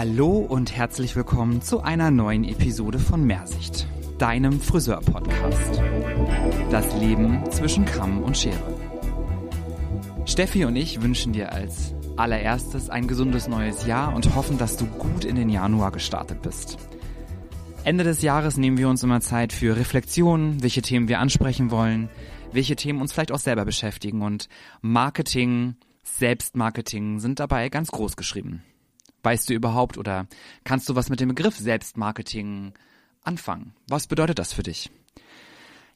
Hallo 0.00 0.38
und 0.38 0.74
herzlich 0.74 1.14
willkommen 1.14 1.60
zu 1.60 1.82
einer 1.82 2.10
neuen 2.10 2.44
Episode 2.44 2.98
von 2.98 3.22
Mehrsicht, 3.22 3.86
deinem 4.16 4.58
Friseur-Podcast. 4.58 5.78
Das 6.70 6.98
Leben 6.98 7.44
zwischen 7.50 7.84
Kamm 7.84 8.22
und 8.22 8.34
Schere. 8.34 8.80
Steffi 10.24 10.64
und 10.64 10.74
ich 10.74 11.02
wünschen 11.02 11.34
dir 11.34 11.52
als 11.52 11.92
allererstes 12.16 12.88
ein 12.88 13.08
gesundes 13.08 13.46
neues 13.46 13.84
Jahr 13.84 14.14
und 14.14 14.34
hoffen, 14.34 14.56
dass 14.56 14.78
du 14.78 14.86
gut 14.86 15.26
in 15.26 15.36
den 15.36 15.50
Januar 15.50 15.92
gestartet 15.92 16.40
bist. 16.40 16.78
Ende 17.84 18.02
des 18.02 18.22
Jahres 18.22 18.56
nehmen 18.56 18.78
wir 18.78 18.88
uns 18.88 19.02
immer 19.02 19.20
Zeit 19.20 19.52
für 19.52 19.76
Reflexionen, 19.76 20.62
welche 20.62 20.80
Themen 20.80 21.08
wir 21.08 21.18
ansprechen 21.18 21.70
wollen, 21.70 22.08
welche 22.52 22.74
Themen 22.74 23.02
uns 23.02 23.12
vielleicht 23.12 23.32
auch 23.32 23.38
selber 23.38 23.66
beschäftigen 23.66 24.22
und 24.22 24.48
Marketing, 24.80 25.74
Selbstmarketing 26.04 27.20
sind 27.20 27.38
dabei 27.38 27.68
ganz 27.68 27.90
groß 27.90 28.16
geschrieben. 28.16 28.62
Weißt 29.22 29.50
du 29.50 29.54
überhaupt 29.54 29.98
oder 29.98 30.26
kannst 30.64 30.88
du 30.88 30.94
was 30.94 31.10
mit 31.10 31.20
dem 31.20 31.28
Begriff 31.28 31.56
Selbstmarketing 31.56 32.72
anfangen? 33.22 33.74
Was 33.88 34.06
bedeutet 34.06 34.38
das 34.38 34.52
für 34.52 34.62
dich? 34.62 34.90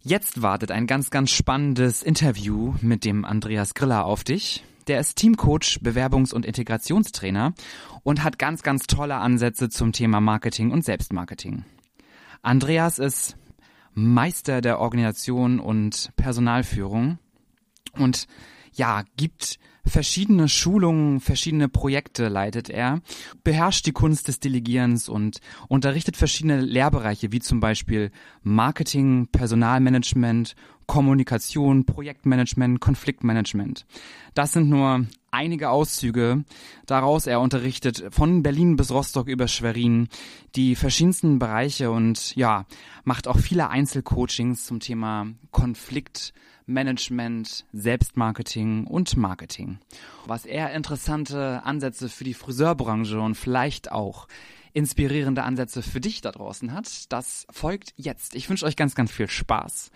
Jetzt 0.00 0.42
wartet 0.42 0.70
ein 0.70 0.86
ganz, 0.86 1.10
ganz 1.10 1.30
spannendes 1.30 2.02
Interview 2.02 2.74
mit 2.82 3.04
dem 3.06 3.24
Andreas 3.24 3.72
Griller 3.72 4.04
auf 4.04 4.22
dich. 4.22 4.62
Der 4.86 5.00
ist 5.00 5.16
Teamcoach, 5.16 5.80
Bewerbungs- 5.82 6.34
und 6.34 6.44
Integrationstrainer 6.44 7.54
und 8.02 8.22
hat 8.22 8.38
ganz, 8.38 8.62
ganz 8.62 8.86
tolle 8.86 9.16
Ansätze 9.16 9.70
zum 9.70 9.92
Thema 9.92 10.20
Marketing 10.20 10.72
und 10.72 10.84
Selbstmarketing. 10.84 11.64
Andreas 12.42 12.98
ist 12.98 13.36
Meister 13.94 14.60
der 14.60 14.78
Organisation 14.80 15.58
und 15.58 16.10
Personalführung 16.16 17.18
und 17.92 18.26
ja, 18.74 19.04
gibt 19.16 19.58
verschiedene 19.86 20.48
Schulungen, 20.48 21.20
verschiedene 21.20 21.68
Projekte 21.68 22.28
leitet 22.28 22.70
er, 22.70 23.02
beherrscht 23.42 23.86
die 23.86 23.92
Kunst 23.92 24.28
des 24.28 24.40
Delegierens 24.40 25.08
und 25.08 25.40
unterrichtet 25.68 26.16
verschiedene 26.16 26.60
Lehrbereiche 26.60 27.32
wie 27.32 27.40
zum 27.40 27.60
Beispiel 27.60 28.10
Marketing, 28.42 29.28
Personalmanagement, 29.30 30.54
Kommunikation, 30.86 31.84
Projektmanagement, 31.84 32.80
Konfliktmanagement. 32.80 33.86
Das 34.34 34.52
sind 34.52 34.68
nur 34.68 35.06
einige 35.30 35.70
Auszüge 35.70 36.44
daraus. 36.86 37.26
Er 37.26 37.40
unterrichtet 37.40 38.04
von 38.10 38.42
Berlin 38.42 38.76
bis 38.76 38.90
Rostock 38.90 39.28
über 39.28 39.48
Schwerin 39.48 40.08
die 40.56 40.76
verschiedensten 40.76 41.38
Bereiche 41.38 41.90
und 41.90 42.36
ja, 42.36 42.66
macht 43.04 43.28
auch 43.28 43.38
viele 43.38 43.70
Einzelcoachings 43.70 44.64
zum 44.64 44.80
Thema 44.80 45.26
Konflikt, 45.50 46.32
Management, 46.66 47.64
Selbstmarketing 47.72 48.86
und 48.86 49.16
Marketing. 49.16 49.78
Was 50.26 50.46
er 50.46 50.72
interessante 50.72 51.62
Ansätze 51.64 52.08
für 52.08 52.24
die 52.24 52.34
Friseurbranche 52.34 53.20
und 53.20 53.34
vielleicht 53.34 53.92
auch 53.92 54.26
inspirierende 54.72 55.42
Ansätze 55.42 55.82
für 55.82 56.00
dich 56.00 56.20
da 56.20 56.32
draußen 56.32 56.72
hat, 56.72 57.12
das 57.12 57.46
folgt 57.50 57.92
jetzt. 57.96 58.34
Ich 58.34 58.50
wünsche 58.50 58.66
euch 58.66 58.76
ganz, 58.76 58.94
ganz 58.94 59.12
viel 59.12 59.28
Spaß. 59.28 59.90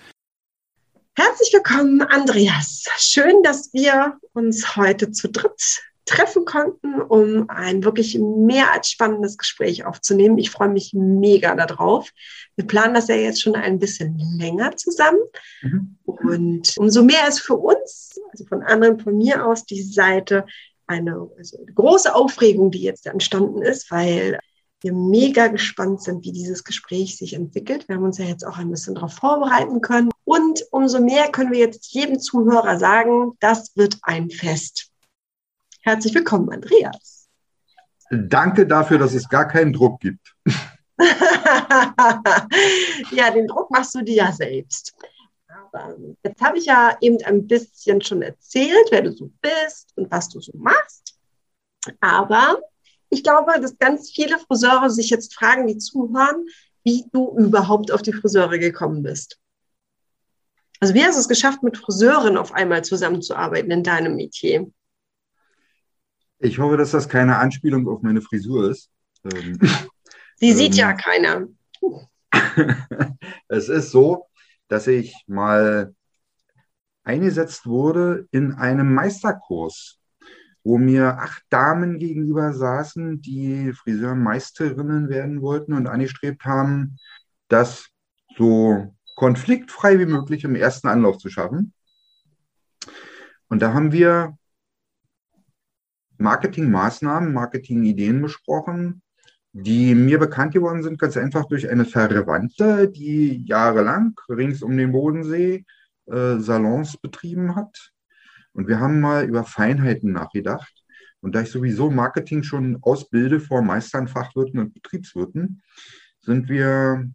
Herzlich 1.16 1.52
willkommen, 1.52 2.00
Andreas. 2.02 2.84
Schön, 2.98 3.42
dass 3.42 3.72
wir 3.72 4.18
uns 4.34 4.76
heute 4.76 5.10
zu 5.10 5.28
dritt 5.28 5.82
treffen 6.08 6.44
konnten, 6.44 7.00
um 7.00 7.48
ein 7.48 7.84
wirklich 7.84 8.18
mehr 8.18 8.72
als 8.72 8.90
spannendes 8.90 9.36
Gespräch 9.38 9.84
aufzunehmen. 9.84 10.38
Ich 10.38 10.50
freue 10.50 10.70
mich 10.70 10.92
mega 10.94 11.54
darauf. 11.54 12.10
Wir 12.56 12.66
planen 12.66 12.94
das 12.94 13.08
ja 13.08 13.14
jetzt 13.14 13.42
schon 13.42 13.54
ein 13.54 13.78
bisschen 13.78 14.18
länger 14.38 14.76
zusammen. 14.76 15.20
Mhm. 15.62 15.98
Und 16.04 16.74
umso 16.78 17.02
mehr 17.02 17.28
ist 17.28 17.40
für 17.40 17.56
uns, 17.56 18.18
also 18.32 18.46
von 18.46 18.62
anderen, 18.62 18.98
von 18.98 19.16
mir 19.16 19.46
aus, 19.46 19.64
die 19.64 19.82
Seite 19.82 20.46
eine, 20.86 21.28
also 21.36 21.58
eine 21.58 21.72
große 21.72 22.14
Aufregung, 22.14 22.70
die 22.70 22.82
jetzt 22.82 23.06
entstanden 23.06 23.62
ist, 23.62 23.90
weil 23.90 24.38
wir 24.80 24.92
mega 24.92 25.48
gespannt 25.48 26.02
sind, 26.02 26.24
wie 26.24 26.32
dieses 26.32 26.64
Gespräch 26.64 27.16
sich 27.16 27.34
entwickelt. 27.34 27.88
Wir 27.88 27.96
haben 27.96 28.04
uns 28.04 28.18
ja 28.18 28.26
jetzt 28.26 28.44
auch 28.46 28.58
ein 28.58 28.70
bisschen 28.70 28.94
darauf 28.94 29.12
vorbereiten 29.12 29.80
können. 29.80 30.10
Und 30.24 30.64
umso 30.70 31.00
mehr 31.00 31.30
können 31.30 31.52
wir 31.52 31.58
jetzt 31.58 31.92
jedem 31.92 32.20
Zuhörer 32.20 32.78
sagen, 32.78 33.32
das 33.40 33.76
wird 33.76 33.98
ein 34.02 34.30
Fest. 34.30 34.87
Herzlich 35.88 36.14
willkommen, 36.14 36.50
Andreas. 36.50 37.30
Danke 38.10 38.66
dafür, 38.66 38.98
dass 38.98 39.14
es 39.14 39.26
gar 39.26 39.48
keinen 39.48 39.72
Druck 39.72 40.00
gibt. 40.00 40.36
ja, 43.10 43.30
den 43.30 43.46
Druck 43.46 43.70
machst 43.70 43.94
du 43.94 44.02
dir 44.02 44.16
ja 44.16 44.30
selbst. 44.30 44.94
Aber 45.48 45.96
jetzt 46.22 46.42
habe 46.42 46.58
ich 46.58 46.66
ja 46.66 46.94
eben 47.00 47.16
ein 47.24 47.46
bisschen 47.46 48.02
schon 48.02 48.20
erzählt, 48.20 48.86
wer 48.90 49.00
du 49.00 49.12
so 49.12 49.30
bist 49.40 49.94
und 49.96 50.10
was 50.10 50.28
du 50.28 50.42
so 50.42 50.52
machst. 50.58 51.18
Aber 52.00 52.60
ich 53.08 53.22
glaube, 53.22 53.58
dass 53.58 53.78
ganz 53.78 54.10
viele 54.10 54.38
Friseure 54.40 54.90
sich 54.90 55.08
jetzt 55.08 55.34
fragen, 55.34 55.66
die 55.66 55.78
zuhören, 55.78 56.44
wie 56.84 57.06
du 57.14 57.34
überhaupt 57.38 57.92
auf 57.92 58.02
die 58.02 58.12
Friseure 58.12 58.58
gekommen 58.58 59.02
bist. 59.02 59.38
Also 60.80 60.92
wie 60.92 61.02
hast 61.02 61.14
du 61.14 61.20
es 61.20 61.28
geschafft, 61.28 61.62
mit 61.62 61.78
Friseuren 61.78 62.36
auf 62.36 62.52
einmal 62.52 62.84
zusammenzuarbeiten 62.84 63.70
in 63.70 63.82
deinem 63.82 64.16
Metier? 64.16 64.70
Ich 66.40 66.58
hoffe, 66.58 66.76
dass 66.76 66.92
das 66.92 67.08
keine 67.08 67.38
Anspielung 67.38 67.88
auf 67.88 68.02
meine 68.02 68.22
Frisur 68.22 68.70
ist. 68.70 68.90
Ähm, 69.24 69.58
Sie 70.36 70.52
sieht 70.52 70.72
ähm, 70.74 70.78
ja 70.78 70.92
keiner. 70.92 71.48
es 73.48 73.68
ist 73.68 73.90
so, 73.90 74.26
dass 74.68 74.86
ich 74.86 75.14
mal 75.26 75.94
eingesetzt 77.02 77.66
wurde 77.66 78.28
in 78.30 78.52
einem 78.52 78.94
Meisterkurs, 78.94 79.98
wo 80.62 80.78
mir 80.78 81.18
acht 81.18 81.42
Damen 81.48 81.98
gegenüber 81.98 82.52
saßen, 82.52 83.20
die 83.22 83.72
Friseurmeisterinnen 83.72 85.08
werden 85.08 85.40
wollten 85.40 85.72
und 85.72 85.86
angestrebt 85.86 86.44
haben, 86.44 86.98
das 87.48 87.88
so 88.36 88.94
konfliktfrei 89.16 89.98
wie 89.98 90.06
möglich 90.06 90.44
im 90.44 90.54
ersten 90.54 90.86
Anlauf 90.86 91.18
zu 91.18 91.30
schaffen. 91.30 91.72
Und 93.48 93.62
da 93.62 93.72
haben 93.72 93.90
wir 93.90 94.38
Marketingmaßnahmen, 96.18 97.32
Marketingideen 97.32 98.20
besprochen, 98.20 99.02
die 99.52 99.94
mir 99.94 100.18
bekannt 100.18 100.52
geworden 100.52 100.82
sind, 100.82 100.98
ganz 100.98 101.16
einfach 101.16 101.46
durch 101.46 101.68
eine 101.68 101.84
Verwandte, 101.84 102.88
die 102.88 103.44
jahrelang 103.44 104.14
rings 104.28 104.62
um 104.62 104.76
den 104.76 104.92
Bodensee 104.92 105.64
äh, 106.06 106.38
Salons 106.38 106.96
betrieben 106.96 107.56
hat. 107.56 107.92
Und 108.52 108.68
wir 108.68 108.80
haben 108.80 109.00
mal 109.00 109.24
über 109.24 109.44
Feinheiten 109.44 110.12
nachgedacht. 110.12 110.84
Und 111.20 111.34
da 111.34 111.40
ich 111.40 111.50
sowieso 111.50 111.90
Marketing 111.90 112.42
schon 112.42 112.78
ausbilde 112.82 113.40
vor 113.40 113.62
Meistern, 113.62 114.08
Fachwirten 114.08 114.60
und 114.60 114.74
Betriebswirten, 114.74 115.62
sind 116.20 116.48
wir 116.48 117.10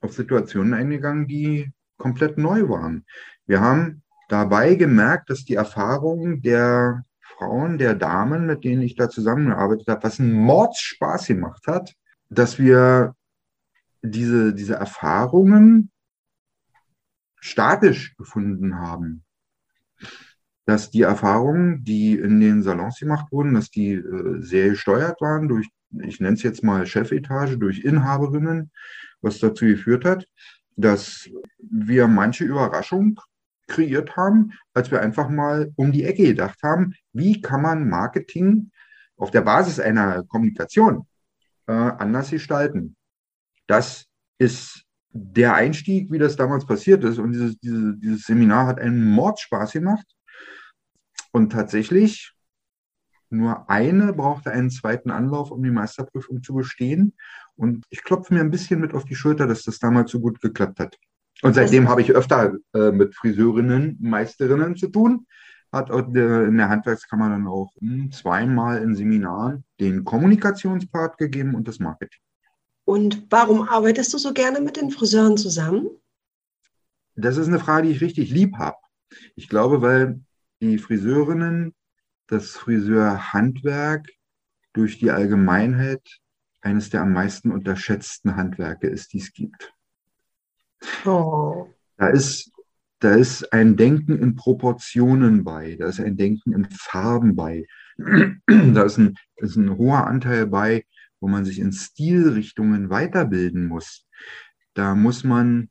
auf 0.00 0.12
Situationen 0.12 0.74
eingegangen, 0.74 1.28
die 1.28 1.72
komplett 1.96 2.38
neu 2.38 2.68
waren. 2.68 3.04
Wir 3.46 3.60
haben 3.60 4.02
dabei 4.28 4.74
gemerkt, 4.74 5.30
dass 5.30 5.44
die 5.44 5.54
Erfahrungen 5.54 6.42
der 6.42 7.04
Frauen, 7.42 7.78
der 7.78 7.94
Damen, 7.94 8.46
mit 8.46 8.62
denen 8.62 8.82
ich 8.82 8.94
da 8.94 9.08
zusammengearbeitet 9.08 9.88
habe, 9.88 10.04
was 10.04 10.20
einen 10.20 10.32
Mordspaß 10.32 11.26
gemacht 11.26 11.66
hat, 11.66 11.92
dass 12.30 12.58
wir 12.58 13.14
diese, 14.02 14.54
diese 14.54 14.74
Erfahrungen 14.74 15.90
statisch 17.40 18.16
gefunden 18.16 18.78
haben. 18.78 19.24
Dass 20.66 20.90
die 20.90 21.02
Erfahrungen, 21.02 21.82
die 21.82 22.14
in 22.14 22.38
den 22.38 22.62
Salons 22.62 23.00
gemacht 23.00 23.32
wurden, 23.32 23.54
dass 23.54 23.70
die 23.70 23.94
äh, 23.94 24.40
sehr 24.40 24.70
gesteuert 24.70 25.20
waren 25.20 25.48
durch, 25.48 25.68
ich 26.00 26.20
nenne 26.20 26.34
es 26.34 26.44
jetzt 26.44 26.62
mal 26.62 26.86
Chefetage, 26.86 27.58
durch 27.58 27.80
Inhaberinnen, 27.80 28.70
was 29.20 29.40
dazu 29.40 29.64
geführt 29.64 30.04
hat, 30.04 30.28
dass 30.76 31.28
wir 31.58 32.06
manche 32.06 32.44
Überraschung 32.44 33.18
kreiert 33.66 34.16
haben, 34.16 34.52
als 34.74 34.92
wir 34.92 35.00
einfach 35.00 35.28
mal 35.28 35.72
um 35.74 35.90
die 35.90 36.04
Ecke 36.04 36.24
gedacht 36.24 36.62
haben, 36.62 36.94
wie 37.12 37.40
kann 37.40 37.62
man 37.62 37.88
Marketing 37.88 38.70
auf 39.16 39.30
der 39.30 39.42
Basis 39.42 39.78
einer 39.78 40.24
Kommunikation 40.24 41.06
äh, 41.66 41.72
anders 41.72 42.30
gestalten. 42.30 42.96
Das 43.66 44.06
ist 44.38 44.84
der 45.10 45.54
Einstieg, 45.54 46.10
wie 46.10 46.18
das 46.18 46.36
damals 46.36 46.66
passiert 46.66 47.04
ist. 47.04 47.18
Und 47.18 47.32
dieses, 47.32 47.58
dieses, 47.60 48.00
dieses 48.00 48.22
Seminar 48.24 48.66
hat 48.66 48.80
einen 48.80 49.04
Mordspaß 49.04 49.72
gemacht. 49.72 50.06
Und 51.30 51.52
tatsächlich, 51.52 52.32
nur 53.30 53.70
eine 53.70 54.12
brauchte 54.12 54.50
einen 54.50 54.70
zweiten 54.70 55.10
Anlauf, 55.10 55.50
um 55.50 55.62
die 55.62 55.70
Meisterprüfung 55.70 56.42
zu 56.42 56.54
bestehen. 56.54 57.14
Und 57.56 57.84
ich 57.90 58.02
klopfe 58.02 58.34
mir 58.34 58.40
ein 58.40 58.50
bisschen 58.50 58.80
mit 58.80 58.94
auf 58.94 59.04
die 59.04 59.14
Schulter, 59.14 59.46
dass 59.46 59.62
das 59.62 59.78
damals 59.78 60.10
so 60.10 60.20
gut 60.20 60.40
geklappt 60.40 60.80
hat. 60.80 60.98
Und 61.42 61.54
seitdem 61.54 61.88
habe 61.88 62.02
ich 62.02 62.12
öfter 62.12 62.54
äh, 62.74 62.92
mit 62.92 63.14
Friseurinnen, 63.14 63.98
Meisterinnen 64.00 64.76
zu 64.76 64.88
tun. 64.88 65.26
Hat 65.72 65.90
äh, 65.90 66.44
in 66.44 66.58
der 66.58 66.68
Handwerkskammer 66.68 67.30
dann 67.30 67.46
auch 67.46 67.72
hm, 67.78 68.12
zweimal 68.12 68.82
in 68.82 68.94
Seminaren 68.94 69.64
den 69.80 70.04
Kommunikationspart 70.04 71.18
gegeben 71.18 71.54
und 71.54 71.66
das 71.66 71.78
Marketing. 71.78 72.20
Und 72.84 73.26
warum 73.30 73.68
arbeitest 73.68 74.12
du 74.12 74.18
so 74.18 74.32
gerne 74.32 74.60
mit 74.60 74.76
den 74.76 74.90
Friseuren 74.90 75.36
zusammen? 75.36 75.88
Das 77.14 77.36
ist 77.36 77.48
eine 77.48 77.58
Frage, 77.58 77.88
die 77.88 77.94
ich 77.94 78.00
richtig 78.00 78.30
lieb 78.30 78.56
habe. 78.58 78.76
Ich 79.34 79.48
glaube, 79.48 79.82
weil 79.82 80.20
die 80.60 80.78
Friseurinnen 80.78 81.74
das 82.26 82.50
Friseurhandwerk 82.50 84.08
durch 84.72 84.98
die 84.98 85.10
Allgemeinheit 85.10 86.20
eines 86.62 86.90
der 86.90 87.02
am 87.02 87.12
meisten 87.12 87.50
unterschätzten 87.50 88.36
Handwerke 88.36 88.86
ist, 88.86 89.12
die 89.12 89.18
es 89.18 89.32
gibt. 89.32 89.74
Oh. 91.04 91.68
Da 91.96 92.08
ist, 92.08 92.50
da 93.02 93.14
ist 93.14 93.52
ein 93.52 93.76
Denken 93.76 94.16
in 94.16 94.36
Proportionen 94.36 95.42
bei, 95.42 95.74
da 95.76 95.88
ist 95.88 95.98
ein 95.98 96.16
Denken 96.16 96.52
in 96.52 96.66
Farben 96.70 97.34
bei, 97.34 97.66
da 98.46 98.82
ist 98.82 98.98
ein, 98.98 99.14
ist 99.36 99.56
ein 99.56 99.76
hoher 99.76 100.06
Anteil 100.06 100.46
bei, 100.46 100.84
wo 101.20 101.26
man 101.26 101.44
sich 101.44 101.58
in 101.58 101.72
Stilrichtungen 101.72 102.90
weiterbilden 102.90 103.66
muss. 103.66 104.06
Da 104.74 104.94
muss 104.94 105.24
man 105.24 105.68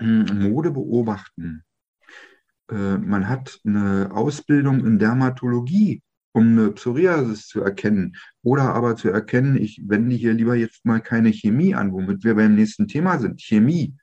Mode 0.00 0.70
beobachten. 0.70 1.64
Äh, 2.70 2.98
man 2.98 3.28
hat 3.28 3.58
eine 3.64 4.10
Ausbildung 4.12 4.84
in 4.84 4.98
Dermatologie, 4.98 6.02
um 6.32 6.58
eine 6.58 6.72
Psoriasis 6.72 7.48
zu 7.48 7.62
erkennen. 7.62 8.16
Oder 8.42 8.74
aber 8.74 8.96
zu 8.96 9.08
erkennen, 9.08 9.56
ich 9.56 9.82
wende 9.86 10.14
hier 10.14 10.34
lieber 10.34 10.54
jetzt 10.54 10.84
mal 10.84 11.00
keine 11.00 11.30
Chemie 11.30 11.74
an, 11.74 11.92
womit 11.92 12.22
wir 12.22 12.34
beim 12.34 12.54
nächsten 12.54 12.86
Thema 12.86 13.18
sind. 13.18 13.40
Chemie, 13.40 13.94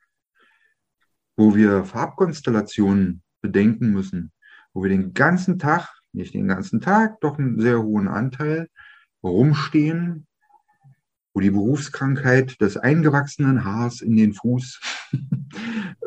wo 1.42 1.56
wir 1.56 1.84
Farbkonstellationen 1.86 3.24
bedenken 3.42 3.90
müssen, 3.90 4.32
wo 4.74 4.84
wir 4.84 4.90
den 4.90 5.16
ganzen 5.16 5.58
Tag, 5.58 5.90
nicht 6.14 6.36
den 6.36 6.48
ganzen 6.48 6.82
Tag, 6.82 7.20
doch 7.22 7.40
einen 7.40 7.60
sehr 7.60 7.82
hohen 7.82 8.08
Anteil 8.08 8.70
rumstehen 9.24 10.28
wo 11.34 11.40
die 11.40 11.50
Berufskrankheit 11.50 12.60
des 12.60 12.78
eingewachsenen 12.78 13.64
Haars 13.64 14.02
in 14.02 14.18
den 14.18 14.34
Fuß 14.34 14.82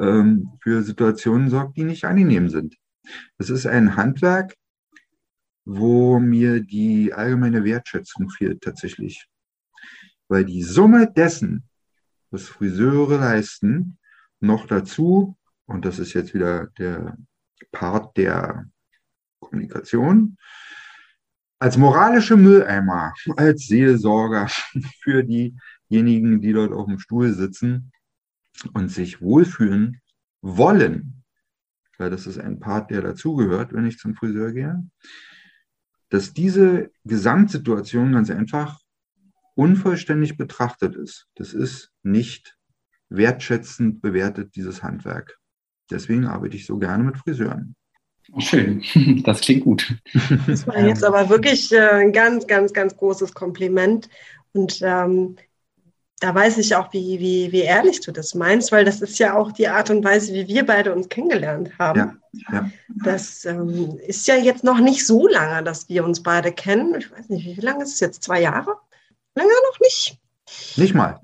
ähm, 0.01 0.51
für 0.63 0.83
Situationen 0.83 1.51
sorgt, 1.51 1.77
die 1.77 1.85
nicht 1.85 2.05
angenehm 2.05 2.49
sind. 2.49 2.77
Das 3.39 3.51
ist 3.51 3.67
ein 3.67 3.97
Handwerk, 3.97 4.55
wo 5.65 6.19
mir 6.19 6.61
die 6.61 7.13
allgemeine 7.13 7.65
Wertschätzung 7.65 8.29
fehlt 8.29 8.61
tatsächlich. 8.61 9.27
Weil 10.29 10.45
die 10.45 10.63
Summe 10.63 11.11
dessen, 11.11 11.65
was 12.31 12.49
Friseure 12.49 13.19
leisten, 13.19 13.99
noch 14.45 14.67
dazu, 14.67 15.37
und 15.67 15.85
das 15.85 15.99
ist 15.99 16.13
jetzt 16.15 16.35
wieder 16.35 16.67
der 16.79 17.17
Part 17.73 18.17
der 18.17 18.67
Kommunikation, 19.41 20.37
als 21.59 21.77
moralische 21.77 22.37
Mülleimer, 22.37 23.15
als 23.37 23.67
Seelsorger 23.67 24.49
für 25.03 25.25
diejenigen, 25.25 26.41
die 26.41 26.53
dort 26.53 26.73
auf 26.73 26.87
dem 26.87 26.99
Stuhl 26.99 27.33
sitzen 27.33 27.93
und 28.73 28.91
sich 28.91 29.21
wohlfühlen 29.21 30.01
wollen, 30.43 31.25
weil 31.99 32.11
das 32.11 32.27
ist 32.27 32.39
ein 32.39 32.61
Part, 32.61 32.91
der 32.91 33.03
dazugehört, 33.03 33.73
wenn 33.73 33.87
ich 33.87 33.99
zum 33.99 34.15
Friseur 34.15 34.53
gehe, 34.53 34.85
dass 36.11 36.33
diese 36.33 36.91
Gesamtsituation 37.05 38.13
ganz 38.13 38.31
einfach 38.31 38.81
unvollständig 39.55 40.37
betrachtet 40.37 40.97
ist. 40.97 41.29
Das 41.35 41.55
ist 41.55 41.93
nicht 42.03 42.57
wertschätzend 43.09 44.03
bewertet, 44.03 44.57
dieses 44.57 44.83
Handwerk. 44.83 45.39
Deswegen 45.91 46.27
arbeite 46.27 46.57
ich 46.57 46.67
so 46.67 46.79
gerne 46.79 47.05
mit 47.05 47.19
Friseuren. 47.19 47.77
Schön, 48.39 48.83
das 49.25 49.41
klingt 49.43 49.65
gut. 49.65 49.97
Das 50.47 50.67
war 50.67 50.81
jetzt 50.81 51.05
aber 51.05 51.29
wirklich 51.29 51.71
äh, 51.73 51.91
ein 51.91 52.13
ganz, 52.13 52.47
ganz, 52.47 52.73
ganz 52.73 52.97
großes 52.97 53.35
Kompliment. 53.35 54.09
Und 54.53 54.81
ähm, 54.83 55.37
da 56.21 56.35
weiß 56.35 56.59
ich 56.59 56.75
auch, 56.75 56.93
wie, 56.93 57.21
wie, 57.21 57.53
wie 57.53 57.61
ehrlich 57.61 58.01
du 58.01 58.13
das 58.13 58.35
meinst, 58.35 58.73
weil 58.73 58.85
das 58.85 59.03
ist 59.03 59.19
ja 59.19 59.35
auch 59.37 59.53
die 59.53 59.69
Art 59.69 59.91
und 59.91 60.03
Weise, 60.05 60.33
wie 60.33 60.49
wir 60.49 60.65
beide 60.65 60.95
uns 60.95 61.09
kennengelernt 61.09 61.73
haben. 61.79 61.99
Ja, 61.99 62.17
ja. 62.51 62.71
Das 63.05 63.45
ähm, 63.45 63.99
ist 64.07 64.27
ja 64.27 64.37
jetzt 64.37 64.65
noch 64.65 64.79
nicht 64.79 65.07
so 65.07 65.29
lange, 65.29 65.63
dass 65.63 65.89
wir 65.89 66.05
uns 66.05 66.23
beide 66.23 66.51
kennen. 66.51 66.95
Ich 66.99 67.11
weiß 67.11 67.29
nicht, 67.29 67.45
wie 67.45 67.61
lange 67.61 67.85
ist 67.85 67.95
es 67.95 68.01
jetzt? 68.01 68.23
Zwei 68.23 68.41
Jahre? 68.41 68.75
Länger 69.35 69.51
noch 69.71 69.81
nicht? 69.81 70.19
Nicht 70.77 70.95
mal. 70.95 71.21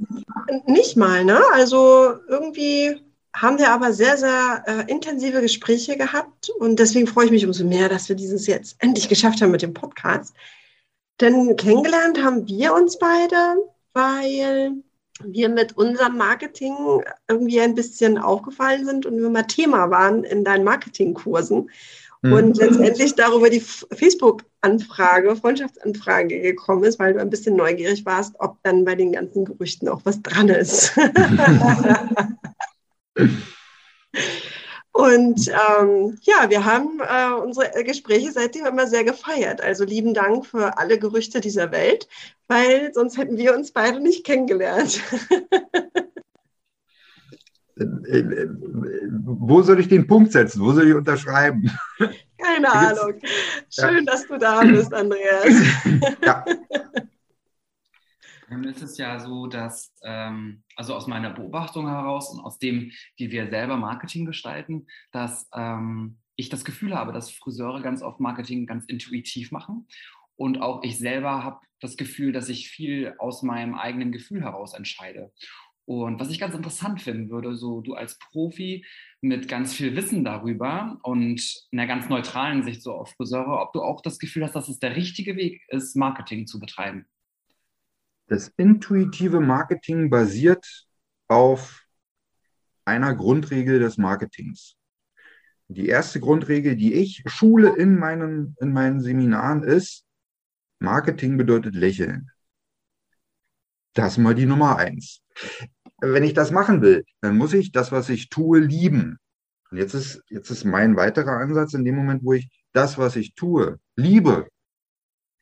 Nicht 0.66 0.96
mal, 0.96 1.24
ne? 1.24 1.40
Also 1.52 2.14
irgendwie 2.28 3.00
haben 3.34 3.58
wir 3.58 3.70
aber 3.70 3.92
sehr, 3.92 4.16
sehr 4.16 4.64
äh, 4.66 4.90
intensive 4.90 5.40
Gespräche 5.40 5.96
gehabt 5.96 6.50
und 6.58 6.78
deswegen 6.78 7.06
freue 7.06 7.26
ich 7.26 7.30
mich 7.30 7.46
umso 7.46 7.64
mehr, 7.64 7.88
dass 7.88 8.08
wir 8.08 8.16
dieses 8.16 8.46
jetzt 8.46 8.76
endlich 8.80 9.08
geschafft 9.08 9.40
haben 9.40 9.52
mit 9.52 9.62
dem 9.62 9.74
Podcast. 9.74 10.34
Denn 11.20 11.56
kennengelernt 11.56 12.22
haben 12.22 12.46
wir 12.48 12.74
uns 12.74 12.98
beide, 12.98 13.56
weil 13.92 14.72
wir 15.22 15.48
mit 15.48 15.76
unserem 15.76 16.16
Marketing 16.16 16.74
irgendwie 17.28 17.60
ein 17.60 17.74
bisschen 17.74 18.18
aufgefallen 18.18 18.86
sind 18.86 19.06
und 19.06 19.20
wir 19.20 19.28
mal 19.28 19.42
Thema 19.42 19.90
waren 19.90 20.24
in 20.24 20.44
deinen 20.44 20.64
Marketingkursen. 20.64 21.70
Mhm. 22.22 22.32
Und 22.32 22.56
letztendlich 22.58 23.14
darüber 23.14 23.48
die 23.48 23.60
Facebook-Anfrage, 23.60 25.36
Freundschaftsanfrage 25.36 26.40
gekommen 26.40 26.84
ist, 26.84 26.98
weil 26.98 27.14
du 27.14 27.20
ein 27.20 27.30
bisschen 27.30 27.56
neugierig 27.56 28.04
warst, 28.04 28.34
ob 28.38 28.58
dann 28.62 28.84
bei 28.84 28.94
den 28.94 29.12
ganzen 29.12 29.46
Gerüchten 29.46 29.88
auch 29.88 30.02
was 30.04 30.20
dran 30.22 30.48
ist. 30.48 30.92
Und 34.92 35.48
ähm, 35.48 36.18
ja, 36.22 36.50
wir 36.50 36.64
haben 36.66 37.00
äh, 37.00 37.32
unsere 37.40 37.84
Gespräche 37.84 38.32
seitdem 38.32 38.66
immer 38.66 38.86
sehr 38.86 39.04
gefeiert. 39.04 39.62
Also 39.62 39.84
lieben 39.84 40.12
Dank 40.12 40.44
für 40.44 40.76
alle 40.78 40.98
Gerüchte 40.98 41.40
dieser 41.40 41.70
Welt, 41.70 42.06
weil 42.48 42.92
sonst 42.92 43.16
hätten 43.16 43.38
wir 43.38 43.54
uns 43.54 43.72
beide 43.72 44.00
nicht 44.00 44.26
kennengelernt. 44.26 45.00
Wo 47.80 49.62
soll 49.62 49.80
ich 49.80 49.88
den 49.88 50.06
Punkt 50.06 50.32
setzen? 50.32 50.60
Wo 50.60 50.72
soll 50.72 50.88
ich 50.88 50.94
unterschreiben? 50.94 51.70
Keine 52.38 52.72
Ahnung. 52.72 53.14
Schön, 53.70 54.04
ja. 54.04 54.12
dass 54.12 54.26
du 54.26 54.38
da 54.38 54.60
bist, 54.62 54.92
Andreas. 54.92 55.46
Ja. 56.24 56.44
Dann 58.48 58.64
ist 58.64 58.82
es 58.82 58.98
ja 58.98 59.20
so, 59.20 59.46
dass, 59.46 59.94
ähm, 60.02 60.64
also 60.74 60.94
aus 60.94 61.06
meiner 61.06 61.30
Beobachtung 61.30 61.86
heraus 61.86 62.30
und 62.30 62.40
aus 62.40 62.58
dem, 62.58 62.90
wie 63.16 63.30
wir 63.30 63.48
selber 63.48 63.76
Marketing 63.76 64.26
gestalten, 64.26 64.88
dass 65.12 65.48
ähm, 65.54 66.18
ich 66.34 66.48
das 66.48 66.64
Gefühl 66.64 66.96
habe, 66.96 67.12
dass 67.12 67.30
Friseure 67.30 67.80
ganz 67.80 68.02
oft 68.02 68.18
Marketing 68.18 68.66
ganz 68.66 68.86
intuitiv 68.86 69.52
machen. 69.52 69.86
Und 70.34 70.60
auch 70.60 70.82
ich 70.82 70.98
selber 70.98 71.44
habe 71.44 71.60
das 71.80 71.96
Gefühl, 71.96 72.32
dass 72.32 72.48
ich 72.48 72.68
viel 72.68 73.14
aus 73.18 73.42
meinem 73.42 73.74
eigenen 73.74 74.10
Gefühl 74.10 74.42
heraus 74.42 74.74
entscheide. 74.74 75.32
Und 75.90 76.20
was 76.20 76.30
ich 76.30 76.38
ganz 76.38 76.54
interessant 76.54 77.02
finden 77.02 77.30
würde, 77.30 77.56
so 77.56 77.80
du 77.80 77.94
als 77.94 78.16
Profi 78.16 78.86
mit 79.20 79.48
ganz 79.48 79.74
viel 79.74 79.96
Wissen 79.96 80.22
darüber 80.24 81.00
und 81.02 81.42
einer 81.72 81.88
ganz 81.88 82.08
neutralen 82.08 82.62
Sicht 82.62 82.80
so 82.80 82.92
auf 82.92 83.10
Friseure, 83.16 83.60
ob 83.60 83.72
du 83.72 83.82
auch 83.82 84.00
das 84.00 84.20
Gefühl 84.20 84.44
hast, 84.44 84.54
dass 84.54 84.68
es 84.68 84.78
der 84.78 84.94
richtige 84.94 85.34
Weg 85.34 85.64
ist, 85.66 85.96
Marketing 85.96 86.46
zu 86.46 86.60
betreiben. 86.60 87.06
Das 88.28 88.52
intuitive 88.56 89.40
Marketing 89.40 90.10
basiert 90.10 90.86
auf 91.26 91.84
einer 92.84 93.16
Grundregel 93.16 93.80
des 93.80 93.98
Marketings. 93.98 94.76
Die 95.66 95.88
erste 95.88 96.20
Grundregel, 96.20 96.76
die 96.76 96.94
ich 96.94 97.24
schule 97.26 97.74
in 97.74 97.98
meinen, 97.98 98.54
in 98.60 98.72
meinen 98.72 99.00
Seminaren, 99.00 99.64
ist, 99.64 100.04
Marketing 100.78 101.36
bedeutet 101.36 101.74
lächeln. 101.74 102.30
Das 103.94 104.12
ist 104.12 104.18
mal 104.18 104.36
die 104.36 104.46
Nummer 104.46 104.76
eins. 104.76 105.20
Wenn 106.00 106.24
ich 106.24 106.34
das 106.34 106.50
machen 106.50 106.82
will, 106.82 107.04
dann 107.20 107.36
muss 107.36 107.52
ich 107.52 107.72
das, 107.72 107.92
was 107.92 108.08
ich 108.08 108.28
tue, 108.28 108.60
lieben. 108.60 109.18
Und 109.70 109.78
jetzt 109.78 109.94
ist, 109.94 110.22
jetzt 110.28 110.50
ist 110.50 110.64
mein 110.64 110.96
weiterer 110.96 111.38
Ansatz 111.38 111.74
in 111.74 111.84
dem 111.84 111.96
Moment, 111.96 112.24
wo 112.24 112.32
ich 112.32 112.48
das, 112.72 112.98
was 112.98 113.16
ich 113.16 113.34
tue, 113.34 113.78
liebe, 113.96 114.46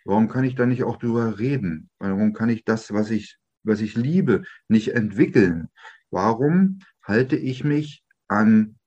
Warum 0.08 0.28
kann 0.28 0.44
ich 0.44 0.54
da 0.54 0.64
nicht 0.64 0.84
auch 0.84 0.96
drüber 0.96 1.38
reden? 1.38 1.90
Warum 1.98 2.32
kann 2.32 2.48
ich 2.48 2.64
das, 2.64 2.94
was 2.94 3.10
ich, 3.10 3.36
was 3.62 3.82
ich 3.82 3.94
liebe, 3.94 4.42
nicht 4.66 4.94
entwickeln? 4.94 5.68
Warum 6.10 6.78
halte 7.02 7.36
ich 7.36 7.62
mich 7.62 8.02
an, 8.26 8.78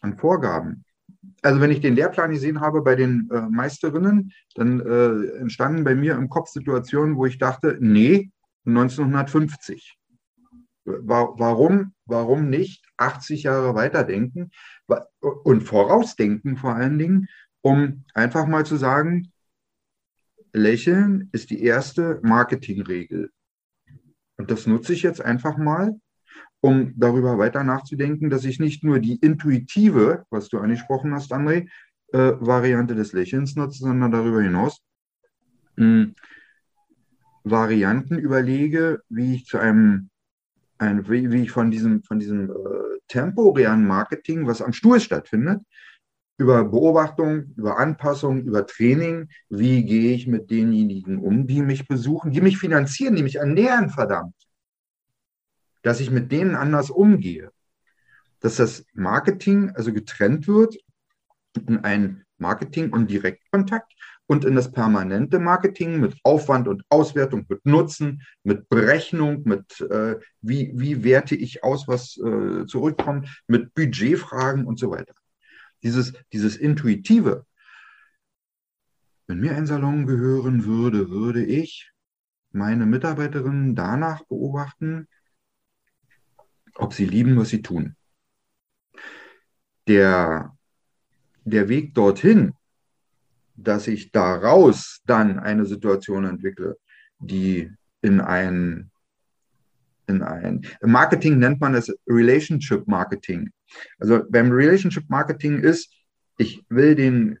an 0.00 0.18
Vorgaben? 0.18 0.84
Also 1.42 1.60
wenn 1.60 1.70
ich 1.70 1.80
den 1.80 1.94
Lehrplan 1.94 2.32
gesehen 2.32 2.60
habe 2.60 2.82
bei 2.82 2.96
den 2.96 3.30
äh, 3.30 3.42
Meisterinnen, 3.42 4.32
dann 4.56 4.80
äh, 4.80 5.36
entstanden 5.36 5.84
bei 5.84 5.94
mir 5.94 6.14
im 6.14 6.28
Kopf 6.28 6.48
Situationen, 6.48 7.14
wo 7.14 7.26
ich 7.26 7.38
dachte, 7.38 7.78
nee, 7.78 8.32
1950. 8.66 9.96
Warum, 10.84 11.94
warum 12.04 12.50
nicht 12.50 12.84
80 12.98 13.44
Jahre 13.44 13.74
weiterdenken 13.74 14.50
und 15.18 15.62
vorausdenken 15.62 16.56
vor 16.56 16.74
allen 16.74 16.98
Dingen, 16.98 17.28
um 17.62 18.04
einfach 18.12 18.46
mal 18.46 18.66
zu 18.66 18.76
sagen, 18.76 19.32
Lächeln 20.52 21.30
ist 21.32 21.50
die 21.50 21.62
erste 21.62 22.20
Marketingregel. 22.22 23.30
Und 24.36 24.50
das 24.50 24.66
nutze 24.66 24.92
ich 24.92 25.02
jetzt 25.02 25.20
einfach 25.20 25.56
mal, 25.56 25.94
um 26.60 26.92
darüber 26.96 27.38
weiter 27.38 27.64
nachzudenken, 27.64 28.30
dass 28.30 28.44
ich 28.44 28.60
nicht 28.60 28.84
nur 28.84 29.00
die 29.00 29.16
intuitive, 29.16 30.24
was 30.30 30.48
du 30.48 30.58
angesprochen 30.58 31.12
hast, 31.14 31.32
André, 31.32 31.68
äh, 32.12 32.32
Variante 32.38 32.94
des 32.94 33.12
Lächelns 33.12 33.56
nutze, 33.56 33.80
sondern 33.80 34.12
darüber 34.12 34.40
hinaus 34.42 34.80
mh, 35.76 35.84
hm, 35.84 36.14
Varianten 37.44 38.18
überlege, 38.18 39.02
wie 39.08 39.34
ich 39.34 39.46
zu 39.46 39.58
einem, 39.58 40.10
ein, 40.78 41.08
wie, 41.08 41.30
wie, 41.30 41.42
ich 41.42 41.50
von 41.50 41.70
diesem, 41.70 42.02
von 42.02 42.18
diesem 42.18 42.50
äh, 42.50 42.54
temporären 43.08 43.86
Marketing, 43.86 44.46
was 44.46 44.62
am 44.62 44.72
Stuhl 44.72 45.00
stattfindet, 45.00 45.60
über 46.36 46.64
Beobachtung, 46.64 47.54
über 47.56 47.78
Anpassung, 47.78 48.42
über 48.42 48.66
Training. 48.66 49.28
Wie 49.48 49.84
gehe 49.84 50.14
ich 50.14 50.26
mit 50.26 50.50
denjenigen 50.50 51.18
um, 51.18 51.46
die 51.46 51.62
mich 51.62 51.86
besuchen, 51.86 52.32
die 52.32 52.40
mich 52.40 52.58
finanzieren, 52.58 53.14
die 53.14 53.22
mich 53.22 53.36
ernähren, 53.36 53.90
verdammt. 53.90 54.34
Dass 55.82 56.00
ich 56.00 56.10
mit 56.10 56.32
denen 56.32 56.56
anders 56.56 56.90
umgehe. 56.90 57.50
Dass 58.40 58.56
das 58.56 58.84
Marketing 58.94 59.70
also 59.70 59.92
getrennt 59.92 60.48
wird 60.48 60.76
in 61.66 61.78
ein 61.78 62.24
Marketing 62.36 62.92
und 62.92 63.10
Direktkontakt 63.10 63.92
und 64.26 64.44
in 64.44 64.54
das 64.54 64.72
permanente 64.72 65.38
Marketing 65.38 66.00
mit 66.00 66.16
Aufwand 66.22 66.68
und 66.68 66.82
Auswertung, 66.88 67.44
mit 67.48 67.64
Nutzen, 67.66 68.22
mit 68.42 68.68
Berechnung, 68.68 69.42
mit 69.44 69.80
äh, 69.80 70.16
wie, 70.40 70.72
wie 70.74 71.04
werte 71.04 71.34
ich 71.34 71.62
aus, 71.62 71.86
was 71.88 72.16
äh, 72.18 72.66
zurückkommt, 72.66 73.28
mit 73.46 73.74
Budgetfragen 73.74 74.64
und 74.64 74.78
so 74.78 74.90
weiter 74.90 75.14
dieses, 75.84 76.14
dieses 76.32 76.56
Intuitive. 76.56 77.46
Wenn 79.26 79.38
mir 79.38 79.54
ein 79.54 79.66
Salon 79.66 80.06
gehören 80.06 80.64
würde, 80.64 81.10
würde 81.10 81.44
ich 81.44 81.92
meine 82.50 82.86
Mitarbeiterinnen 82.86 83.74
danach 83.74 84.24
beobachten, 84.24 85.06
ob 86.74 86.92
sie 86.94 87.04
lieben, 87.04 87.36
was 87.36 87.50
sie 87.50 87.62
tun. 87.62 87.96
Der, 89.86 90.56
der 91.44 91.68
Weg 91.68 91.94
dorthin, 91.94 92.54
dass 93.56 93.86
ich 93.86 94.10
daraus 94.12 95.00
dann 95.06 95.38
eine 95.38 95.66
Situation 95.66 96.24
entwickle, 96.24 96.76
die 97.18 97.70
in 98.02 98.20
ein, 98.20 98.90
in 100.06 100.22
ein 100.22 100.62
Marketing 100.82 101.38
nennt 101.38 101.60
man 101.60 101.74
es 101.74 101.94
Relationship 102.06 102.86
Marketing. 102.86 103.50
Also 103.98 104.22
beim 104.28 104.50
Relationship 104.50 105.08
Marketing 105.08 105.60
ist, 105.60 105.92
ich 106.36 106.64
will 106.68 106.94
den 106.94 107.38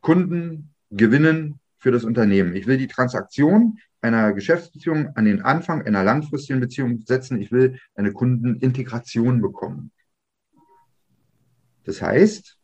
Kunden 0.00 0.74
gewinnen 0.90 1.60
für 1.78 1.90
das 1.90 2.04
Unternehmen. 2.04 2.54
Ich 2.54 2.66
will 2.66 2.78
die 2.78 2.86
Transaktion 2.86 3.78
einer 4.00 4.32
Geschäftsbeziehung 4.32 5.16
an 5.16 5.24
den 5.24 5.42
Anfang 5.42 5.82
einer 5.82 6.04
langfristigen 6.04 6.60
Beziehung 6.60 7.02
setzen. 7.06 7.40
Ich 7.40 7.52
will 7.52 7.78
eine 7.94 8.12
Kundenintegration 8.12 9.40
bekommen. 9.40 9.92
Das 11.84 12.00
heißt, 12.00 12.58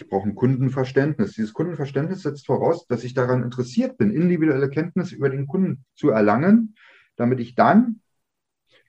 ich 0.00 0.08
brauche 0.08 0.28
ein 0.28 0.34
Kundenverständnis. 0.34 1.34
Dieses 1.34 1.52
Kundenverständnis 1.52 2.22
setzt 2.22 2.46
voraus, 2.46 2.86
dass 2.86 3.04
ich 3.04 3.14
daran 3.14 3.42
interessiert 3.42 3.98
bin, 3.98 4.10
individuelle 4.10 4.70
Kenntnisse 4.70 5.14
über 5.14 5.28
den 5.28 5.46
Kunden 5.46 5.84
zu 5.94 6.10
erlangen, 6.10 6.74
damit 7.16 7.40
ich 7.40 7.54
dann 7.54 8.00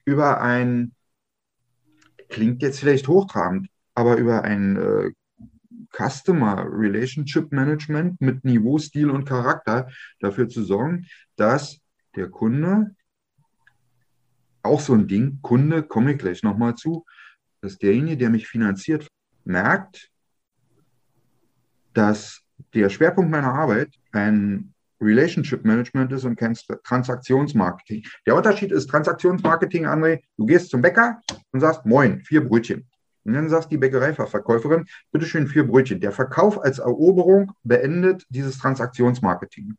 über 0.04 0.40
ein 0.40 0.94
klingt 2.28 2.62
jetzt 2.62 2.80
vielleicht 2.80 3.08
hochtrabend, 3.08 3.68
aber 3.94 4.16
über 4.16 4.42
ein 4.42 4.76
äh, 4.76 5.10
Customer 5.94 6.66
Relationship 6.66 7.52
Management 7.52 8.20
mit 8.20 8.42
Niveau, 8.44 8.78
Stil 8.78 9.10
und 9.10 9.26
Charakter 9.26 9.90
dafür 10.18 10.48
zu 10.48 10.62
sorgen, 10.64 11.06
dass 11.36 11.78
der 12.16 12.30
Kunde, 12.30 12.96
auch 14.62 14.80
so 14.80 14.94
ein 14.94 15.08
Ding, 15.08 15.40
Kunde, 15.42 15.82
komme 15.82 16.12
ich 16.12 16.18
gleich 16.18 16.42
nochmal 16.42 16.74
zu, 16.74 17.04
dass 17.60 17.76
derjenige, 17.76 18.16
der 18.16 18.30
mich 18.30 18.48
finanziert, 18.48 19.08
merkt, 19.44 20.11
dass 21.94 22.42
der 22.74 22.88
Schwerpunkt 22.88 23.30
meiner 23.30 23.52
Arbeit 23.52 23.90
ein 24.12 24.72
Relationship 25.00 25.64
Management 25.64 26.12
ist 26.12 26.24
und 26.24 26.36
kein 26.36 26.56
Transaktionsmarketing. 26.84 28.04
Der 28.26 28.36
Unterschied 28.36 28.70
ist 28.70 28.88
Transaktionsmarketing, 28.88 29.86
André, 29.86 30.20
du 30.36 30.46
gehst 30.46 30.70
zum 30.70 30.80
Bäcker 30.80 31.20
und 31.50 31.60
sagst, 31.60 31.84
moin, 31.84 32.20
vier 32.20 32.46
Brötchen. 32.46 32.88
Und 33.24 33.34
dann 33.34 33.48
sagst 33.48 33.70
die 33.70 33.76
Bäckereifachverkäuferin, 33.76 34.86
bitteschön 35.12 35.46
vier 35.46 35.66
Brötchen. 35.66 36.00
Der 36.00 36.12
Verkauf 36.12 36.60
als 36.60 36.78
Eroberung 36.78 37.52
beendet 37.62 38.26
dieses 38.30 38.58
Transaktionsmarketing. 38.58 39.76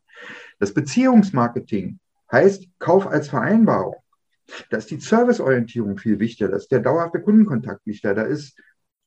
Das 0.58 0.72
Beziehungsmarketing 0.72 1.98
heißt 2.32 2.68
Kauf 2.78 3.06
als 3.06 3.28
Vereinbarung. 3.28 3.96
Da 4.70 4.76
ist 4.76 4.90
die 4.90 5.00
Serviceorientierung 5.00 5.96
viel 5.98 6.18
wichtiger, 6.18 6.50
da 6.50 6.56
ist 6.56 6.70
der 6.70 6.80
dauerhafte 6.80 7.20
Kundenkontakt 7.20 7.86
wichtiger, 7.86 8.14
da 8.14 8.22
ist 8.22 8.58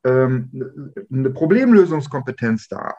ähm, 0.03 0.93
eine 1.11 1.29
Problemlösungskompetenz 1.29 2.67
da, 2.67 2.95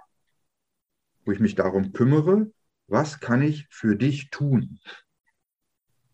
wo 1.25 1.33
ich 1.33 1.41
mich 1.41 1.55
darum 1.55 1.93
kümmere, 1.93 2.51
was 2.87 3.21
kann 3.21 3.43
ich 3.43 3.67
für 3.71 3.97
dich 3.97 4.31
tun? 4.31 4.79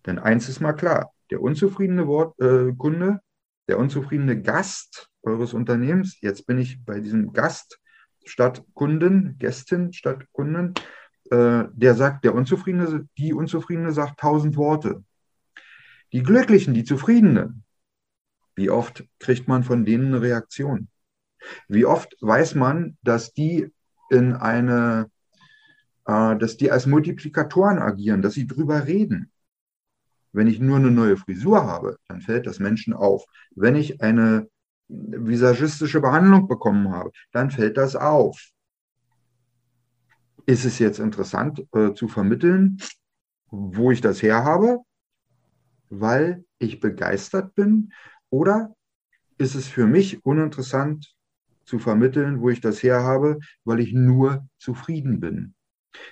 Denn 0.06 0.18
eins 0.18 0.48
ist 0.48 0.60
mal 0.60 0.72
klar, 0.72 1.12
der 1.30 1.40
unzufriedene 1.40 2.06
Wort, 2.06 2.38
äh, 2.40 2.72
Kunde, 2.76 3.20
der 3.68 3.78
unzufriedene 3.78 4.42
Gast 4.42 5.08
eures 5.22 5.54
Unternehmens, 5.54 6.20
jetzt 6.20 6.46
bin 6.46 6.58
ich 6.58 6.84
bei 6.84 7.00
diesem 7.00 7.32
Gast 7.32 7.80
statt 8.24 8.62
Kunden, 8.74 9.36
Gästin 9.38 9.92
statt 9.92 10.26
Kunden, 10.32 10.74
äh, 11.30 11.64
der 11.72 11.94
sagt, 11.94 12.24
der 12.24 12.34
Unzufriedene, 12.34 13.08
die 13.16 13.32
Unzufriedene 13.32 13.92
sagt 13.92 14.20
tausend 14.20 14.56
Worte. 14.56 15.04
Die 16.12 16.22
Glücklichen, 16.22 16.74
die 16.74 16.84
Zufriedenen, 16.84 17.64
wie 18.56 18.70
oft 18.70 19.04
kriegt 19.18 19.48
man 19.48 19.64
von 19.64 19.84
denen 19.84 20.08
eine 20.08 20.22
Reaktion? 20.22 20.88
Wie 21.68 21.84
oft 21.84 22.16
weiß 22.20 22.54
man, 22.54 22.96
dass 23.02 23.32
die 23.32 23.70
in 24.10 24.32
eine 24.32 25.10
äh, 26.06 26.36
dass 26.36 26.56
die 26.56 26.70
als 26.70 26.86
Multiplikatoren 26.86 27.78
agieren, 27.78 28.22
dass 28.22 28.34
sie 28.34 28.46
drüber 28.46 28.86
reden. 28.86 29.30
Wenn 30.32 30.48
ich 30.48 30.60
nur 30.60 30.76
eine 30.76 30.90
neue 30.90 31.16
Frisur 31.16 31.64
habe, 31.64 31.98
dann 32.08 32.20
fällt 32.20 32.46
das 32.46 32.58
Menschen 32.58 32.92
auf. 32.92 33.24
Wenn 33.54 33.76
ich 33.76 34.02
eine 34.02 34.48
visagistische 34.88 36.00
Behandlung 36.00 36.48
bekommen 36.48 36.90
habe, 36.90 37.10
dann 37.32 37.50
fällt 37.50 37.76
das 37.76 37.96
auf. 37.96 38.50
Ist 40.46 40.64
es 40.64 40.78
jetzt 40.78 40.98
interessant 40.98 41.64
äh, 41.72 41.94
zu 41.94 42.08
vermitteln, 42.08 42.78
wo 43.50 43.90
ich 43.90 44.02
das 44.02 44.22
her 44.22 44.44
habe, 44.44 44.80
weil 45.88 46.44
ich 46.58 46.80
begeistert 46.80 47.54
bin? 47.54 47.92
Oder 48.34 48.74
ist 49.38 49.54
es 49.54 49.68
für 49.68 49.86
mich 49.86 50.26
uninteressant 50.26 51.14
zu 51.64 51.78
vermitteln, 51.78 52.40
wo 52.40 52.50
ich 52.50 52.60
das 52.60 52.82
her 52.82 53.04
habe, 53.04 53.38
weil 53.62 53.78
ich 53.78 53.92
nur 53.92 54.48
zufrieden 54.58 55.20
bin? 55.20 55.54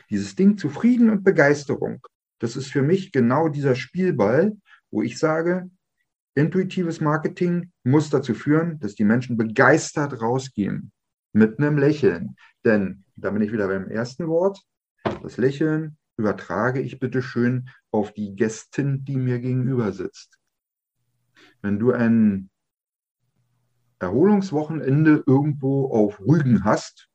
Dieses 0.09 0.37
Ding 0.37 0.57
Zufrieden 0.57 1.11
und 1.11 1.25
Begeisterung, 1.25 2.01
das 2.39 2.55
ist 2.55 2.69
für 2.69 2.83
mich 2.83 3.11
genau 3.11 3.49
dieser 3.49 3.75
Spielball, 3.75 4.57
wo 4.93 5.03
ich 5.03 5.19
sage, 5.19 5.69
intuitives 6.37 7.01
Marketing 7.01 7.73
muss 7.83 8.09
dazu 8.09 8.35
führen, 8.35 8.79
dass 8.79 8.95
die 8.95 9.05
Menschen 9.05 9.37
begeistert 9.37 10.23
rausgehen 10.23 10.93
mit 11.33 11.59
einem 11.59 11.77
Lächeln. 11.77 12.37
Denn 12.65 13.03
da 13.17 13.31
bin 13.31 13.43
ich 13.43 13.51
wieder 13.51 13.67
beim 13.67 13.89
ersten 13.89 14.29
Wort. 14.29 14.63
Das 15.25 15.39
Lächeln 15.39 15.97
übertrage 16.17 16.83
ich 16.83 17.01
bitte 17.01 17.21
schön 17.21 17.69
auf 17.91 18.13
die 18.13 18.37
Gästin, 18.37 19.05
die 19.05 19.17
mir 19.17 19.41
gegenüber 19.41 19.91
sitzt. 19.91 20.39
Wenn 21.63 21.79
du 21.79 21.93
ein 21.93 22.51
Erholungswochenende 24.01 25.23
irgendwo 25.27 25.91
auf 25.93 26.21
Rügen 26.21 26.65
hast, 26.65 27.09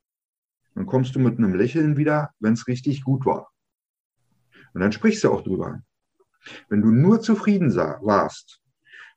dann 0.73 0.85
kommst 0.85 1.15
du 1.15 1.19
mit 1.19 1.37
einem 1.37 1.53
Lächeln 1.53 1.97
wieder, 1.97 2.31
wenn 2.39 2.53
es 2.53 2.67
richtig 2.67 3.03
gut 3.03 3.25
war. 3.25 3.51
Und 4.73 4.81
dann 4.81 4.91
sprichst 4.91 5.23
du 5.23 5.31
auch 5.31 5.41
drüber. 5.41 5.81
Wenn 6.69 6.81
du 6.81 6.91
nur 6.91 7.21
zufrieden 7.21 7.75
warst, 7.75 8.61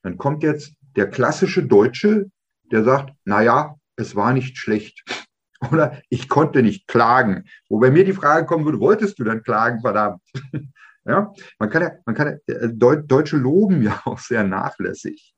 dann 0.03 0.17
kommt 0.17 0.43
jetzt 0.43 0.75
der 0.97 1.09
klassische 1.09 1.65
Deutsche, 1.65 2.31
der 2.73 2.83
sagt, 2.83 3.13
na 3.25 3.43
ja, 3.43 3.77
es 3.97 4.17
war 4.17 4.33
nicht 4.33 4.59
schlecht. 4.59 5.05
Oder 5.71 6.01
ich 6.09 6.29
konnte 6.29 6.63
nicht 6.63 6.89
klagen. 6.89 7.45
Wo 7.69 7.79
bei 7.79 7.91
mir 7.91 8.05
die 8.05 8.15
Frage 8.15 8.47
kommen 8.47 8.65
würde, 8.65 8.81
wolltest 8.81 9.19
du 9.19 9.25
dann 9.25 9.43
klagen, 9.43 9.81
verdammt? 9.81 10.23
Ja, 11.11 11.35
man 11.59 11.71
kann 11.71 11.83
ja, 11.83 11.90
man 12.07 12.14
kann 12.14 12.38
ja, 12.47 12.55
äh, 12.55 12.73
Deutsche 12.73 13.37
loben 13.37 13.83
ja 13.83 14.00
auch 14.05 14.21
sehr 14.21 14.45
nachlässig. 14.45 15.35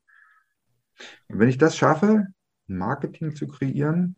Und 1.29 1.39
wenn 1.39 1.49
ich 1.49 1.57
das 1.57 1.79
schaffe, 1.79 2.27
Marketing 2.67 3.35
zu 3.35 3.49
kreieren, 3.49 4.17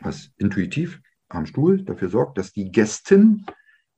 was 0.00 0.30
intuitiv 0.36 1.00
am 1.28 1.46
Stuhl 1.46 1.82
dafür 1.82 2.10
sorgt, 2.10 2.38
dass 2.38 2.52
die 2.52 2.70
Gästin 2.70 3.44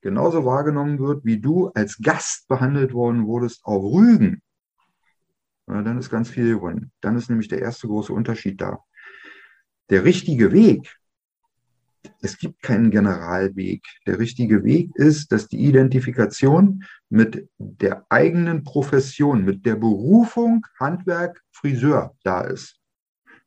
genauso 0.00 0.47
wahrgenommen 0.47 0.99
wird, 0.99 1.26
wie 1.26 1.38
du 1.38 1.69
als 1.69 1.99
Gast 1.99 2.49
behandelt 2.49 2.95
worden 2.95 3.26
wurdest 3.26 3.62
auf 3.64 3.83
Rügen. 3.85 4.40
Ja, 5.67 5.83
dann 5.83 5.99
ist 5.99 6.09
ganz 6.09 6.31
viel 6.31 6.55
gewonnen. 6.55 6.93
Dann 7.02 7.19
ist 7.19 7.28
nämlich 7.28 7.49
der 7.49 7.61
erste 7.61 7.88
große 7.88 8.12
Unterschied 8.14 8.59
da. 8.59 8.78
Der 9.90 10.05
richtige 10.05 10.50
Weg, 10.52 10.97
es 12.21 12.38
gibt 12.38 12.62
keinen 12.62 12.91
Generalweg. 12.91 13.85
Der 14.07 14.19
richtige 14.19 14.65
Weg 14.65 14.91
ist, 14.97 15.33
dass 15.33 15.49
die 15.49 15.65
Identifikation 15.65 16.85
mit 17.09 17.49
der 17.59 18.07
eigenen 18.09 18.65
Profession, 18.65 19.45
mit 19.45 19.65
der 19.67 19.77
Berufung 19.77 20.67
Handwerk 20.79 21.43
Friseur 21.53 22.15
da 22.23 22.43
ist. 22.43 22.79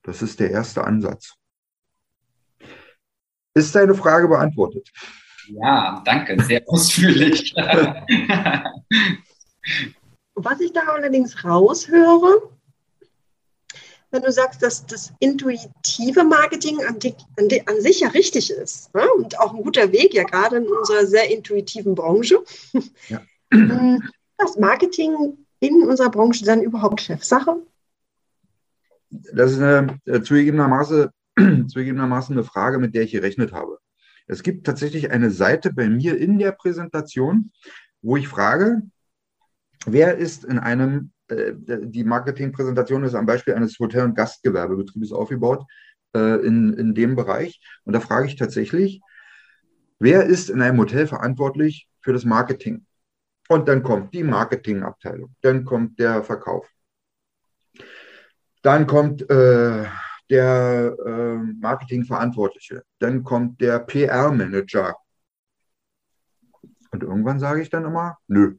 Das 0.03 0.21
ist 0.21 0.39
der 0.39 0.51
erste 0.51 0.83
Ansatz. 0.83 1.35
Ist 3.53 3.75
deine 3.75 3.95
Frage 3.95 4.27
beantwortet? 4.27 4.89
Ja, 5.47 6.01
danke, 6.05 6.41
sehr 6.43 6.61
ausführlich. 6.67 7.53
Was 10.35 10.59
ich 10.61 10.71
da 10.73 10.81
allerdings 10.81 11.43
raushöre, 11.43 12.50
wenn 14.11 14.21
du 14.21 14.31
sagst, 14.31 14.61
dass 14.61 14.85
das 14.85 15.13
intuitive 15.19 16.23
Marketing 16.23 16.83
an, 16.83 16.99
die, 16.99 17.15
an, 17.37 17.47
die, 17.47 17.65
an 17.65 17.81
sich 17.81 18.01
ja 18.01 18.09
richtig 18.09 18.51
ist 18.51 18.93
ne? 18.93 19.03
und 19.15 19.39
auch 19.39 19.53
ein 19.53 19.63
guter 19.63 19.91
Weg, 19.91 20.13
ja 20.13 20.23
gerade 20.23 20.57
in 20.57 20.67
unserer 20.67 21.05
sehr 21.05 21.29
intuitiven 21.31 21.95
Branche. 21.95 22.39
Ja. 23.07 23.21
Das 24.37 24.57
Marketing 24.57 25.37
in 25.59 25.83
unserer 25.83 26.09
Branche 26.09 26.43
dann 26.43 26.61
überhaupt 26.61 27.01
Chefsache? 27.01 27.61
Das 29.09 29.51
ist 29.51 29.59
eine, 29.59 29.99
äh, 30.05 30.21
zugegebenermaßen, 30.21 31.09
zugegebenermaßen 31.67 32.35
eine 32.35 32.43
Frage, 32.43 32.79
mit 32.79 32.95
der 32.95 33.03
ich 33.03 33.11
gerechnet 33.11 33.51
habe. 33.51 33.79
Es 34.27 34.43
gibt 34.43 34.65
tatsächlich 34.65 35.11
eine 35.11 35.29
Seite 35.29 35.73
bei 35.73 35.89
mir 35.89 36.17
in 36.17 36.39
der 36.39 36.53
Präsentation, 36.53 37.51
wo 38.01 38.17
ich 38.17 38.27
frage, 38.27 38.81
wer 39.85 40.17
ist 40.17 40.45
in 40.45 40.57
einem, 40.59 41.11
die 41.31 42.03
Marketingpräsentation 42.03 43.03
ist 43.03 43.15
am 43.15 43.25
Beispiel 43.25 43.53
eines 43.53 43.77
Hotel- 43.79 44.05
und 44.05 44.15
Gastgewerbebetriebes 44.15 45.11
aufgebaut, 45.11 45.65
äh, 46.13 46.45
in, 46.45 46.73
in 46.73 46.93
dem 46.93 47.15
Bereich. 47.15 47.61
Und 47.83 47.93
da 47.93 47.99
frage 47.99 48.27
ich 48.27 48.35
tatsächlich, 48.35 49.01
wer 49.99 50.25
ist 50.25 50.49
in 50.49 50.61
einem 50.61 50.79
Hotel 50.79 51.07
verantwortlich 51.07 51.87
für 52.01 52.13
das 52.13 52.25
Marketing? 52.25 52.85
Und 53.47 53.67
dann 53.67 53.83
kommt 53.83 54.13
die 54.13 54.23
Marketingabteilung, 54.23 55.35
dann 55.41 55.65
kommt 55.65 55.99
der 55.99 56.23
Verkauf. 56.23 56.69
Dann 58.61 58.87
kommt 58.87 59.29
äh, 59.29 59.85
der 60.29 60.95
äh, 61.05 61.35
Marketingverantwortliche, 61.59 62.83
dann 62.99 63.23
kommt 63.23 63.59
der 63.59 63.79
PR-Manager. 63.79 64.95
Und 66.91 67.03
irgendwann 67.03 67.39
sage 67.39 67.61
ich 67.61 67.69
dann 67.69 67.85
immer, 67.85 68.17
nö, 68.27 68.55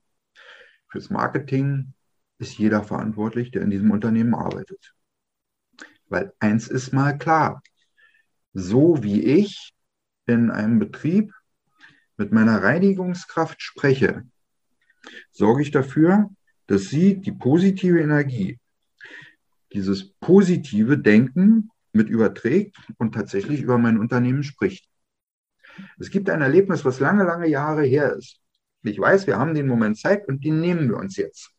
fürs 0.88 1.08
Marketing 1.10 1.94
ist 2.42 2.58
jeder 2.58 2.82
verantwortlich, 2.82 3.52
der 3.52 3.62
in 3.62 3.70
diesem 3.70 3.90
Unternehmen 3.90 4.34
arbeitet. 4.34 4.94
Weil 6.08 6.32
eins 6.40 6.68
ist 6.68 6.92
mal 6.92 7.16
klar, 7.16 7.62
so 8.52 9.02
wie 9.02 9.22
ich 9.22 9.72
in 10.26 10.50
einem 10.50 10.78
Betrieb 10.78 11.32
mit 12.16 12.32
meiner 12.32 12.62
Reinigungskraft 12.62 13.62
spreche, 13.62 14.25
sorge 15.30 15.62
ich 15.62 15.70
dafür, 15.70 16.30
dass 16.66 16.82
sie 16.90 17.20
die 17.20 17.32
positive 17.32 18.00
Energie, 18.00 18.58
dieses 19.72 20.12
positive 20.14 20.99
Denken 20.99 21.70
mit 21.92 22.08
überträgt 22.08 22.76
und 22.99 23.14
tatsächlich 23.14 23.62
über 23.62 23.78
mein 23.78 23.99
Unternehmen 23.99 24.42
spricht. 24.42 24.88
Es 25.99 26.11
gibt 26.11 26.28
ein 26.28 26.42
Erlebnis, 26.42 26.84
was 26.84 27.00
lange, 27.00 27.25
lange 27.25 27.49
Jahre 27.49 27.84
her 27.84 28.14
ist. 28.14 28.40
Ich 28.82 28.99
weiß, 28.99 29.26
wir 29.26 29.38
haben 29.38 29.54
den 29.54 29.68
Moment 29.68 29.99
Zeit 29.99 30.26
und 30.28 30.44
den 30.44 30.61
nehmen 30.61 30.88
wir 30.88 30.96
uns 30.96 31.16
jetzt. 31.16 31.52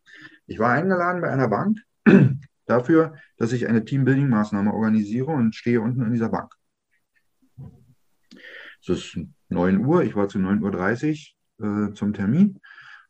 Ich 0.46 0.60
war 0.60 0.72
eingeladen 0.72 1.22
bei 1.22 1.30
einer 1.30 1.48
Bank 1.48 1.80
dafür, 2.66 3.16
dass 3.38 3.54
ich 3.54 3.68
eine 3.68 3.86
Teambuilding-Maßnahme 3.86 4.72
organisiere 4.72 5.32
und 5.32 5.56
stehe 5.56 5.82
unten 5.82 6.02
in 6.02 6.12
dieser 6.12 6.30
Bank. 6.30 6.54
Es 8.82 8.90
ist 8.90 9.20
9 9.50 9.86
Uhr, 9.86 10.04
ich 10.04 10.16
war 10.16 10.28
zu 10.28 10.40
9.30 10.40 11.34
Uhr 11.60 11.90
äh, 11.90 11.94
zum 11.94 12.14
Termin 12.14 12.60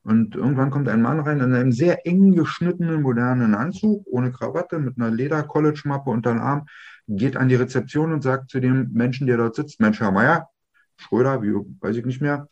und 0.04 0.36
irgendwann 0.36 0.70
kommt 0.70 0.90
ein 0.90 1.02
Mann 1.02 1.22
rein 1.22 1.40
in 1.40 1.54
einem 1.54 1.72
sehr 1.72 2.06
eng 2.06 2.36
geschnittenen, 2.36 3.02
modernen 3.02 3.56
Anzug, 3.56 4.06
ohne 4.06 4.32
Krawatte, 4.32 4.80
mit 4.80 4.98
einer 4.98 5.10
Leder-College-Mappe 5.10 6.10
unter 6.10 6.34
dem 6.34 6.42
Arm, 6.42 6.68
geht 7.08 7.38
an 7.38 7.48
die 7.48 7.56
Rezeption 7.56 8.12
und 8.12 8.22
sagt 8.22 8.50
zu 8.50 8.60
dem 8.60 8.92
Menschen, 8.92 9.28
der 9.28 9.38
dort 9.38 9.56
sitzt, 9.56 9.80
Mensch, 9.80 10.00
Herr 10.02 10.12
Meier, 10.12 10.50
Schröder, 10.98 11.42
wie, 11.42 11.54
weiß 11.80 11.96
ich 11.96 12.06
nicht 12.06 12.22
mehr, 12.22 12.48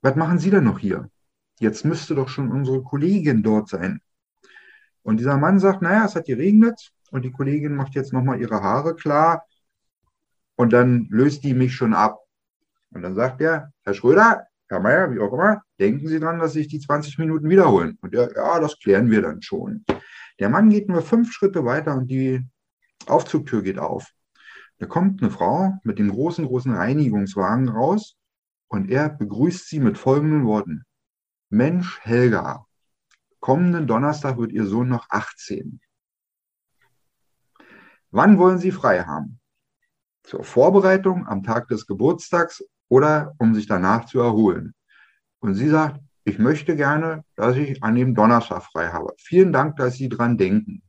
was 0.00 0.16
machen 0.16 0.38
Sie 0.38 0.50
denn 0.50 0.64
noch 0.64 0.78
hier? 0.78 1.10
Jetzt 1.62 1.84
müsste 1.84 2.16
doch 2.16 2.28
schon 2.28 2.50
unsere 2.50 2.82
Kollegin 2.82 3.44
dort 3.44 3.68
sein. 3.68 4.00
Und 5.04 5.20
dieser 5.20 5.38
Mann 5.38 5.60
sagt, 5.60 5.80
naja, 5.80 6.04
es 6.06 6.16
hat 6.16 6.26
geregnet 6.26 6.90
und 7.12 7.24
die 7.24 7.30
Kollegin 7.30 7.76
macht 7.76 7.94
jetzt 7.94 8.12
nochmal 8.12 8.40
ihre 8.40 8.60
Haare 8.64 8.96
klar 8.96 9.46
und 10.56 10.72
dann 10.72 11.06
löst 11.08 11.44
die 11.44 11.54
mich 11.54 11.72
schon 11.72 11.94
ab. 11.94 12.18
Und 12.90 13.02
dann 13.02 13.14
sagt 13.14 13.40
er, 13.40 13.72
Herr 13.84 13.94
Schröder, 13.94 14.48
Herr 14.68 14.80
Meier, 14.80 15.12
wie 15.12 15.20
auch 15.20 15.32
immer, 15.32 15.62
denken 15.78 16.08
Sie 16.08 16.18
dran, 16.18 16.40
dass 16.40 16.54
sich 16.54 16.66
die 16.66 16.80
20 16.80 17.18
Minuten 17.18 17.48
wiederholen. 17.48 17.96
Und 18.00 18.12
er, 18.12 18.34
ja, 18.34 18.58
das 18.58 18.80
klären 18.80 19.08
wir 19.08 19.22
dann 19.22 19.40
schon. 19.40 19.84
Der 20.40 20.48
Mann 20.48 20.68
geht 20.68 20.88
nur 20.88 21.02
fünf 21.02 21.32
Schritte 21.32 21.64
weiter 21.64 21.94
und 21.94 22.10
die 22.10 22.44
Aufzugtür 23.06 23.62
geht 23.62 23.78
auf. 23.78 24.10
Da 24.78 24.86
kommt 24.86 25.22
eine 25.22 25.30
Frau 25.30 25.78
mit 25.84 26.00
dem 26.00 26.10
großen, 26.10 26.44
großen 26.44 26.74
Reinigungswagen 26.74 27.68
raus 27.68 28.16
und 28.66 28.90
er 28.90 29.10
begrüßt 29.10 29.68
sie 29.68 29.78
mit 29.78 29.96
folgenden 29.96 30.44
Worten. 30.44 30.84
Mensch, 31.54 32.00
Helga, 32.00 32.64
kommenden 33.38 33.86
Donnerstag 33.86 34.38
wird 34.38 34.52
Ihr 34.52 34.64
Sohn 34.64 34.88
noch 34.88 35.10
18. 35.10 35.82
Wann 38.10 38.38
wollen 38.38 38.56
Sie 38.56 38.70
frei 38.70 39.02
haben? 39.04 39.38
Zur 40.22 40.44
Vorbereitung 40.44 41.26
am 41.26 41.42
Tag 41.42 41.68
des 41.68 41.86
Geburtstags 41.86 42.64
oder 42.88 43.34
um 43.36 43.54
sich 43.54 43.66
danach 43.66 44.06
zu 44.06 44.18
erholen. 44.20 44.72
Und 45.40 45.54
sie 45.54 45.68
sagt, 45.68 46.00
ich 46.24 46.38
möchte 46.38 46.74
gerne, 46.74 47.22
dass 47.36 47.54
ich 47.56 47.82
an 47.82 47.96
dem 47.96 48.14
Donnerstag 48.14 48.62
frei 48.62 48.88
habe. 48.88 49.12
Vielen 49.18 49.52
Dank, 49.52 49.76
dass 49.76 49.96
Sie 49.96 50.08
dran 50.08 50.38
denken. 50.38 50.82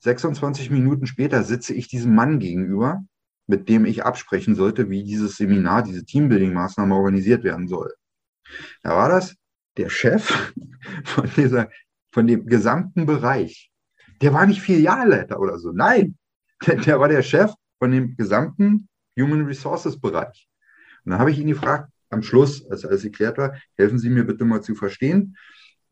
26 0.00 0.70
Minuten 0.70 1.06
später 1.06 1.42
sitze 1.42 1.74
ich 1.74 1.88
diesem 1.88 2.14
Mann 2.14 2.38
gegenüber, 2.38 3.04
mit 3.46 3.68
dem 3.68 3.84
ich 3.84 4.02
absprechen 4.02 4.54
sollte, 4.54 4.88
wie 4.88 5.04
dieses 5.04 5.36
Seminar, 5.36 5.82
diese 5.82 6.06
Teambuilding-Maßnahme 6.06 6.94
organisiert 6.94 7.44
werden 7.44 7.68
soll. 7.68 7.92
Da 8.82 8.96
war 8.96 9.10
das 9.10 9.36
der 9.76 9.88
Chef 9.88 10.52
von, 11.04 11.30
dieser, 11.36 11.70
von 12.12 12.26
dem 12.26 12.46
gesamten 12.46 13.06
Bereich. 13.06 13.70
Der 14.20 14.32
war 14.32 14.46
nicht 14.46 14.60
Filialleiter 14.60 15.40
oder 15.40 15.58
so. 15.58 15.72
Nein, 15.72 16.16
der, 16.66 16.76
der 16.76 17.00
war 17.00 17.08
der 17.08 17.22
Chef 17.22 17.52
von 17.78 17.90
dem 17.90 18.16
gesamten 18.16 18.88
Human 19.18 19.44
Resources 19.44 20.00
Bereich. 20.00 20.48
Und 21.04 21.10
dann 21.10 21.20
habe 21.20 21.30
ich 21.30 21.38
ihn 21.38 21.48
gefragt, 21.48 21.90
am 22.10 22.22
Schluss, 22.22 22.64
als 22.70 22.84
alles 22.84 23.02
geklärt 23.02 23.38
war, 23.38 23.54
helfen 23.76 23.98
Sie 23.98 24.08
mir 24.08 24.24
bitte 24.24 24.44
mal 24.44 24.62
zu 24.62 24.74
verstehen, 24.74 25.36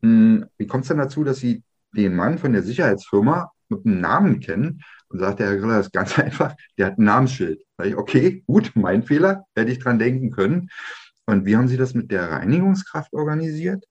hm, 0.01 0.45
wie 0.57 0.67
kommt 0.67 0.83
es 0.83 0.89
denn 0.89 0.97
dazu, 0.97 1.23
dass 1.23 1.37
Sie 1.37 1.63
den 1.95 2.15
Mann 2.15 2.37
von 2.37 2.53
der 2.53 2.63
Sicherheitsfirma 2.63 3.51
mit 3.69 3.85
einem 3.85 4.01
Namen 4.01 4.39
kennen? 4.39 4.81
Und 5.07 5.19
sagt 5.19 5.39
der 5.39 5.47
Herr 5.47 5.57
Griller, 5.57 5.77
das 5.77 5.87
ist 5.87 5.93
ganz 5.93 6.17
einfach, 6.19 6.55
der 6.77 6.87
hat 6.87 6.97
ein 6.97 7.05
Namensschild. 7.05 7.61
Da 7.77 7.85
ich, 7.85 7.95
okay, 7.95 8.43
gut, 8.47 8.71
mein 8.75 9.03
Fehler, 9.03 9.45
hätte 9.55 9.71
ich 9.71 9.79
dran 9.79 9.99
denken 9.99 10.31
können. 10.31 10.69
Und 11.25 11.45
wie 11.45 11.55
haben 11.55 11.67
Sie 11.67 11.77
das 11.77 11.93
mit 11.93 12.11
der 12.11 12.31
Reinigungskraft 12.31 13.13
organisiert? 13.13 13.85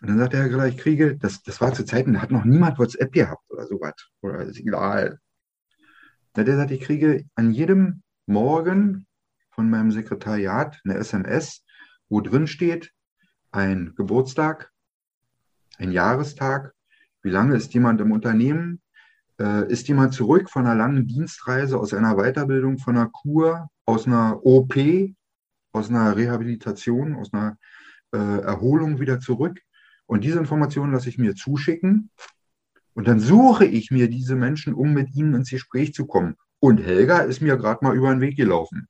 Und 0.00 0.08
dann 0.08 0.18
sagt 0.18 0.32
der 0.32 0.40
Herr 0.40 0.48
Griller, 0.48 0.66
ich 0.66 0.78
kriege, 0.78 1.16
das, 1.16 1.42
das 1.42 1.60
war 1.60 1.74
zu 1.74 1.84
Zeiten, 1.84 2.14
da 2.14 2.22
hat 2.22 2.30
noch 2.30 2.44
niemand 2.44 2.78
WhatsApp 2.78 3.12
gehabt 3.12 3.42
oder 3.50 3.66
sowas. 3.66 3.94
Oder 4.22 4.40
ist 4.44 4.58
egal. 4.58 5.18
Der 6.36 6.56
sagt, 6.56 6.70
ich 6.70 6.80
kriege 6.80 7.24
an 7.34 7.50
jedem 7.50 8.02
Morgen 8.26 9.06
von 9.50 9.68
meinem 9.68 9.90
Sekretariat 9.90 10.80
eine 10.84 10.94
SMS, 10.94 11.64
wo 12.08 12.20
drin 12.20 12.46
steht, 12.46 12.92
ein 13.50 13.92
Geburtstag, 13.96 14.70
ein 15.78 15.92
Jahrestag, 15.92 16.72
wie 17.22 17.30
lange 17.30 17.56
ist 17.56 17.74
jemand 17.74 18.00
im 18.00 18.12
Unternehmen, 18.12 18.80
äh, 19.38 19.70
ist 19.70 19.88
jemand 19.88 20.14
zurück 20.14 20.48
von 20.48 20.66
einer 20.66 20.76
langen 20.76 21.06
Dienstreise, 21.06 21.78
aus 21.78 21.92
einer 21.92 22.16
Weiterbildung, 22.16 22.78
von 22.78 22.96
einer 22.96 23.10
Kur, 23.10 23.68
aus 23.84 24.06
einer 24.06 24.44
OP, 24.46 24.74
aus 25.72 25.88
einer 25.88 26.16
Rehabilitation, 26.16 27.14
aus 27.16 27.32
einer 27.32 27.56
äh, 28.12 28.18
Erholung 28.18 29.00
wieder 29.00 29.20
zurück. 29.20 29.60
Und 30.06 30.24
diese 30.24 30.38
Informationen 30.38 30.92
lasse 30.92 31.08
ich 31.08 31.18
mir 31.18 31.34
zuschicken. 31.34 32.10
Und 32.94 33.06
dann 33.06 33.20
suche 33.20 33.66
ich 33.66 33.90
mir 33.90 34.08
diese 34.08 34.34
Menschen, 34.34 34.74
um 34.74 34.92
mit 34.92 35.14
ihnen 35.14 35.34
ins 35.34 35.50
Gespräch 35.50 35.94
zu 35.94 36.06
kommen. 36.06 36.36
Und 36.58 36.78
Helga 36.78 37.20
ist 37.20 37.40
mir 37.40 37.56
gerade 37.56 37.84
mal 37.84 37.96
über 37.96 38.10
den 38.10 38.20
Weg 38.20 38.36
gelaufen 38.36 38.88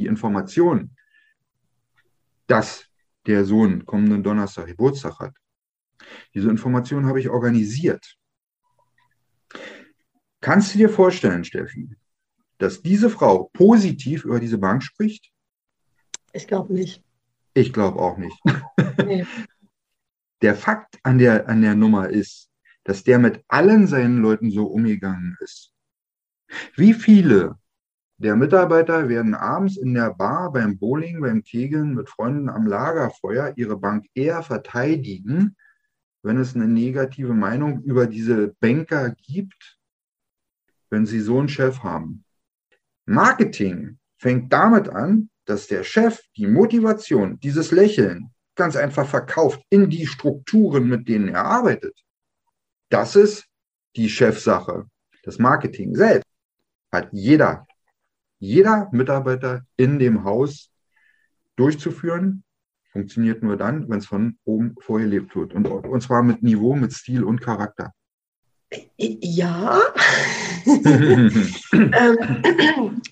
die 0.00 0.06
Information, 0.06 0.96
dass 2.46 2.86
der 3.26 3.44
Sohn 3.44 3.84
kommenden 3.84 4.22
Donnerstag 4.22 4.66
Geburtstag 4.66 5.18
hat, 5.20 5.34
diese 6.34 6.48
Information 6.48 7.06
habe 7.06 7.20
ich 7.20 7.28
organisiert. 7.28 8.16
Kannst 10.40 10.74
du 10.74 10.78
dir 10.78 10.88
vorstellen, 10.88 11.44
Steffi, 11.44 11.90
dass 12.56 12.80
diese 12.80 13.10
Frau 13.10 13.50
positiv 13.52 14.24
über 14.24 14.40
diese 14.40 14.56
Bank 14.56 14.82
spricht? 14.82 15.30
Ich 16.32 16.46
glaube 16.46 16.72
nicht. 16.72 17.02
Ich 17.54 17.72
glaube 17.72 17.98
auch 17.98 18.18
nicht. 18.18 18.38
Nee. 19.06 19.26
Der 20.42 20.54
Fakt 20.54 20.98
an 21.04 21.18
der, 21.18 21.48
an 21.48 21.62
der 21.62 21.74
Nummer 21.74 22.10
ist, 22.10 22.50
dass 22.84 23.02
der 23.02 23.18
mit 23.18 23.42
allen 23.48 23.86
seinen 23.86 24.18
Leuten 24.18 24.50
so 24.50 24.66
umgegangen 24.66 25.36
ist. 25.40 25.72
Wie 26.76 26.92
viele 26.92 27.58
der 28.18 28.36
Mitarbeiter 28.36 29.08
werden 29.08 29.34
abends 29.34 29.78
in 29.78 29.94
der 29.94 30.12
Bar, 30.12 30.52
beim 30.52 30.78
Bowling, 30.78 31.22
beim 31.22 31.42
Kegeln 31.42 31.94
mit 31.94 32.10
Freunden 32.10 32.50
am 32.50 32.66
Lagerfeuer 32.66 33.54
ihre 33.56 33.78
Bank 33.78 34.06
eher 34.14 34.42
verteidigen, 34.42 35.56
wenn 36.22 36.36
es 36.36 36.54
eine 36.54 36.68
negative 36.68 37.32
Meinung 37.32 37.82
über 37.82 38.06
diese 38.06 38.54
Banker 38.60 39.14
gibt, 39.22 39.78
wenn 40.90 41.06
sie 41.06 41.20
so 41.20 41.38
einen 41.38 41.48
Chef 41.48 41.82
haben. 41.82 42.24
Marketing 43.06 43.98
fängt 44.18 44.52
damit 44.52 44.90
an, 44.90 45.30
dass 45.44 45.66
der 45.66 45.84
Chef 45.84 46.20
die 46.36 46.46
Motivation, 46.46 47.38
dieses 47.40 47.70
Lächeln 47.70 48.30
ganz 48.54 48.76
einfach 48.76 49.06
verkauft 49.06 49.62
in 49.70 49.88
die 49.90 50.06
Strukturen, 50.06 50.88
mit 50.88 51.08
denen 51.08 51.28
er 51.28 51.44
arbeitet. 51.44 51.98
Das 52.90 53.16
ist 53.16 53.46
die 53.96 54.08
Chefsache. 54.08 54.86
Das 55.22 55.38
Marketing 55.38 55.94
selbst 55.94 56.28
hat 56.92 57.08
jeder, 57.12 57.66
jeder 58.38 58.88
Mitarbeiter 58.92 59.64
in 59.76 59.98
dem 59.98 60.24
Haus 60.24 60.70
durchzuführen. 61.56 62.44
Funktioniert 62.92 63.42
nur 63.42 63.56
dann, 63.56 63.88
wenn 63.88 63.98
es 63.98 64.06
von 64.06 64.38
oben 64.44 64.74
vorgelebt 64.80 65.36
wird. 65.36 65.54
Und, 65.54 65.66
und 65.66 66.00
zwar 66.02 66.22
mit 66.22 66.42
Niveau, 66.42 66.74
mit 66.74 66.92
Stil 66.92 67.22
und 67.22 67.40
Charakter. 67.40 67.92
Ja. 68.96 69.80
ähm, 70.66 71.52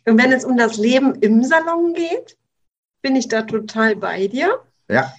wenn 0.04 0.32
es 0.32 0.44
um 0.44 0.56
das 0.56 0.76
Leben 0.76 1.16
im 1.16 1.42
Salon 1.42 1.94
geht, 1.94 2.36
bin 3.02 3.16
ich 3.16 3.28
da 3.28 3.42
total 3.42 3.96
bei 3.96 4.28
dir. 4.28 4.60
Ja. 4.88 5.12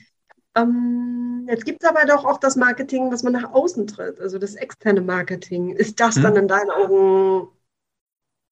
Ähm, 0.55 1.47
jetzt 1.49 1.65
gibt 1.65 1.83
es 1.83 1.89
aber 1.89 2.05
doch 2.05 2.25
auch 2.25 2.37
das 2.37 2.55
Marketing, 2.55 3.11
was 3.11 3.23
man 3.23 3.33
nach 3.33 3.51
außen 3.51 3.87
tritt, 3.87 4.19
also 4.19 4.37
das 4.37 4.55
externe 4.55 5.01
Marketing. 5.01 5.71
Ist 5.75 5.99
das 5.99 6.15
hm. 6.15 6.23
dann 6.23 6.35
in 6.35 6.47
deinen 6.47 6.69
Augen 6.71 7.49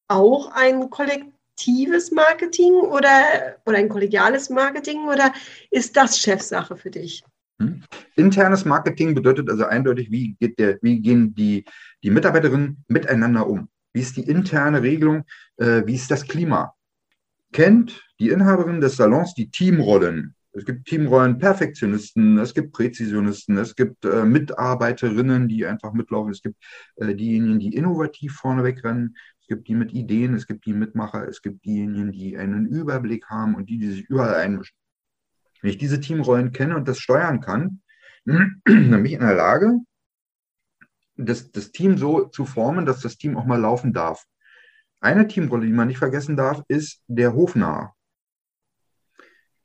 auch 0.09 0.51
ein 0.53 0.89
kollektives 0.89 2.11
Marketing 2.11 2.73
oder, 2.73 3.57
oder 3.65 3.77
ein 3.77 3.89
kollegiales 3.89 4.49
Marketing 4.49 5.07
oder 5.07 5.33
ist 5.69 5.95
das 5.97 6.19
Chefsache 6.19 6.75
für 6.77 6.91
dich? 6.91 7.23
Hm. 7.59 7.83
Internes 8.15 8.65
Marketing 8.65 9.15
bedeutet 9.15 9.49
also 9.49 9.65
eindeutig, 9.65 10.11
wie, 10.11 10.35
geht 10.39 10.59
der, 10.59 10.77
wie 10.81 11.01
gehen 11.01 11.33
die, 11.33 11.65
die 12.03 12.09
Mitarbeiterinnen 12.11 12.83
miteinander 12.87 13.47
um? 13.47 13.69
Wie 13.93 14.01
ist 14.01 14.17
die 14.17 14.27
interne 14.27 14.83
Regelung? 14.83 15.23
Äh, 15.57 15.83
wie 15.85 15.95
ist 15.95 16.11
das 16.11 16.27
Klima? 16.27 16.75
Kennt 17.51 18.05
die 18.19 18.29
Inhaberin 18.29 18.81
des 18.81 18.97
Salons 18.97 19.33
die 19.33 19.49
Teamrollen? 19.49 20.35
Es 20.51 20.65
gibt 20.65 20.87
Teamrollen 20.87 21.37
Perfektionisten, 21.37 22.39
es 22.39 22.53
gibt 22.53 22.73
Präzisionisten, 22.73 23.57
es 23.57 23.75
gibt 23.75 24.05
äh, 24.05 24.25
Mitarbeiterinnen, 24.25 25.47
die 25.47 25.65
einfach 25.67 25.93
mitlaufen, 25.93 26.31
es 26.31 26.41
gibt 26.41 26.57
äh, 26.95 27.13
diejenigen, 27.13 27.59
die 27.59 27.75
innovativ 27.75 28.33
vorneweg 28.33 28.83
rennen, 28.83 29.15
es 29.39 29.47
gibt 29.47 29.67
die 29.67 29.75
mit 29.75 29.93
Ideen, 29.93 30.33
es 30.33 30.47
gibt 30.47 30.65
die 30.65 30.73
Mitmacher, 30.73 31.27
es 31.27 31.43
gibt 31.43 31.63
diejenigen, 31.63 32.11
die 32.11 32.37
einen 32.37 32.65
Überblick 32.65 33.27
haben 33.27 33.53
und 33.53 33.69
die, 33.69 33.77
die 33.77 33.91
sich 33.91 34.09
überall 34.09 34.35
einmischen. 34.35 34.75
Wenn 35.61 35.71
ich 35.71 35.77
diese 35.77 35.99
Teamrollen 35.99 36.51
kenne 36.51 36.75
und 36.75 36.87
das 36.87 36.99
steuern 36.99 37.41
kann, 37.41 37.81
dann 38.25 38.61
bin 38.65 39.05
ich 39.05 39.13
in 39.13 39.21
der 39.21 39.35
Lage, 39.35 39.79
das, 41.15 41.51
das 41.51 41.71
Team 41.71 41.97
so 41.97 42.25
zu 42.25 42.45
formen, 42.45 42.85
dass 42.85 43.01
das 43.01 43.17
Team 43.17 43.37
auch 43.37 43.45
mal 43.45 43.59
laufen 43.59 43.93
darf. 43.93 44.25
Eine 44.99 45.27
Teamrolle, 45.27 45.65
die 45.65 45.73
man 45.73 45.87
nicht 45.87 45.97
vergessen 45.97 46.37
darf, 46.37 46.63
ist 46.67 47.01
der 47.07 47.33
Hofnarr. 47.33 47.95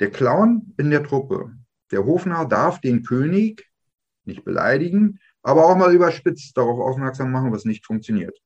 Der 0.01 0.11
Clown 0.11 0.75
in 0.79 0.91
der 0.91 1.05
Truppe. 1.05 1.55
Der 1.91 2.05
Hofnarr 2.05 2.49
darf 2.49 2.81
den 2.81 3.03
König 3.03 3.71
nicht 4.25 4.45
beleidigen, 4.45 5.19
aber 5.43 5.67
auch 5.67 5.77
mal 5.77 5.95
überspitzt 5.95 6.57
darauf 6.57 6.81
aufmerksam 6.81 7.31
machen, 7.31 7.53
was 7.53 7.65
nicht 7.65 7.85
funktioniert. 7.85 8.39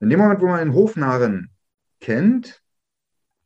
In 0.00 0.10
dem 0.10 0.18
Moment, 0.18 0.40
wo 0.40 0.46
man 0.46 0.58
den 0.58 0.74
Hofnarren 0.74 1.50
kennt, 2.00 2.62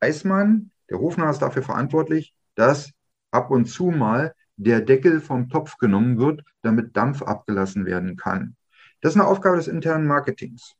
weiß 0.00 0.24
man, 0.24 0.70
der 0.90 0.98
Hofnarr 0.98 1.30
ist 1.30 1.42
dafür 1.42 1.62
verantwortlich, 1.62 2.34
dass 2.54 2.90
ab 3.36 3.50
und 3.50 3.66
zu 3.66 3.86
mal 3.90 4.34
der 4.56 4.80
Deckel 4.80 5.20
vom 5.20 5.48
Topf 5.48 5.76
genommen 5.76 6.18
wird, 6.18 6.42
damit 6.62 6.96
Dampf 6.96 7.22
abgelassen 7.22 7.84
werden 7.84 8.16
kann. 8.16 8.56
Das 9.00 9.14
ist 9.14 9.20
eine 9.20 9.28
Aufgabe 9.28 9.56
des 9.56 9.68
internen 9.68 10.06
Marketings. 10.06 10.74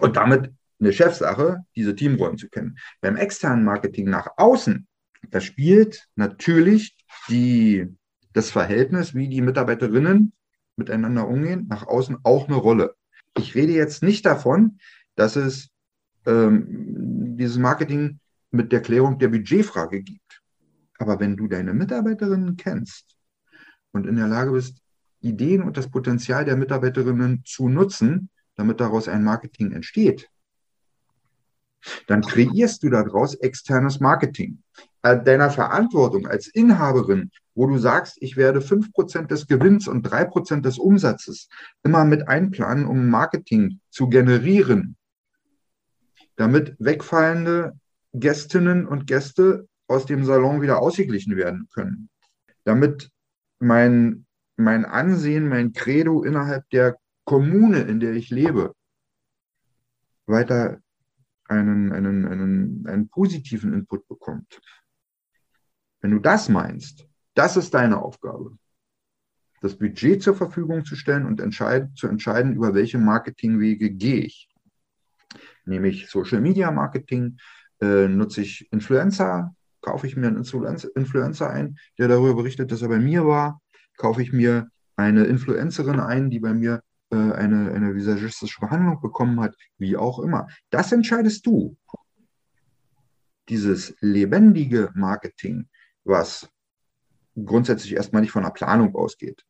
Und 0.00 0.16
damit 0.16 0.52
eine 0.80 0.92
Chefsache, 0.92 1.60
diese 1.76 1.94
Teamrollen 1.94 2.38
zu 2.38 2.48
kennen. 2.48 2.78
Beim 3.00 3.16
externen 3.16 3.64
Marketing 3.64 4.08
nach 4.08 4.28
außen 4.36 4.88
da 5.30 5.40
spielt 5.40 6.08
natürlich 6.16 6.96
die, 7.28 7.86
das 8.32 8.50
Verhältnis, 8.50 9.14
wie 9.14 9.28
die 9.28 9.40
Mitarbeiterinnen 9.40 10.32
miteinander 10.76 11.28
umgehen, 11.28 11.66
nach 11.68 11.86
außen 11.86 12.18
auch 12.24 12.48
eine 12.48 12.56
Rolle. 12.56 12.94
Ich 13.36 13.54
rede 13.54 13.72
jetzt 13.72 14.02
nicht 14.02 14.26
davon, 14.26 14.78
dass 15.14 15.36
es 15.36 15.70
ähm, 16.26 17.36
dieses 17.36 17.58
Marketing 17.58 18.18
mit 18.50 18.72
der 18.72 18.82
Klärung 18.82 19.18
der 19.18 19.28
Budgetfrage 19.28 20.02
gibt. 20.02 20.41
Aber 21.02 21.18
wenn 21.18 21.36
du 21.36 21.48
deine 21.48 21.74
Mitarbeiterinnen 21.74 22.56
kennst 22.56 23.16
und 23.90 24.06
in 24.06 24.14
der 24.14 24.28
Lage 24.28 24.52
bist, 24.52 24.80
Ideen 25.20 25.64
und 25.64 25.76
das 25.76 25.90
Potenzial 25.90 26.44
der 26.44 26.56
Mitarbeiterinnen 26.56 27.42
zu 27.44 27.68
nutzen, 27.68 28.30
damit 28.54 28.78
daraus 28.78 29.08
ein 29.08 29.24
Marketing 29.24 29.72
entsteht, 29.72 30.30
dann 32.06 32.22
kreierst 32.22 32.84
du 32.84 32.90
daraus 32.90 33.34
externes 33.34 33.98
Marketing. 33.98 34.62
Äh, 35.02 35.20
deiner 35.20 35.50
Verantwortung 35.50 36.28
als 36.28 36.46
Inhaberin, 36.46 37.32
wo 37.56 37.66
du 37.66 37.78
sagst, 37.78 38.18
ich 38.20 38.36
werde 38.36 38.60
fünf 38.60 38.92
Prozent 38.92 39.32
des 39.32 39.48
Gewinns 39.48 39.88
und 39.88 40.04
drei 40.04 40.24
Prozent 40.24 40.64
des 40.64 40.78
Umsatzes 40.78 41.48
immer 41.82 42.04
mit 42.04 42.28
einplanen, 42.28 42.86
um 42.86 43.08
Marketing 43.08 43.80
zu 43.90 44.08
generieren, 44.08 44.94
damit 46.36 46.76
wegfallende 46.78 47.72
Gästinnen 48.12 48.86
und 48.86 49.08
Gäste 49.08 49.66
aus 49.92 50.06
dem 50.06 50.24
Salon 50.24 50.62
wieder 50.62 50.80
ausgeglichen 50.80 51.36
werden 51.36 51.68
können. 51.72 52.08
Damit 52.64 53.10
mein, 53.58 54.26
mein 54.56 54.84
Ansehen, 54.84 55.48
mein 55.48 55.72
Credo 55.72 56.22
innerhalb 56.22 56.68
der 56.70 56.98
Kommune, 57.24 57.80
in 57.82 58.00
der 58.00 58.14
ich 58.14 58.30
lebe, 58.30 58.74
weiter 60.26 60.80
einen, 61.44 61.92
einen, 61.92 62.26
einen, 62.26 62.86
einen 62.86 63.08
positiven 63.08 63.72
Input 63.72 64.08
bekommt. 64.08 64.60
Wenn 66.00 66.12
du 66.12 66.18
das 66.18 66.48
meinst, 66.48 67.06
das 67.34 67.56
ist 67.56 67.74
deine 67.74 68.00
Aufgabe. 68.00 68.56
Das 69.60 69.78
Budget 69.78 70.22
zur 70.22 70.34
Verfügung 70.34 70.84
zu 70.84 70.96
stellen 70.96 71.26
und 71.26 71.40
entscheid, 71.40 71.90
zu 71.94 72.08
entscheiden, 72.08 72.54
über 72.54 72.74
welche 72.74 72.98
Marketingwege 72.98 73.90
gehe 73.90 74.24
ich. 74.24 74.48
Nehme 75.64 75.88
ich 75.88 76.08
Social 76.08 76.40
Media 76.40 76.72
Marketing, 76.72 77.38
äh, 77.80 78.08
nutze 78.08 78.42
ich 78.42 78.70
Influencer, 78.72 79.54
kaufe 79.82 80.06
ich 80.06 80.16
mir 80.16 80.28
einen 80.28 80.44
Influencer 80.94 81.50
ein, 81.50 81.76
der 81.98 82.08
darüber 82.08 82.36
berichtet, 82.36 82.72
dass 82.72 82.82
er 82.82 82.88
bei 82.88 82.98
mir 82.98 83.26
war, 83.26 83.60
kaufe 83.98 84.22
ich 84.22 84.32
mir 84.32 84.68
eine 84.96 85.24
Influencerin 85.24 86.00
ein, 86.00 86.30
die 86.30 86.40
bei 86.40 86.54
mir 86.54 86.82
äh, 87.10 87.16
eine, 87.16 87.72
eine 87.72 87.94
visagistische 87.94 88.60
Behandlung 88.60 89.00
bekommen 89.00 89.40
hat, 89.40 89.54
wie 89.78 89.96
auch 89.96 90.18
immer. 90.20 90.48
Das 90.70 90.92
entscheidest 90.92 91.44
du. 91.46 91.76
Dieses 93.48 93.94
lebendige 94.00 94.90
Marketing, 94.94 95.68
was 96.04 96.48
grundsätzlich 97.34 97.94
erstmal 97.94 98.22
nicht 98.22 98.30
von 98.30 98.44
einer 98.44 98.52
Planung 98.52 98.94
ausgeht. 98.94 99.44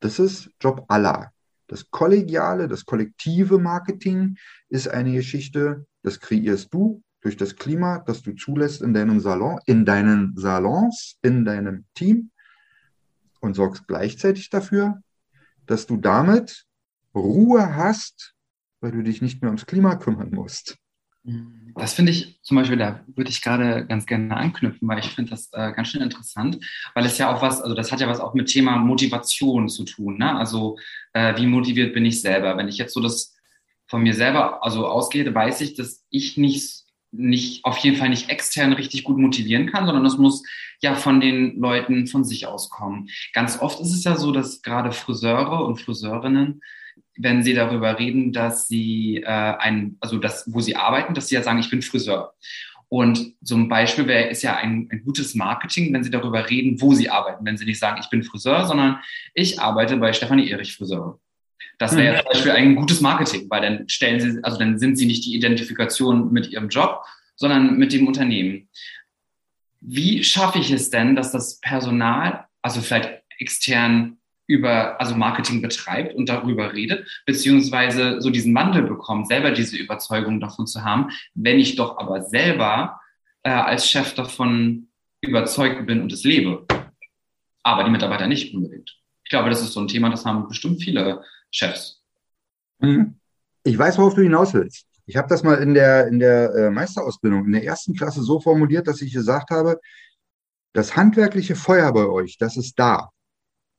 Das 0.00 0.18
ist 0.18 0.50
Job 0.60 0.84
aller. 0.88 1.32
Das 1.66 1.90
kollegiale, 1.90 2.68
das 2.68 2.84
kollektive 2.84 3.58
Marketing 3.58 4.36
ist 4.68 4.88
eine 4.88 5.12
Geschichte, 5.12 5.86
das 6.02 6.18
kreierst 6.18 6.74
du 6.74 7.02
durch 7.20 7.36
das 7.36 7.56
Klima, 7.56 7.98
das 8.06 8.22
du 8.22 8.34
zulässt 8.34 8.82
in 8.82 8.94
deinem 8.94 9.20
Salon, 9.20 9.58
in 9.66 9.84
deinen 9.84 10.36
Salons, 10.36 11.18
in 11.22 11.44
deinem 11.44 11.84
Team 11.94 12.30
und 13.40 13.54
sorgst 13.54 13.86
gleichzeitig 13.86 14.50
dafür, 14.50 15.02
dass 15.66 15.86
du 15.86 15.96
damit 15.96 16.66
Ruhe 17.14 17.74
hast, 17.74 18.34
weil 18.80 18.92
du 18.92 19.02
dich 19.02 19.20
nicht 19.20 19.42
mehr 19.42 19.50
ums 19.50 19.66
Klima 19.66 19.96
kümmern 19.96 20.30
musst. 20.30 20.78
Das 21.74 21.92
finde 21.92 22.12
ich 22.12 22.40
zum 22.42 22.56
Beispiel, 22.56 22.78
da 22.78 23.04
würde 23.14 23.30
ich 23.30 23.42
gerade 23.42 23.86
ganz 23.86 24.06
gerne 24.06 24.34
anknüpfen, 24.36 24.88
weil 24.88 25.00
ich 25.00 25.10
finde 25.10 25.30
das 25.30 25.50
äh, 25.52 25.72
ganz 25.72 25.88
schön 25.88 26.00
interessant, 26.00 26.64
weil 26.94 27.04
es 27.04 27.18
ja 27.18 27.34
auch 27.34 27.42
was, 27.42 27.60
also 27.60 27.74
das 27.74 27.92
hat 27.92 28.00
ja 28.00 28.08
was 28.08 28.20
auch 28.20 28.32
mit 28.32 28.48
Thema 28.48 28.76
Motivation 28.78 29.68
zu 29.68 29.84
tun. 29.84 30.16
Ne? 30.18 30.34
Also 30.34 30.78
äh, 31.12 31.36
wie 31.36 31.46
motiviert 31.46 31.92
bin 31.92 32.06
ich 32.06 32.22
selber? 32.22 32.56
Wenn 32.56 32.68
ich 32.68 32.78
jetzt 32.78 32.94
so 32.94 33.00
das 33.00 33.36
von 33.86 34.02
mir 34.02 34.14
selber 34.14 34.64
also 34.64 34.86
ausgehe, 34.86 35.32
weiß 35.32 35.60
ich, 35.60 35.74
dass 35.74 36.04
ich 36.08 36.38
nicht, 36.38 36.84
nicht 37.12 37.64
auf 37.64 37.78
jeden 37.78 37.96
Fall 37.96 38.08
nicht 38.08 38.28
extern 38.30 38.72
richtig 38.72 39.04
gut 39.04 39.18
motivieren 39.18 39.66
kann, 39.66 39.86
sondern 39.86 40.04
das 40.04 40.18
muss 40.18 40.42
ja 40.80 40.94
von 40.94 41.20
den 41.20 41.58
Leuten 41.58 42.06
von 42.06 42.24
sich 42.24 42.46
aus 42.46 42.70
kommen. 42.70 43.08
Ganz 43.32 43.60
oft 43.60 43.80
ist 43.80 43.92
es 43.92 44.04
ja 44.04 44.16
so, 44.16 44.32
dass 44.32 44.62
gerade 44.62 44.92
Friseure 44.92 45.64
und 45.66 45.80
Friseurinnen 45.80 46.60
wenn 47.22 47.42
sie 47.42 47.54
darüber 47.54 47.98
reden, 47.98 48.32
dass 48.32 48.66
sie 48.66 49.18
äh, 49.18 49.26
ein, 49.26 49.96
also 50.00 50.18
das, 50.18 50.44
wo 50.52 50.60
sie 50.60 50.76
arbeiten, 50.76 51.14
dass 51.14 51.28
sie 51.28 51.34
ja 51.34 51.42
sagen, 51.42 51.58
ich 51.58 51.70
bin 51.70 51.82
Friseur. 51.82 52.34
Und 52.88 53.34
ein 53.48 53.68
Beispiel 53.68 54.06
wäre, 54.08 54.30
ist 54.30 54.42
ja 54.42 54.56
ein, 54.56 54.88
ein, 54.90 55.04
gutes 55.04 55.34
Marketing, 55.34 55.92
wenn 55.92 56.02
sie 56.02 56.10
darüber 56.10 56.50
reden, 56.50 56.80
wo 56.80 56.92
sie 56.92 57.08
arbeiten. 57.08 57.44
Wenn 57.44 57.56
sie 57.56 57.64
nicht 57.64 57.78
sagen, 57.78 58.00
ich 58.02 58.10
bin 58.10 58.24
Friseur, 58.24 58.66
sondern 58.66 58.98
ich 59.34 59.60
arbeite 59.60 59.96
bei 59.98 60.12
Stefanie 60.12 60.50
Erich 60.50 60.74
Friseur. 60.74 61.20
Das 61.78 61.96
wäre 61.96 62.14
mhm. 62.14 62.18
zum 62.18 62.26
Beispiel 62.32 62.52
ein 62.52 62.76
gutes 62.76 63.00
Marketing, 63.00 63.46
weil 63.48 63.62
dann 63.62 63.88
stellen 63.88 64.20
sie, 64.20 64.42
also 64.44 64.58
dann 64.58 64.78
sind 64.78 64.96
sie 64.96 65.06
nicht 65.06 65.24
die 65.24 65.34
Identifikation 65.34 66.32
mit 66.32 66.50
ihrem 66.50 66.68
Job, 66.68 67.04
sondern 67.36 67.76
mit 67.76 67.92
dem 67.92 68.06
Unternehmen. 68.06 68.68
Wie 69.80 70.22
schaffe 70.22 70.58
ich 70.58 70.70
es 70.70 70.90
denn, 70.90 71.16
dass 71.16 71.32
das 71.32 71.60
Personal, 71.60 72.44
also 72.60 72.80
vielleicht 72.82 73.22
extern 73.38 74.18
über, 74.46 75.00
also 75.00 75.14
Marketing 75.14 75.62
betreibt 75.62 76.14
und 76.16 76.28
darüber 76.28 76.72
redet, 76.74 77.22
beziehungsweise 77.24 78.20
so 78.20 78.30
diesen 78.30 78.54
Wandel 78.54 78.82
bekommt, 78.82 79.28
selber 79.28 79.52
diese 79.52 79.76
Überzeugung 79.76 80.40
davon 80.40 80.66
zu 80.66 80.84
haben, 80.84 81.10
wenn 81.34 81.60
ich 81.60 81.76
doch 81.76 81.98
aber 81.98 82.22
selber 82.22 83.00
äh, 83.42 83.50
als 83.50 83.88
Chef 83.88 84.14
davon 84.14 84.88
überzeugt 85.20 85.86
bin 85.86 86.02
und 86.02 86.12
es 86.12 86.24
lebe. 86.24 86.66
Aber 87.62 87.84
die 87.84 87.90
Mitarbeiter 87.90 88.26
nicht 88.26 88.52
unbedingt. 88.54 88.98
Ich 89.24 89.30
glaube, 89.30 89.50
das 89.50 89.62
ist 89.62 89.72
so 89.72 89.80
ein 89.80 89.88
Thema, 89.88 90.10
das 90.10 90.26
haben 90.26 90.48
bestimmt 90.48 90.82
viele 90.82 91.22
Chefs. 91.50 92.02
Mhm. 92.78 93.16
Ich 93.62 93.76
weiß, 93.76 93.98
worauf 93.98 94.14
du 94.14 94.22
hinaus 94.22 94.54
willst. 94.54 94.86
Ich 95.06 95.16
habe 95.16 95.28
das 95.28 95.42
mal 95.42 95.56
in 95.62 95.74
der, 95.74 96.06
in 96.06 96.18
der 96.18 96.54
äh, 96.54 96.70
Meisterausbildung 96.70 97.44
in 97.44 97.52
der 97.52 97.64
ersten 97.64 97.94
Klasse 97.94 98.22
so 98.22 98.40
formuliert, 98.40 98.86
dass 98.86 99.02
ich 99.02 99.12
gesagt 99.12 99.50
habe, 99.50 99.80
das 100.72 100.96
handwerkliche 100.96 101.56
Feuer 101.56 101.92
bei 101.92 102.06
euch, 102.06 102.38
das 102.38 102.56
ist 102.56 102.78
da. 102.78 103.10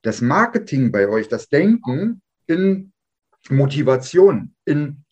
Das 0.01 0.21
Marketing 0.21 0.91
bei 0.91 1.07
euch, 1.07 1.29
das 1.29 1.47
Denken 1.47 2.21
in 2.47 2.91
Motivation, 3.49 4.55
in 4.65 5.05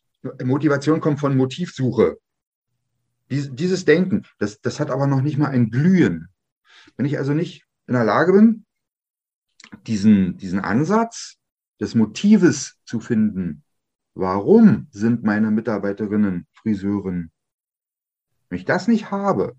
Motivation 0.43 0.99
kommt 0.99 1.19
von 1.19 1.37
Motivsuche. 1.37 2.17
Dies, 3.31 3.49
dieses 3.53 3.85
Denken, 3.85 4.25
das, 4.39 4.59
das 4.59 4.79
hat 4.79 4.91
aber 4.91 5.07
noch 5.07 5.21
nicht 5.21 5.37
mal 5.37 5.49
ein 5.49 5.69
Glühen. 5.69 6.27
Wenn 6.97 7.05
ich 7.05 7.17
also 7.17 7.33
nicht 7.33 7.65
in 7.87 7.93
der 7.93 8.03
Lage 8.03 8.33
bin, 8.33 8.65
diesen, 9.87 10.37
diesen 10.37 10.59
Ansatz 10.59 11.38
des 11.79 11.95
Motives 11.95 12.77
zu 12.85 12.99
finden, 12.99 13.63
warum 14.13 14.87
sind 14.91 15.23
meine 15.23 15.51
Mitarbeiterinnen 15.51 16.47
Friseuren? 16.53 17.31
Wenn 18.49 18.59
ich 18.59 18.65
das 18.65 18.87
nicht 18.87 19.11
habe, 19.11 19.55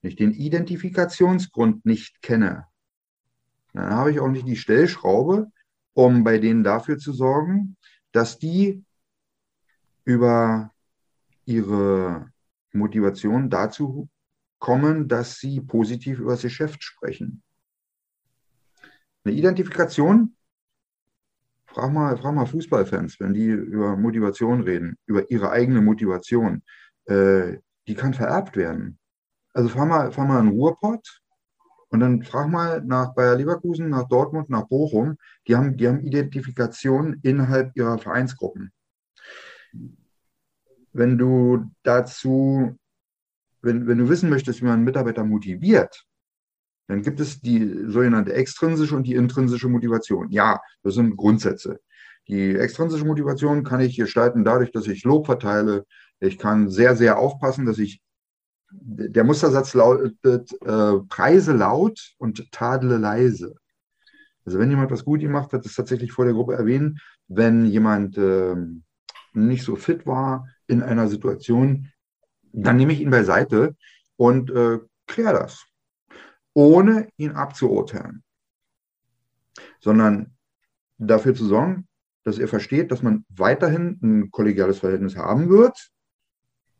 wenn 0.00 0.10
ich 0.10 0.16
den 0.16 0.32
Identifikationsgrund 0.32 1.84
nicht 1.84 2.22
kenne, 2.22 2.66
dann 3.72 3.90
habe 3.90 4.10
ich 4.10 4.20
auch 4.20 4.28
nicht 4.28 4.46
die 4.46 4.56
Stellschraube, 4.56 5.50
um 5.92 6.24
bei 6.24 6.38
denen 6.38 6.64
dafür 6.64 6.98
zu 6.98 7.12
sorgen, 7.12 7.76
dass 8.12 8.38
die 8.38 8.84
über 10.04 10.72
ihre 11.44 12.32
Motivation 12.72 13.50
dazu 13.50 14.08
kommen, 14.58 15.08
dass 15.08 15.38
sie 15.38 15.60
positiv 15.60 16.20
über 16.20 16.32
das 16.32 16.42
Geschäft 16.42 16.82
sprechen. 16.82 17.42
Eine 19.24 19.34
Identifikation, 19.34 20.36
frag 21.72 21.92
mal, 21.92 22.16
frag 22.16 22.34
mal 22.34 22.46
Fußballfans, 22.46 23.20
wenn 23.20 23.34
die 23.34 23.46
über 23.46 23.96
Motivation 23.96 24.62
reden, 24.62 24.96
über 25.06 25.30
ihre 25.30 25.50
eigene 25.50 25.80
Motivation, 25.80 26.62
äh, 27.06 27.58
die 27.86 27.94
kann 27.94 28.14
vererbt 28.14 28.56
werden. 28.56 28.98
Also 29.52 29.68
fahr 29.68 29.86
mal, 29.86 30.12
fahr 30.12 30.26
mal 30.26 30.40
in 30.40 30.48
Ruhrpott 30.48 31.22
und 31.88 32.00
dann 32.00 32.22
frag 32.22 32.48
mal 32.48 32.82
nach 32.84 33.14
Bayer 33.14 33.36
Leverkusen, 33.36 33.88
nach 33.88 34.06
Dortmund, 34.08 34.48
nach 34.48 34.68
Bochum. 34.68 35.16
Die 35.46 35.56
haben, 35.56 35.76
die 35.76 35.88
haben 35.88 36.00
Identifikation 36.00 37.18
innerhalb 37.22 37.76
ihrer 37.76 37.98
Vereinsgruppen. 37.98 38.72
Wenn 40.92 41.18
du 41.18 41.70
dazu, 41.82 42.76
wenn, 43.62 43.86
wenn 43.86 43.98
du 43.98 44.08
wissen 44.08 44.30
möchtest, 44.30 44.60
wie 44.60 44.64
man 44.64 44.74
einen 44.74 44.84
Mitarbeiter 44.84 45.24
motiviert, 45.24 46.04
dann 46.90 47.02
gibt 47.02 47.20
es 47.20 47.40
die 47.40 47.84
sogenannte 47.86 48.32
extrinsische 48.32 48.96
und 48.96 49.04
die 49.04 49.14
intrinsische 49.14 49.68
Motivation. 49.68 50.28
Ja, 50.30 50.60
das 50.82 50.94
sind 50.94 51.16
Grundsätze. 51.16 51.78
Die 52.26 52.56
extrinsische 52.56 53.04
Motivation 53.04 53.62
kann 53.62 53.80
ich 53.80 53.96
gestalten 53.96 54.44
dadurch, 54.44 54.72
dass 54.72 54.88
ich 54.88 55.04
Lob 55.04 55.26
verteile. 55.26 55.86
Ich 56.18 56.36
kann 56.36 56.68
sehr, 56.68 56.96
sehr 56.96 57.16
aufpassen, 57.16 57.64
dass 57.64 57.78
ich 57.78 58.02
der 58.72 59.22
Mustersatz 59.22 59.72
lautet, 59.74 60.52
äh, 60.64 60.98
preise 61.08 61.52
laut 61.52 62.12
und 62.18 62.50
tadle 62.50 62.98
leise. 62.98 63.54
Also 64.44 64.58
wenn 64.58 64.70
jemand 64.70 64.90
was 64.90 65.04
gut 65.04 65.20
gemacht 65.20 65.52
hat, 65.52 65.64
das 65.64 65.76
tatsächlich 65.76 66.10
vor 66.10 66.24
der 66.24 66.34
Gruppe 66.34 66.54
erwähnen. 66.54 66.98
Wenn 67.28 67.66
jemand 67.66 68.18
äh, 68.18 68.56
nicht 69.32 69.62
so 69.62 69.76
fit 69.76 70.06
war 70.06 70.48
in 70.66 70.82
einer 70.82 71.06
Situation, 71.06 71.92
dann 72.52 72.78
nehme 72.78 72.92
ich 72.92 73.00
ihn 73.00 73.10
beiseite 73.10 73.76
und 74.16 74.50
äh, 74.50 74.80
kläre 75.06 75.34
das, 75.34 75.69
ohne 76.54 77.08
ihn 77.16 77.32
abzuurteilen, 77.32 78.22
sondern 79.80 80.36
dafür 80.98 81.34
zu 81.34 81.46
sorgen, 81.46 81.86
dass 82.24 82.38
er 82.38 82.48
versteht, 82.48 82.90
dass 82.90 83.02
man 83.02 83.24
weiterhin 83.28 83.98
ein 84.02 84.30
kollegiales 84.30 84.78
Verhältnis 84.78 85.16
haben 85.16 85.48
wird, 85.48 85.90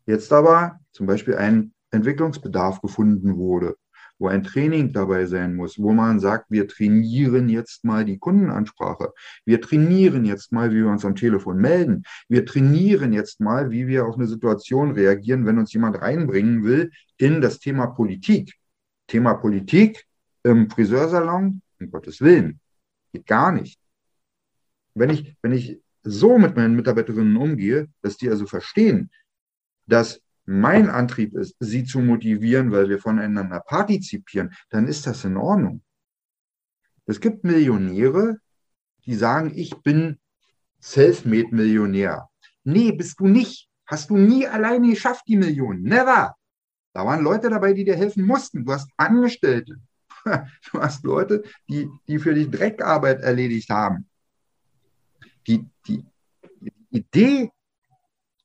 jetzt 0.05 0.31
aber 0.31 0.79
zum 0.91 1.07
Beispiel 1.07 1.35
ein 1.35 1.73
Entwicklungsbedarf 1.91 2.81
gefunden 2.81 3.37
wurde, 3.37 3.75
wo 4.19 4.27
ein 4.27 4.43
Training 4.43 4.93
dabei 4.93 5.25
sein 5.25 5.55
muss, 5.55 5.79
wo 5.79 5.93
man 5.93 6.19
sagt, 6.19 6.51
wir 6.51 6.67
trainieren 6.67 7.49
jetzt 7.49 7.83
mal 7.83 8.05
die 8.05 8.19
Kundenansprache, 8.19 9.11
wir 9.45 9.59
trainieren 9.61 10.25
jetzt 10.25 10.51
mal, 10.51 10.71
wie 10.71 10.83
wir 10.83 10.87
uns 10.87 11.03
am 11.03 11.15
Telefon 11.15 11.57
melden, 11.57 12.03
wir 12.29 12.45
trainieren 12.45 13.13
jetzt 13.13 13.39
mal, 13.39 13.71
wie 13.71 13.87
wir 13.87 14.05
auf 14.05 14.15
eine 14.15 14.27
Situation 14.27 14.91
reagieren, 14.91 15.45
wenn 15.45 15.57
uns 15.57 15.73
jemand 15.73 15.99
reinbringen 15.99 16.63
will 16.63 16.91
in 17.17 17.41
das 17.41 17.59
Thema 17.59 17.87
Politik. 17.87 18.60
Thema 19.11 19.33
Politik 19.33 20.07
im 20.43 20.69
Friseursalon, 20.69 21.61
um 21.81 21.91
Gottes 21.91 22.21
Willen, 22.21 22.61
geht 23.11 23.25
gar 23.25 23.51
nicht. 23.51 23.77
Wenn 24.93 25.09
ich, 25.09 25.35
wenn 25.41 25.51
ich 25.51 25.81
so 26.01 26.37
mit 26.37 26.55
meinen 26.55 26.77
Mitarbeiterinnen 26.77 27.35
umgehe, 27.35 27.89
dass 28.01 28.15
die 28.15 28.29
also 28.29 28.45
verstehen, 28.45 29.11
dass 29.85 30.21
mein 30.45 30.89
Antrieb 30.89 31.35
ist, 31.35 31.57
sie 31.59 31.83
zu 31.83 31.99
motivieren, 31.99 32.71
weil 32.71 32.87
wir 32.87 32.99
voneinander 32.99 33.59
partizipieren, 33.59 34.53
dann 34.69 34.87
ist 34.87 35.05
das 35.05 35.25
in 35.25 35.35
Ordnung. 35.35 35.83
Es 37.05 37.19
gibt 37.19 37.43
Millionäre, 37.43 38.39
die 39.05 39.15
sagen, 39.15 39.51
ich 39.53 39.75
bin 39.81 40.19
Selfmade-Millionär. 40.79 42.29
Nee, 42.63 42.93
bist 42.93 43.19
du 43.19 43.27
nicht. 43.27 43.69
Hast 43.85 44.09
du 44.09 44.15
nie 44.15 44.47
alleine 44.47 44.89
geschafft, 44.89 45.25
die 45.27 45.35
Millionen. 45.35 45.83
Never. 45.83 46.35
Da 46.93 47.05
waren 47.05 47.23
Leute 47.23 47.49
dabei, 47.49 47.73
die 47.73 47.85
dir 47.85 47.95
helfen 47.95 48.25
mussten. 48.25 48.65
Du 48.65 48.71
hast 48.71 48.89
Angestellte. 48.97 49.77
Du 50.71 50.79
hast 50.79 51.03
Leute, 51.03 51.41
die, 51.67 51.89
die 52.07 52.19
für 52.19 52.35
dich 52.35 52.51
Dreckarbeit 52.51 53.21
erledigt 53.21 53.71
haben. 53.71 54.07
Die, 55.47 55.65
die, 55.87 56.05
Idee 56.91 57.51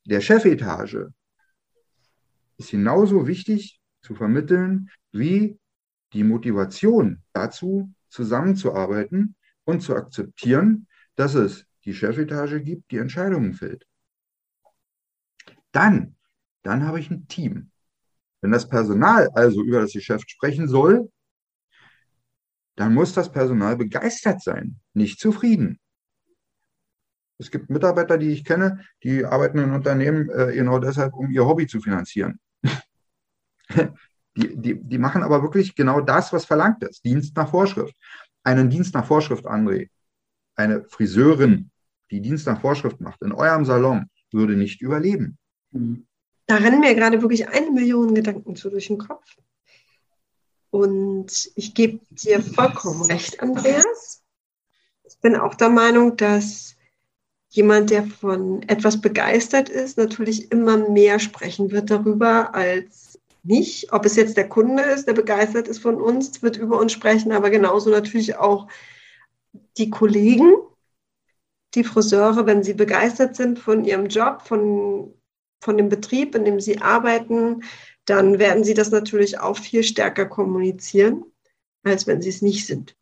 der 0.04 0.20
Chefetage 0.20 1.12
ist 2.58 2.70
genauso 2.70 3.26
wichtig 3.26 3.80
zu 4.02 4.14
vermitteln 4.14 4.88
wie 5.10 5.58
die 6.12 6.22
Motivation 6.22 7.22
dazu, 7.32 7.92
zusammenzuarbeiten 8.08 9.34
und 9.64 9.82
zu 9.82 9.96
akzeptieren, 9.96 10.86
dass 11.16 11.34
es 11.34 11.66
die 11.84 11.92
Chefetage 11.92 12.62
gibt, 12.62 12.90
die 12.92 12.98
Entscheidungen 12.98 13.52
fällt. 13.52 13.86
Dann, 15.72 16.16
dann 16.62 16.84
habe 16.84 17.00
ich 17.00 17.10
ein 17.10 17.26
Team. 17.26 17.70
Wenn 18.46 18.52
das 18.52 18.68
Personal 18.68 19.28
also 19.34 19.60
über 19.64 19.80
das 19.80 19.92
Geschäft 19.92 20.30
sprechen 20.30 20.68
soll, 20.68 21.10
dann 22.76 22.94
muss 22.94 23.12
das 23.12 23.32
Personal 23.32 23.76
begeistert 23.76 24.40
sein, 24.40 24.78
nicht 24.94 25.18
zufrieden. 25.18 25.80
Es 27.38 27.50
gibt 27.50 27.70
Mitarbeiter, 27.70 28.18
die 28.18 28.30
ich 28.30 28.44
kenne, 28.44 28.84
die 29.02 29.24
arbeiten 29.24 29.58
in 29.58 29.72
Unternehmen 29.72 30.30
äh, 30.30 30.52
genau 30.54 30.78
deshalb, 30.78 31.14
um 31.14 31.28
ihr 31.32 31.44
Hobby 31.44 31.66
zu 31.66 31.80
finanzieren. 31.80 32.38
Die, 34.36 34.54
die, 34.54 34.74
die 34.78 34.98
machen 34.98 35.22
aber 35.22 35.42
wirklich 35.42 35.74
genau 35.74 36.02
das, 36.02 36.30
was 36.30 36.44
verlangt 36.44 36.84
ist. 36.84 37.02
Dienst 37.06 37.34
nach 37.36 37.48
Vorschrift. 37.48 37.96
Einen 38.44 38.68
Dienst 38.68 38.92
nach 38.92 39.06
Vorschrift, 39.06 39.46
André, 39.46 39.88
eine 40.56 40.84
Friseurin, 40.84 41.70
die 42.10 42.20
Dienst 42.20 42.46
nach 42.46 42.60
Vorschrift 42.60 43.00
macht, 43.00 43.22
in 43.22 43.32
eurem 43.32 43.64
Salon, 43.64 44.10
würde 44.32 44.54
nicht 44.54 44.82
überleben. 44.82 45.38
Da 46.46 46.56
rennen 46.56 46.80
mir 46.80 46.94
gerade 46.94 47.22
wirklich 47.22 47.48
eine 47.48 47.70
Million 47.70 48.14
Gedanken 48.14 48.56
zu 48.56 48.70
durch 48.70 48.86
den 48.86 48.98
Kopf. 48.98 49.36
Und 50.70 51.50
ich 51.54 51.74
gebe 51.74 52.00
dir 52.10 52.42
vollkommen 52.42 53.02
recht, 53.02 53.40
Andreas. 53.40 54.22
Ich 55.04 55.18
bin 55.18 55.36
auch 55.36 55.54
der 55.54 55.70
Meinung, 55.70 56.16
dass 56.16 56.76
jemand, 57.48 57.90
der 57.90 58.04
von 58.06 58.62
etwas 58.68 59.00
begeistert 59.00 59.68
ist, 59.68 59.96
natürlich 59.96 60.52
immer 60.52 60.76
mehr 60.76 61.18
sprechen 61.18 61.70
wird 61.70 61.90
darüber 61.90 62.54
als 62.54 63.18
nicht. 63.42 63.92
Ob 63.92 64.04
es 64.04 64.16
jetzt 64.16 64.36
der 64.36 64.48
Kunde 64.48 64.82
ist, 64.82 65.06
der 65.06 65.14
begeistert 65.14 65.68
ist 65.68 65.78
von 65.78 66.00
uns, 66.00 66.42
wird 66.42 66.56
über 66.56 66.78
uns 66.78 66.92
sprechen, 66.92 67.32
aber 67.32 67.50
genauso 67.50 67.90
natürlich 67.90 68.36
auch 68.36 68.68
die 69.78 69.90
Kollegen, 69.90 70.54
die 71.74 71.84
Friseure, 71.84 72.46
wenn 72.46 72.62
sie 72.62 72.74
begeistert 72.74 73.36
sind 73.36 73.58
von 73.58 73.84
ihrem 73.84 74.06
Job, 74.06 74.42
von, 74.42 75.14
von 75.60 75.76
dem 75.76 75.88
Betrieb, 75.88 76.34
in 76.34 76.44
dem 76.44 76.60
sie 76.60 76.80
arbeiten, 76.80 77.62
dann 78.04 78.38
werden 78.38 78.64
sie 78.64 78.74
das 78.74 78.90
natürlich 78.90 79.38
auch 79.40 79.56
viel 79.56 79.82
stärker 79.82 80.26
kommunizieren, 80.26 81.24
als 81.82 82.06
wenn 82.06 82.22
sie 82.22 82.28
es 82.28 82.42
nicht 82.42 82.66
sind. 82.66 82.96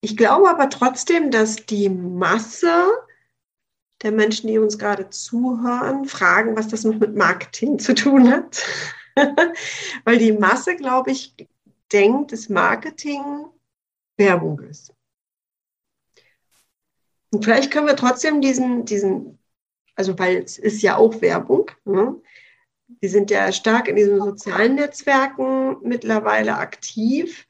Ich 0.00 0.16
glaube 0.16 0.50
aber 0.50 0.68
trotzdem, 0.68 1.30
dass 1.30 1.56
die 1.56 1.88
Masse 1.88 2.86
der 4.02 4.12
Menschen, 4.12 4.48
die 4.48 4.58
uns 4.58 4.78
gerade 4.78 5.10
zuhören, 5.10 6.06
fragen, 6.06 6.56
was 6.56 6.68
das 6.68 6.84
noch 6.84 6.98
mit 6.98 7.14
Marketing 7.14 7.78
zu 7.78 7.94
tun 7.94 8.30
hat. 8.30 8.64
Weil 10.04 10.18
die 10.18 10.32
Masse, 10.32 10.74
glaube 10.74 11.12
ich, 11.12 11.34
denkt, 11.92 12.32
dass 12.32 12.48
Marketing 12.48 13.22
Werbung 14.16 14.58
ist. 14.60 14.92
Und 17.30 17.44
vielleicht 17.44 17.70
können 17.70 17.86
wir 17.86 17.96
trotzdem 17.96 18.40
diesen, 18.40 18.84
diesen, 18.84 19.38
also 19.94 20.18
weil 20.18 20.38
es 20.38 20.58
ist 20.58 20.82
ja 20.82 20.96
auch 20.96 21.20
Werbung. 21.20 21.70
Ne? 21.84 22.16
Wir 23.00 23.08
sind 23.10 23.30
ja 23.30 23.52
stark 23.52 23.88
in 23.88 23.96
diesen 23.96 24.18
sozialen 24.20 24.74
Netzwerken 24.76 25.76
mittlerweile 25.82 26.56
aktiv. 26.56 27.46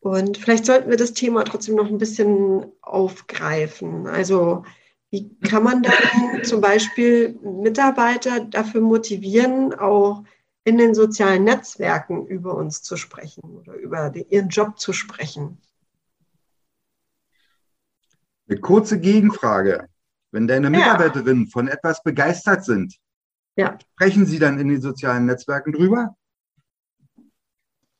Und 0.00 0.38
vielleicht 0.38 0.66
sollten 0.66 0.90
wir 0.90 0.96
das 0.96 1.12
Thema 1.12 1.44
trotzdem 1.44 1.74
noch 1.74 1.88
ein 1.88 1.98
bisschen 1.98 2.66
aufgreifen. 2.82 4.06
Also 4.06 4.64
Wie 5.10 5.34
kann 5.40 5.62
man 5.62 5.82
dann 5.82 6.44
zum 6.44 6.60
Beispiel 6.60 7.38
Mitarbeiter 7.42 8.40
dafür 8.40 8.82
motivieren, 8.82 9.72
auch 9.72 10.24
in 10.64 10.76
den 10.76 10.94
sozialen 10.94 11.44
Netzwerken 11.44 12.26
über 12.26 12.54
uns 12.54 12.82
zu 12.82 12.96
sprechen 12.96 13.42
oder 13.56 13.74
über 13.74 14.10
den, 14.10 14.28
ihren 14.28 14.48
Job 14.50 14.78
zu 14.78 14.92
sprechen? 14.92 15.58
Eine 18.48 18.60
kurze 18.60 19.00
Gegenfrage. 19.00 19.88
Wenn 20.30 20.46
deine 20.46 20.70
Mitarbeiterinnen 20.70 21.44
ja. 21.44 21.50
von 21.50 21.68
etwas 21.68 22.02
begeistert 22.02 22.64
sind, 22.64 22.96
ja. 23.56 23.78
sprechen 23.94 24.26
sie 24.26 24.38
dann 24.38 24.58
in 24.58 24.68
den 24.68 24.80
sozialen 24.80 25.26
Netzwerken 25.26 25.72
drüber? 25.72 26.16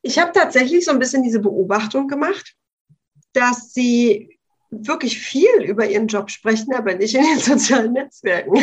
Ich 0.02 0.18
habe 0.18 0.32
tatsächlich 0.32 0.84
so 0.84 0.90
ein 0.90 0.98
bisschen 0.98 1.22
diese 1.22 1.40
Beobachtung 1.40 2.06
gemacht, 2.06 2.54
dass 3.32 3.72
sie 3.72 4.38
wirklich 4.70 5.18
viel 5.18 5.62
über 5.62 5.88
ihren 5.88 6.06
Job 6.06 6.30
sprechen, 6.30 6.74
aber 6.74 6.94
nicht 6.94 7.14
in 7.14 7.24
den 7.24 7.38
sozialen 7.38 7.92
Netzwerken. 7.92 8.54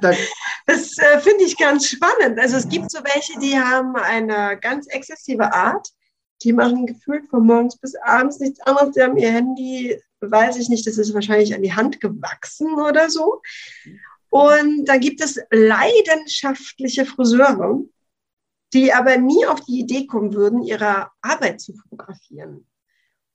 Das, 0.00 0.16
das 0.66 0.98
äh, 0.98 1.20
finde 1.20 1.44
ich 1.44 1.56
ganz 1.56 1.86
spannend. 1.86 2.38
Also 2.38 2.56
es 2.56 2.68
gibt 2.68 2.90
so 2.90 2.98
welche, 3.04 3.38
die 3.40 3.58
haben 3.58 3.96
eine 3.96 4.58
ganz 4.60 4.86
exzessive 4.88 5.52
Art. 5.52 5.88
Die 6.42 6.52
machen 6.52 6.86
gefühlt 6.86 7.28
von 7.28 7.46
morgens 7.46 7.76
bis 7.76 7.94
abends 7.96 8.40
nichts 8.40 8.60
anderes. 8.60 8.94
Die 8.94 9.02
haben 9.02 9.18
ihr 9.18 9.30
Handy, 9.30 10.00
weiß 10.20 10.56
ich 10.56 10.68
nicht, 10.68 10.86
das 10.86 10.98
ist 10.98 11.14
wahrscheinlich 11.14 11.54
an 11.54 11.62
die 11.62 11.74
Hand 11.74 12.00
gewachsen 12.00 12.74
oder 12.74 13.10
so. 13.10 13.42
Und 14.28 14.84
dann 14.86 15.00
gibt 15.00 15.20
es 15.20 15.40
leidenschaftliche 15.50 17.04
Friseure, 17.04 17.80
die 18.72 18.92
aber 18.92 19.16
nie 19.16 19.46
auf 19.46 19.60
die 19.62 19.80
Idee 19.80 20.06
kommen 20.06 20.34
würden, 20.34 20.62
ihre 20.62 21.08
Arbeit 21.20 21.60
zu 21.60 21.74
fotografieren. 21.74 22.66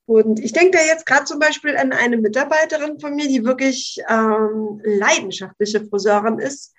Und 0.06 0.40
ich 0.40 0.54
denke 0.54 0.78
da 0.78 0.84
jetzt 0.84 1.06
gerade 1.06 1.26
zum 1.26 1.40
Beispiel 1.40 1.76
an 1.76 1.92
eine 1.92 2.18
Mitarbeiterin 2.18 3.00
von 3.00 3.16
mir, 3.16 3.28
die 3.28 3.44
wirklich 3.44 4.00
ähm, 4.08 4.80
leidenschaftliche 4.84 5.84
Friseurin 5.86 6.40
ist, 6.40 6.74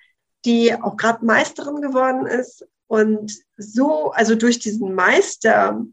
die 0.45 0.73
auch 0.73 0.95
gerade 0.95 1.25
Meisterin 1.25 1.81
geworden 1.81 2.25
ist 2.25 2.65
und 2.87 3.33
so, 3.57 4.11
also 4.11 4.35
durch 4.35 4.59
diesen 4.59 4.95
Meister, 4.95 5.85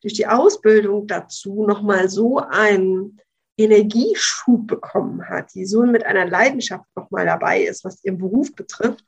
durch 0.00 0.14
die 0.14 0.26
Ausbildung 0.26 1.06
dazu 1.06 1.66
nochmal 1.66 2.08
so 2.08 2.38
einen 2.38 3.20
Energieschub 3.56 4.66
bekommen 4.66 5.28
hat, 5.28 5.54
die 5.54 5.66
so 5.66 5.82
mit 5.82 6.04
einer 6.06 6.26
Leidenschaft 6.26 6.86
nochmal 6.94 7.26
dabei 7.26 7.62
ist, 7.62 7.84
was 7.84 8.02
ihren 8.04 8.18
Beruf 8.18 8.54
betrifft. 8.54 9.04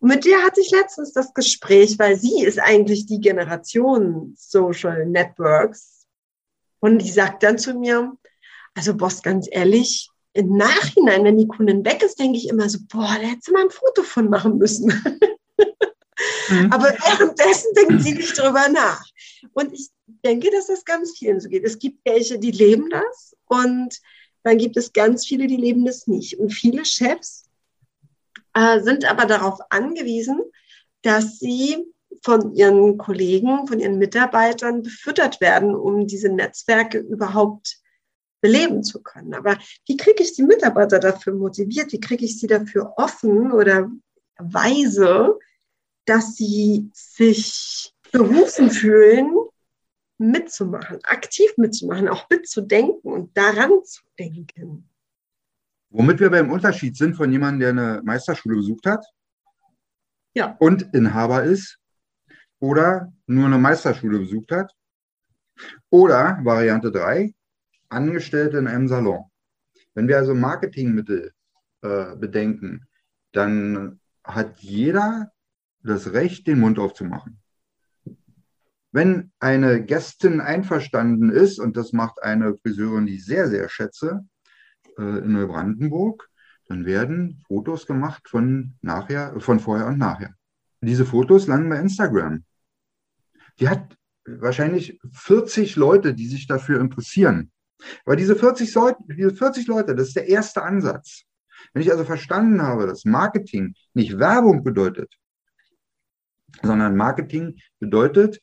Und 0.00 0.08
mit 0.08 0.24
der 0.24 0.42
hatte 0.42 0.60
ich 0.60 0.70
letztens 0.70 1.12
das 1.12 1.32
Gespräch, 1.32 1.98
weil 1.98 2.16
sie 2.16 2.42
ist 2.42 2.58
eigentlich 2.58 3.06
die 3.06 3.20
Generation 3.20 4.34
Social 4.36 5.06
Networks, 5.06 6.02
und 6.82 6.98
die 6.98 7.10
sagt 7.10 7.44
dann 7.44 7.58
zu 7.58 7.74
mir, 7.74 8.12
also 8.74 8.96
Boss, 8.96 9.22
ganz 9.22 9.46
ehrlich, 9.50 10.10
im 10.32 10.56
Nachhinein, 10.56 11.24
wenn 11.24 11.38
die 11.38 11.46
Kundin 11.46 11.84
weg 11.84 12.02
ist, 12.02 12.18
denke 12.18 12.38
ich 12.38 12.48
immer 12.48 12.68
so, 12.68 12.78
boah, 12.90 13.16
da 13.20 13.28
hätte 13.28 13.42
sie 13.42 13.52
mal 13.52 13.62
ein 13.62 13.70
Foto 13.70 14.02
von 14.02 14.28
machen 14.28 14.58
müssen. 14.58 14.92
Mhm. 16.48 16.72
Aber 16.72 16.84
währenddessen 16.84 17.74
denken 17.74 17.98
sie 17.98 18.12
nicht 18.12 18.38
drüber 18.38 18.68
nach. 18.68 19.02
Und 19.54 19.72
ich 19.72 19.88
denke, 20.24 20.50
dass 20.50 20.66
das 20.66 20.84
ganz 20.84 21.16
vielen 21.16 21.40
so 21.40 21.48
geht. 21.48 21.64
Es 21.64 21.78
gibt 21.78 22.04
welche, 22.04 22.38
die 22.38 22.50
leben 22.50 22.90
das 22.90 23.36
und 23.46 24.00
dann 24.42 24.58
gibt 24.58 24.76
es 24.76 24.92
ganz 24.92 25.26
viele, 25.26 25.46
die 25.46 25.56
leben 25.56 25.84
das 25.84 26.06
nicht. 26.06 26.38
Und 26.38 26.50
viele 26.50 26.84
Chefs 26.84 27.48
äh, 28.54 28.80
sind 28.80 29.04
aber 29.04 29.26
darauf 29.26 29.60
angewiesen, 29.70 30.40
dass 31.02 31.38
sie 31.38 31.86
von 32.22 32.54
ihren 32.54 32.98
Kollegen, 32.98 33.66
von 33.66 33.78
ihren 33.78 33.98
Mitarbeitern 33.98 34.82
befüttert 34.82 35.40
werden, 35.40 35.74
um 35.74 36.06
diese 36.06 36.28
Netzwerke 36.28 36.98
überhaupt 36.98 37.78
beleben 38.40 38.82
zu 38.82 39.02
können. 39.02 39.34
Aber 39.34 39.56
wie 39.86 39.96
kriege 39.96 40.22
ich 40.22 40.34
die 40.34 40.42
Mitarbeiter 40.42 40.98
dafür 40.98 41.34
motiviert? 41.34 41.92
Wie 41.92 42.00
kriege 42.00 42.24
ich 42.24 42.38
sie 42.38 42.48
dafür 42.48 42.94
offen 42.96 43.52
oder 43.52 43.90
weise, 44.38 45.38
dass 46.04 46.36
sie 46.36 46.90
sich 46.92 47.92
berufen 48.10 48.70
fühlen, 48.70 49.32
mitzumachen, 50.30 50.98
aktiv 51.04 51.50
mitzumachen, 51.56 52.08
auch 52.08 52.28
mitzudenken 52.30 53.12
und 53.12 53.36
daran 53.36 53.70
zu 53.84 54.02
denken? 54.18 54.88
Womit 55.90 56.20
wir 56.20 56.30
beim 56.30 56.50
Unterschied 56.50 56.96
sind 56.96 57.16
von 57.16 57.30
jemandem, 57.30 57.60
der 57.60 57.68
eine 57.70 58.02
Meisterschule 58.02 58.56
besucht 58.56 58.86
hat 58.86 59.04
ja. 60.34 60.56
und 60.58 60.94
Inhaber 60.94 61.44
ist 61.44 61.78
oder 62.62 63.12
nur 63.26 63.46
eine 63.46 63.58
Meisterschule 63.58 64.20
besucht 64.20 64.52
hat. 64.52 64.72
Oder 65.90 66.38
Variante 66.42 66.90
3, 66.90 67.34
Angestellte 67.88 68.58
in 68.58 68.66
einem 68.66 68.88
Salon. 68.88 69.24
Wenn 69.94 70.08
wir 70.08 70.16
also 70.16 70.34
Marketingmittel 70.34 71.32
äh, 71.82 72.16
bedenken, 72.16 72.86
dann 73.32 74.00
hat 74.24 74.60
jeder 74.60 75.32
das 75.82 76.12
Recht, 76.12 76.46
den 76.46 76.60
Mund 76.60 76.78
aufzumachen. 76.78 77.41
Wenn 78.92 79.32
eine 79.40 79.82
Gästin 79.84 80.40
einverstanden 80.40 81.30
ist, 81.30 81.58
und 81.58 81.76
das 81.76 81.92
macht 81.92 82.22
eine 82.22 82.56
Friseurin, 82.58 83.06
die 83.06 83.16
ich 83.16 83.24
sehr, 83.24 83.48
sehr 83.48 83.68
schätze, 83.68 84.24
äh, 84.98 85.02
in 85.02 85.32
Neubrandenburg, 85.32 86.28
dann 86.68 86.84
werden 86.84 87.42
Fotos 87.48 87.86
gemacht 87.86 88.28
von 88.28 88.74
nachher, 88.82 89.38
von 89.40 89.60
vorher 89.60 89.86
und 89.86 89.98
nachher. 89.98 90.34
Diese 90.80 91.06
Fotos 91.06 91.46
landen 91.46 91.70
bei 91.70 91.78
Instagram 91.78 92.44
die 93.60 93.68
hat 93.68 93.96
wahrscheinlich 94.24 95.00
40 95.12 95.76
Leute, 95.76 96.14
die 96.14 96.26
sich 96.26 96.46
dafür 96.46 96.80
interessieren. 96.80 97.50
Aber 98.04 98.16
diese 98.16 98.36
40, 98.36 98.72
diese 99.08 99.34
40 99.34 99.66
Leute, 99.66 99.94
das 99.94 100.08
ist 100.08 100.16
der 100.16 100.28
erste 100.28 100.62
Ansatz. 100.62 101.22
Wenn 101.72 101.82
ich 101.82 101.90
also 101.90 102.04
verstanden 102.04 102.62
habe, 102.62 102.86
dass 102.86 103.04
Marketing 103.04 103.74
nicht 103.94 104.18
Werbung 104.18 104.62
bedeutet, 104.62 105.14
sondern 106.62 106.96
Marketing 106.96 107.56
bedeutet, 107.78 108.40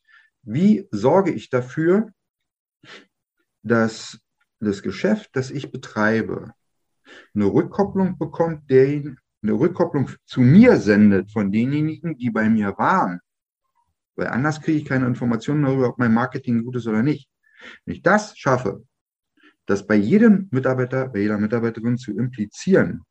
wie 0.51 0.87
sorge 0.91 1.31
ich 1.31 1.49
dafür, 1.49 2.11
dass 3.63 4.19
das 4.59 4.81
Geschäft, 4.81 5.29
das 5.33 5.51
ich 5.51 5.71
betreibe, 5.71 6.53
eine 7.33 7.45
Rückkopplung 7.45 8.17
bekommt, 8.17 8.69
der 8.69 8.87
eine 8.87 9.53
Rückkopplung 9.53 10.09
zu 10.25 10.41
mir 10.41 10.77
sendet 10.77 11.31
von 11.31 11.51
denjenigen, 11.51 12.17
die 12.17 12.29
bei 12.29 12.49
mir 12.49 12.77
waren 12.77 13.19
weil 14.19 14.27
anders 14.27 14.61
kriege 14.61 14.77
ich 14.77 14.85
keine 14.85 15.07
Informationen 15.07 15.63
darüber, 15.63 15.89
ob 15.89 15.97
mein 15.97 16.13
Marketing 16.13 16.63
gut 16.63 16.75
ist 16.75 16.87
oder 16.87 17.01
nicht. 17.01 17.29
Wenn 17.85 17.95
ich 17.95 18.03
das 18.03 18.37
schaffe, 18.37 18.83
das 19.65 19.87
bei 19.87 19.95
jedem 19.95 20.49
Mitarbeiter, 20.51 21.07
bei 21.07 21.19
jeder 21.19 21.37
Mitarbeiterin 21.37 21.97
zu 21.97 22.11
implizieren, 22.11 23.03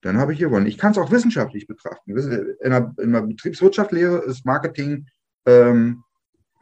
dann 0.00 0.16
habe 0.16 0.32
ich 0.32 0.38
gewonnen. 0.38 0.66
Ich 0.66 0.78
kann 0.78 0.92
es 0.92 0.98
auch 0.98 1.10
wissenschaftlich 1.10 1.66
betrachten. 1.66 2.16
In 2.16 2.70
der, 2.70 3.22
Betriebswirtschaftslehre 3.22 4.18
ist 4.24 4.46
Marketing 4.46 5.06
ähm, 5.46 6.04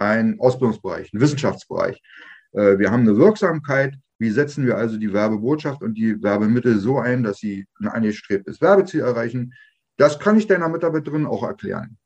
ein 0.04 0.38
Ausbildungsbereich, 0.40 1.12
ein 1.12 1.20
Wissenschaftsbereich. 1.20 2.00
Äh, 2.52 2.78
wir 2.78 2.90
haben 2.90 3.02
eine 3.02 3.16
Wirksamkeit. 3.16 3.94
Wie 4.18 4.30
setzen 4.30 4.66
wir 4.66 4.76
also 4.76 4.96
die 4.96 5.12
Werbebotschaft 5.12 5.82
und 5.82 5.94
die 5.94 6.22
Werbemittel 6.22 6.78
so 6.78 6.98
ein, 6.98 7.22
dass 7.22 7.38
sie 7.38 7.66
ein 7.80 7.88
angestrebtes 7.88 8.60
Werbeziel 8.60 9.00
erreichen? 9.00 9.54
Das 9.96 10.18
kann 10.18 10.38
ich 10.38 10.46
deiner 10.46 10.68
Mitarbeiterin 10.68 11.26
auch 11.26 11.42
erklären. 11.42 11.98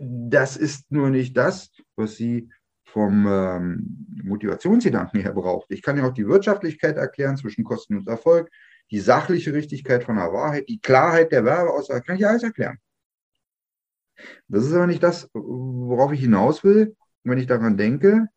Das 0.00 0.56
ist 0.56 0.90
nur 0.90 1.10
nicht 1.10 1.36
das, 1.36 1.70
was 1.96 2.16
sie 2.16 2.50
vom 2.84 3.26
ähm, 3.28 4.06
Motivationsgedanken 4.24 5.20
her 5.20 5.32
braucht. 5.32 5.70
Ich 5.70 5.82
kann 5.82 5.96
ja 5.98 6.06
auch 6.06 6.14
die 6.14 6.26
Wirtschaftlichkeit 6.26 6.96
erklären 6.96 7.36
zwischen 7.36 7.62
Kosten 7.62 7.96
und 7.96 8.08
Erfolg, 8.08 8.50
die 8.90 9.00
sachliche 9.00 9.52
Richtigkeit 9.52 10.04
von 10.04 10.16
der 10.16 10.32
Wahrheit, 10.32 10.68
die 10.68 10.80
Klarheit 10.80 11.30
der 11.30 11.44
Werbeaussage, 11.44 12.02
kann 12.02 12.16
ich 12.16 12.26
alles 12.26 12.42
erklären. 12.42 12.78
Das 14.48 14.64
ist 14.64 14.72
aber 14.72 14.86
nicht 14.86 15.02
das, 15.02 15.28
worauf 15.32 16.12
ich 16.12 16.20
hinaus 16.20 16.64
will, 16.64 16.96
wenn 17.24 17.38
ich 17.38 17.46
daran 17.46 17.76
denke, 17.76 18.28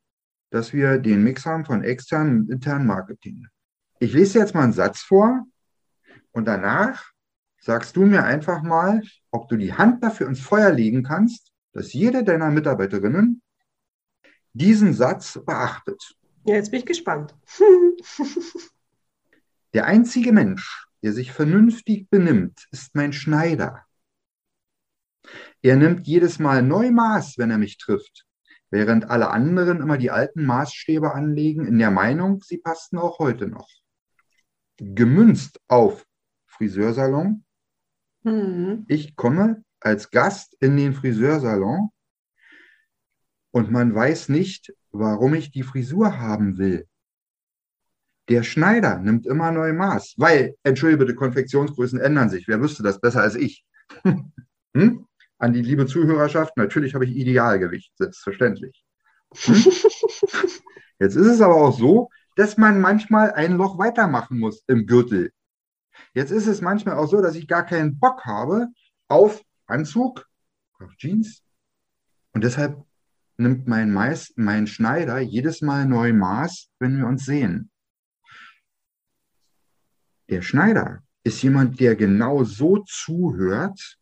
dass 0.50 0.74
wir 0.74 0.98
den 0.98 1.24
Mix 1.24 1.46
haben 1.46 1.66
von 1.66 1.84
externen 1.84 2.42
und 2.42 2.52
internen 2.52 2.86
Marketing. 2.86 3.48
Ich 4.00 4.14
lese 4.14 4.40
jetzt 4.40 4.54
mal 4.54 4.64
einen 4.64 4.74
Satz 4.74 5.02
vor 5.02 5.46
und 6.32 6.46
danach 6.46 7.12
sagst 7.60 7.96
du 7.96 8.06
mir 8.06 8.24
einfach 8.24 8.62
mal, 8.62 9.02
ob 9.32 9.48
du 9.48 9.56
die 9.56 9.74
Hand 9.74 10.04
dafür 10.04 10.28
ins 10.28 10.40
Feuer 10.40 10.72
legen 10.72 11.04
kannst, 11.04 11.52
dass 11.74 11.94
jede 11.94 12.24
deiner 12.24 12.50
Mitarbeiterinnen 12.50 13.42
diesen 14.54 14.94
Satz 14.94 15.40
beachtet. 15.46 16.16
Ja, 16.46 16.56
jetzt 16.56 16.72
bin 16.72 16.80
ich 16.80 16.86
gespannt. 16.86 17.36
der 19.74 19.86
einzige 19.86 20.34
Mensch, 20.34 20.88
der 21.04 21.14
sich 21.14 21.32
vernünftig 21.32 22.10
benimmt, 22.10 22.68
ist 22.72 22.96
mein 22.96 23.14
Schneider. 23.14 23.86
Er 25.62 25.76
nimmt 25.76 26.08
jedes 26.08 26.40
Mal 26.40 26.62
neu 26.62 26.92
Maß, 26.92 27.38
wenn 27.38 27.52
er 27.52 27.58
mich 27.58 27.78
trifft, 27.78 28.26
während 28.70 29.10
alle 29.10 29.30
anderen 29.30 29.82
immer 29.82 29.98
die 29.98 30.12
alten 30.12 30.46
Maßstäbe 30.46 31.14
anlegen, 31.14 31.68
in 31.68 31.78
der 31.78 31.92
Meinung, 31.92 32.42
sie 32.42 32.58
passten 32.58 32.98
auch 32.98 33.20
heute 33.20 33.48
noch. 33.48 33.70
Gemünzt 34.78 35.60
auf 35.68 36.06
Friseursalon, 36.48 37.44
Mhm. 38.24 38.86
Ich 38.88 39.16
komme 39.16 39.64
als 39.80 40.12
Gast 40.12 40.56
in 40.60 40.78
den 40.78 40.94
Friseursalon 40.94 41.90
und 43.52 43.72
man 43.72 43.94
weiß 43.94 44.30
nicht, 44.30 44.74
warum 44.92 45.34
ich 45.34 45.52
die 45.52 45.64
Frisur 45.64 46.20
haben 46.20 46.58
will. 46.58 46.88
Der 48.30 48.44
Schneider 48.44 49.00
nimmt 49.00 49.26
immer 49.26 49.52
neu 49.52 49.74
Maß, 49.74 50.16
weil, 50.18 50.56
entschuldige 50.64 51.00
bitte, 51.00 51.16
Konfektionsgrößen 51.16 52.00
ändern 52.00 52.30
sich. 52.30 52.48
Wer 52.48 52.62
wüsste 52.62 52.84
das 52.84 53.02
besser 53.02 53.22
als 53.22 53.36
ich? 53.36 53.66
hm? 54.74 55.08
An 55.42 55.54
die 55.54 55.64
liebe 55.64 55.88
Zuhörerschaft, 55.88 56.56
natürlich 56.56 56.94
habe 56.94 57.06
ich 57.06 57.16
Idealgewicht, 57.16 57.98
selbstverständlich. 57.98 58.86
Jetzt 61.00 61.16
ist 61.16 61.26
es 61.26 61.42
aber 61.42 61.56
auch 61.56 61.76
so, 61.76 62.10
dass 62.36 62.58
man 62.58 62.80
manchmal 62.80 63.32
ein 63.32 63.54
Loch 63.54 63.80
weitermachen 63.80 64.38
muss 64.38 64.64
im 64.68 64.86
Gürtel. 64.86 65.34
Jetzt 66.14 66.30
ist 66.30 66.46
es 66.46 66.62
manchmal 66.62 66.96
auch 66.96 67.08
so, 67.08 67.24
dass 67.24 67.34
ich 67.34 67.48
gar 67.48 67.66
keinen 67.66 67.98
Bock 67.98 68.24
habe 68.24 68.68
auf 69.08 69.42
Anzug, 69.66 70.28
auf 70.78 70.96
Jeans. 70.98 71.42
Und 72.34 72.44
deshalb 72.44 72.78
nimmt 73.38 73.68
mein, 73.68 73.92
Meist, 73.92 74.38
mein 74.38 74.68
Schneider 74.68 75.18
jedes 75.22 75.64
Mal 75.64 75.88
neu 75.88 76.14
Maß, 76.14 76.70
wenn 76.78 77.00
wir 77.00 77.08
uns 77.08 77.26
sehen. 77.26 77.72
Der 80.30 80.44
Schneider 80.44 81.02
ist 81.24 81.42
jemand, 81.42 81.80
der 81.80 81.96
genau 81.96 82.44
so 82.44 82.84
zuhört, 82.86 83.98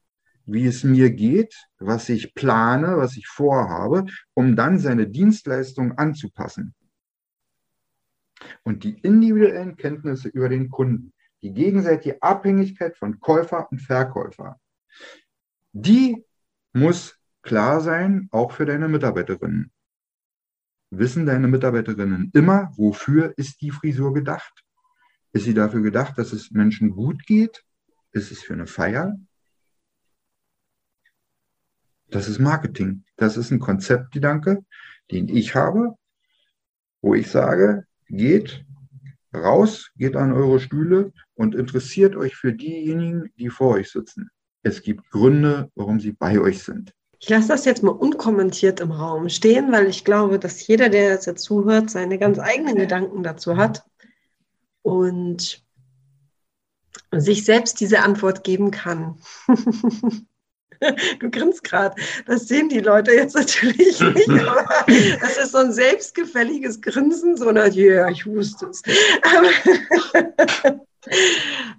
wie 0.51 0.65
es 0.65 0.83
mir 0.83 1.11
geht, 1.11 1.55
was 1.77 2.09
ich 2.09 2.33
plane, 2.33 2.97
was 2.97 3.17
ich 3.17 3.27
vorhabe, 3.27 4.05
um 4.33 4.55
dann 4.55 4.79
seine 4.79 5.07
Dienstleistung 5.07 5.97
anzupassen. 5.97 6.73
Und 8.63 8.83
die 8.83 8.99
individuellen 8.99 9.75
Kenntnisse 9.75 10.29
über 10.29 10.49
den 10.49 10.69
Kunden, 10.69 11.13
die 11.41 11.53
gegenseitige 11.53 12.21
Abhängigkeit 12.21 12.97
von 12.97 13.19
Käufer 13.19 13.71
und 13.71 13.79
Verkäufer, 13.79 14.59
die 15.71 16.25
muss 16.73 17.17
klar 17.41 17.81
sein, 17.81 18.27
auch 18.31 18.51
für 18.51 18.65
deine 18.65 18.87
Mitarbeiterinnen. 18.87 19.71
Wissen 20.91 21.25
deine 21.25 21.47
Mitarbeiterinnen 21.47 22.31
immer, 22.33 22.71
wofür 22.75 23.33
ist 23.37 23.61
die 23.61 23.71
Frisur 23.71 24.13
gedacht? 24.13 24.63
Ist 25.31 25.45
sie 25.45 25.53
dafür 25.53 25.81
gedacht, 25.81 26.17
dass 26.17 26.33
es 26.33 26.49
Menschen 26.51 26.91
gut 26.91 27.25
geht? 27.25 27.63
Ist 28.11 28.31
es 28.31 28.41
für 28.41 28.53
eine 28.53 28.65
Feier? 28.65 29.15
Das 32.11 32.27
ist 32.27 32.39
Marketing. 32.39 33.03
Das 33.17 33.37
ist 33.37 33.51
ein 33.51 33.59
Konzeptgedanke, 33.59 34.63
den 35.11 35.27
ich 35.29 35.55
habe, 35.55 35.95
wo 37.01 37.13
ich 37.13 37.29
sage, 37.29 37.85
geht 38.07 38.65
raus, 39.33 39.91
geht 39.95 40.15
an 40.15 40.33
eure 40.33 40.59
Stühle 40.59 41.13
und 41.35 41.55
interessiert 41.55 42.15
euch 42.15 42.35
für 42.35 42.53
diejenigen, 42.53 43.31
die 43.37 43.49
vor 43.49 43.75
euch 43.75 43.91
sitzen. 43.91 44.29
Es 44.63 44.81
gibt 44.81 45.09
Gründe, 45.11 45.71
warum 45.75 45.99
sie 45.99 46.11
bei 46.11 46.39
euch 46.39 46.63
sind. 46.63 46.93
Ich 47.21 47.29
lasse 47.29 47.49
das 47.49 47.65
jetzt 47.65 47.83
mal 47.83 47.91
unkommentiert 47.91 48.79
im 48.79 48.91
Raum 48.91 49.29
stehen, 49.29 49.71
weil 49.71 49.87
ich 49.87 50.05
glaube, 50.05 50.39
dass 50.39 50.65
jeder, 50.65 50.89
der 50.89 51.11
jetzt 51.11 51.39
zuhört, 51.39 51.89
seine 51.89 52.17
ganz 52.17 52.39
eigenen 52.39 52.75
Gedanken 52.75 53.23
dazu 53.23 53.57
hat 53.57 53.83
und 54.81 55.63
sich 57.11 57.45
selbst 57.45 57.79
diese 57.79 58.01
Antwort 58.01 58.43
geben 58.43 58.71
kann. 58.71 59.19
Du 61.19 61.29
grinst 61.29 61.63
gerade. 61.63 61.95
Das 62.25 62.47
sehen 62.47 62.69
die 62.69 62.79
Leute 62.79 63.11
jetzt 63.11 63.35
natürlich 63.35 63.99
nicht, 63.99 64.29
aber 64.29 64.65
das 65.19 65.37
ist 65.37 65.51
so 65.51 65.57
ein 65.59 65.73
selbstgefälliges 65.73 66.81
Grinsen, 66.81 67.37
so 67.37 67.51
na 67.51 67.67
ja, 67.67 68.09
ich 68.09 68.25
wusste 68.25 68.67
es. 68.67 68.81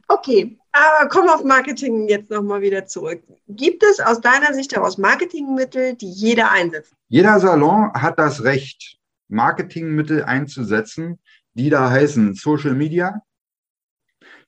okay, 0.08 0.58
aber 0.72 1.08
komm 1.08 1.28
auf 1.28 1.44
Marketing 1.44 2.08
jetzt 2.08 2.30
nochmal 2.30 2.60
wieder 2.60 2.86
zurück. 2.86 3.22
Gibt 3.48 3.82
es 3.82 4.00
aus 4.00 4.20
deiner 4.20 4.54
Sicht 4.54 4.74
heraus 4.74 4.98
Marketingmittel, 4.98 5.94
die 5.94 6.10
jeder 6.10 6.50
einsetzt? 6.50 6.94
Jeder 7.08 7.40
Salon 7.40 7.92
hat 7.94 8.18
das 8.18 8.44
Recht, 8.44 8.98
Marketingmittel 9.28 10.24
einzusetzen, 10.24 11.18
die 11.54 11.70
da 11.70 11.90
heißen 11.90 12.34
Social 12.34 12.74
Media, 12.74 13.22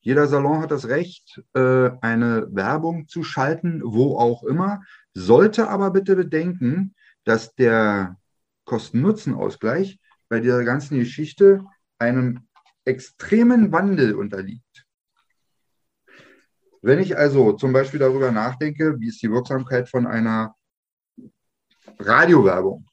jeder 0.03 0.27
Salon 0.27 0.61
hat 0.61 0.73
das 0.73 0.89
Recht, 0.89 1.43
äh, 1.55 1.91
eine 2.01 2.49
Werbung 2.51 3.07
zu 3.07 3.23
schalten, 3.23 3.81
wo 3.85 4.19
auch 4.19 4.43
immer, 4.43 4.83
sollte 5.15 5.69
aber 5.69 5.93
bitte 5.93 6.17
bedenken, 6.17 6.95
dass 7.25 7.55
der 7.55 8.17
Kosten-Nutzen-Ausgleich 8.65 10.01
bei 10.29 10.41
dieser 10.41 10.65
ganzen 10.65 10.99
Geschichte 10.99 11.65
einem 11.99 12.49
extremen 12.85 13.71
Wandel 13.71 14.15
unterliegt. 14.15 14.87
Wenn 16.81 16.99
ich 16.99 17.17
also 17.17 17.53
zum 17.53 17.73
Beispiel 17.73 18.01
darüber 18.01 18.33
nachdenke, 18.33 18.99
wie 18.99 19.07
ist 19.07 19.23
die 19.23 19.31
Wirksamkeit 19.31 19.89
von 19.89 20.09
einer 20.09 20.57
Radiowerbung, 22.01 22.87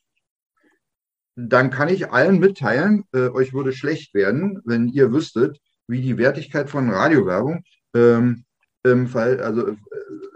dann 1.36 1.72
kann 1.72 1.90
ich 1.90 2.12
allen 2.12 2.38
mitteilen, 2.38 3.06
äh, 3.14 3.30
euch 3.30 3.52
würde 3.54 3.74
schlecht 3.74 4.14
werden, 4.14 4.62
wenn 4.64 4.90
ihr 4.90 5.12
wüsstet, 5.12 5.60
wie 5.90 6.02
die 6.02 6.18
Wertigkeit 6.18 6.70
von 6.70 6.90
Radiowerbung 6.90 7.64
ähm, 7.96 8.46
im 8.84 9.08
Fall, 9.08 9.42
also 9.42 9.68
äh, 9.68 9.76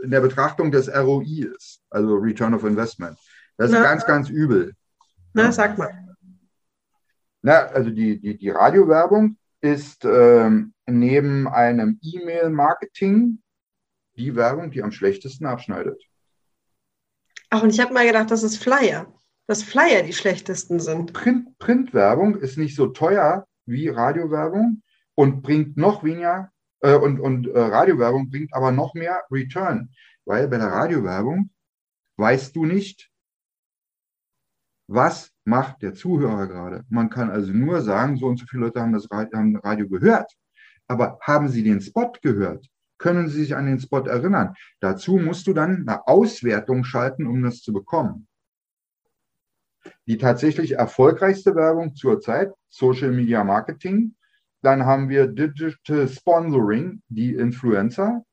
in 0.04 0.12
der 0.12 0.22
Betrachtung 0.22 0.72
des 0.72 0.90
ROI 0.90 1.48
ist, 1.56 1.82
also 1.90 2.16
Return 2.16 2.54
of 2.54 2.64
Investment. 2.64 3.18
Das 3.58 3.70
ist 3.70 3.78
Na, 3.78 3.84
ganz, 3.84 4.06
ganz 4.06 4.30
übel. 4.30 4.74
Na, 5.34 5.52
sag 5.52 5.78
mal. 5.78 5.92
Na, 7.44 7.68
also 7.68 7.92
die, 7.92 8.20
die, 8.20 8.38
die 8.38 8.50
Radiowerbung 8.50 9.38
ist 9.62 10.04
ähm, 10.06 10.74
neben 10.88 11.48
einem 11.48 12.00
E-Mail-Marketing 12.02 13.40
die 14.16 14.36
Werbung, 14.36 14.72
die 14.72 14.82
am 14.82 14.92
schlechtesten 14.92 15.46
abschneidet. 15.46 16.02
Ach, 17.50 17.62
und 17.62 17.70
ich 17.70 17.80
habe 17.80 17.94
mal 17.94 18.06
gedacht, 18.06 18.32
das 18.32 18.44
ist 18.44 18.58
Flyer. 18.58 19.08
Dass 19.46 19.62
Flyer 19.62 20.04
die 20.04 20.14
schlechtesten 20.14 20.80
sind. 20.80 21.14
Print, 21.14 21.58
Printwerbung 21.60 22.38
ist 22.38 22.58
nicht 22.58 22.76
so 22.76 22.88
teuer 22.88 23.46
wie 23.66 23.90
Radiowerbung, 23.90 24.82
und 25.16 25.42
bringt 25.42 25.78
noch 25.78 26.04
weniger 26.04 26.52
äh, 26.82 26.96
und, 26.96 27.20
und 27.20 27.48
äh, 27.48 27.60
Radiowerbung 27.60 28.30
bringt 28.30 28.54
aber 28.54 28.72
noch 28.72 28.94
mehr 28.94 29.24
Return, 29.32 29.92
weil 30.26 30.48
bei 30.48 30.58
der 30.58 30.68
Radiowerbung 30.68 31.50
weißt 32.18 32.56
du 32.56 32.66
nicht, 32.66 33.10
was 34.88 35.32
macht 35.46 35.82
der 35.82 35.94
Zuhörer 35.94 36.48
gerade. 36.48 36.86
Man 36.90 37.10
kann 37.10 37.30
also 37.30 37.52
nur 37.52 37.82
sagen, 37.82 38.18
so 38.18 38.28
und 38.28 38.38
so 38.38 38.46
viele 38.46 38.66
Leute 38.66 38.82
haben 38.82 38.94
das 38.94 39.10
Radio, 39.10 39.38
haben 39.38 39.56
Radio 39.58 39.88
gehört. 39.88 40.32
Aber 40.88 41.18
haben 41.22 41.48
sie 41.48 41.64
den 41.64 41.82
Spot 41.82 42.12
gehört? 42.22 42.68
Können 42.98 43.28
sie 43.30 43.42
sich 43.42 43.56
an 43.56 43.66
den 43.66 43.80
Spot 43.80 44.02
erinnern? 44.02 44.54
Dazu 44.80 45.18
musst 45.18 45.48
du 45.48 45.54
dann 45.54 45.88
eine 45.88 46.08
Auswertung 46.08 46.84
schalten, 46.84 47.26
um 47.26 47.42
das 47.42 47.62
zu 47.62 47.74
bekommen. 47.74 48.28
Die 50.06 50.18
tatsächlich 50.18 50.74
erfolgreichste 50.74 51.56
Werbung 51.56 51.96
zurzeit, 51.96 52.54
Social 52.70 53.12
Media 53.12 53.44
Marketing, 53.44 54.16
dann 54.64 54.86
haben 54.86 55.10
wir 55.10 55.28
Digital 55.28 56.08
Sponsoring, 56.08 57.02
die 57.10 57.36
Influencer. 57.36 58.24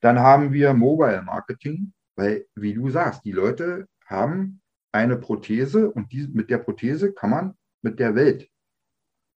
Dann 0.00 0.18
haben 0.18 0.52
wir 0.52 0.74
Mobile 0.74 1.22
Marketing, 1.22 1.92
weil, 2.14 2.46
wie 2.54 2.74
du 2.74 2.90
sagst, 2.90 3.24
die 3.24 3.32
Leute 3.32 3.88
haben 4.06 4.60
eine 4.92 5.16
Prothese 5.16 5.90
und 5.90 6.12
die, 6.12 6.28
mit 6.28 6.50
der 6.50 6.58
Prothese 6.58 7.12
kann 7.12 7.30
man 7.30 7.54
mit 7.82 7.98
der 7.98 8.14
Welt 8.14 8.48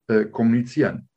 äh, 0.07 0.25
kommunizieren. 0.25 1.09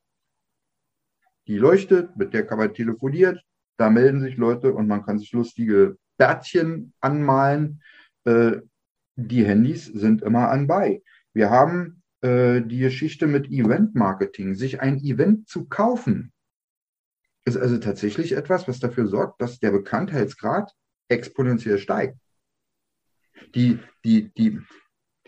Die 1.47 1.59
leuchtet, 1.59 2.17
mit 2.17 2.33
der 2.33 2.47
kann 2.47 2.59
man 2.59 2.73
telefonieren, 2.73 3.41
da 3.79 3.91
melden 3.91 4.21
sich 4.21 4.37
Leute 4.37 4.73
und 4.73 4.87
man 4.87 5.05
kann 5.05 5.19
sich 5.19 5.33
lustige 5.33 5.99
Bärtchen 6.17 6.95
anmalen. 7.01 7.83
Äh, 8.25 8.63
die 9.17 9.45
Handys 9.45 9.87
sind 9.87 10.23
immer 10.23 10.51
anbei. 10.51 11.03
Wir 11.35 11.51
haben 11.51 12.03
äh, 12.23 12.63
die 12.63 12.79
Geschichte 12.79 13.27
mit 13.27 13.51
Event-Marketing, 13.51 14.55
sich 14.55 14.81
ein 14.81 14.99
Event 14.99 15.49
zu 15.49 15.67
kaufen, 15.67 16.33
ist 17.45 17.57
also 17.57 17.79
tatsächlich 17.79 18.33
etwas, 18.33 18.67
was 18.67 18.81
dafür 18.81 19.07
sorgt, 19.07 19.41
dass 19.41 19.61
der 19.61 19.71
Bekanntheitsgrad 19.71 20.73
exponentiell 21.09 21.79
steigt. 21.79 22.19
Die, 23.55 23.79
die, 24.05 24.33
die, 24.35 24.61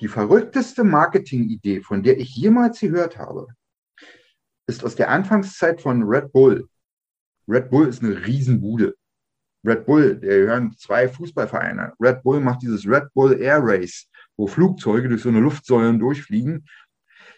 die 0.00 0.08
verrückteste 0.08 0.82
Marketing-Idee, 0.82 1.82
von 1.82 2.02
der 2.02 2.18
ich 2.18 2.34
jemals 2.34 2.80
gehört 2.80 3.18
habe, 3.18 3.46
ist 4.66 4.84
aus 4.84 4.96
der 4.96 5.10
Anfangszeit 5.10 5.80
von 5.80 6.02
Red 6.02 6.32
Bull. 6.32 6.68
Red 7.46 7.70
Bull 7.70 7.88
ist 7.88 8.02
eine 8.02 8.26
Riesenbude. 8.26 8.94
Red 9.64 9.86
Bull, 9.86 10.16
der 10.16 10.38
gehören 10.38 10.72
zwei 10.76 11.08
Fußballvereine. 11.08 11.94
Red 12.00 12.22
Bull 12.22 12.40
macht 12.40 12.62
dieses 12.62 12.86
Red 12.86 13.12
Bull 13.14 13.40
Air 13.40 13.60
Race, 13.62 14.08
wo 14.38 14.46
Flugzeuge 14.46 15.10
durch 15.10 15.22
so 15.22 15.28
eine 15.28 15.40
Luftsäulen 15.40 15.98
durchfliegen 15.98 16.64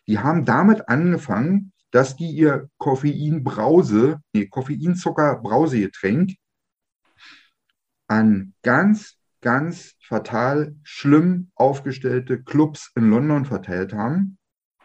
die 0.06 0.18
haben 0.18 0.44
damit 0.44 0.88
angefangen, 0.88 1.72
dass 1.90 2.16
die 2.16 2.30
ihr 2.30 2.68
Koffeinbrause, 2.78 4.20
nee, 4.32 4.46
Koffeinzucker-Brausegetränk 4.46 6.32
an 8.08 8.54
ganz, 8.62 9.18
ganz 9.40 9.94
fatal 10.00 10.74
schlimm 10.82 11.50
aufgestellte 11.54 12.42
Clubs 12.42 12.90
in 12.96 13.10
London 13.10 13.44
verteilt 13.44 13.92
haben, 13.92 14.38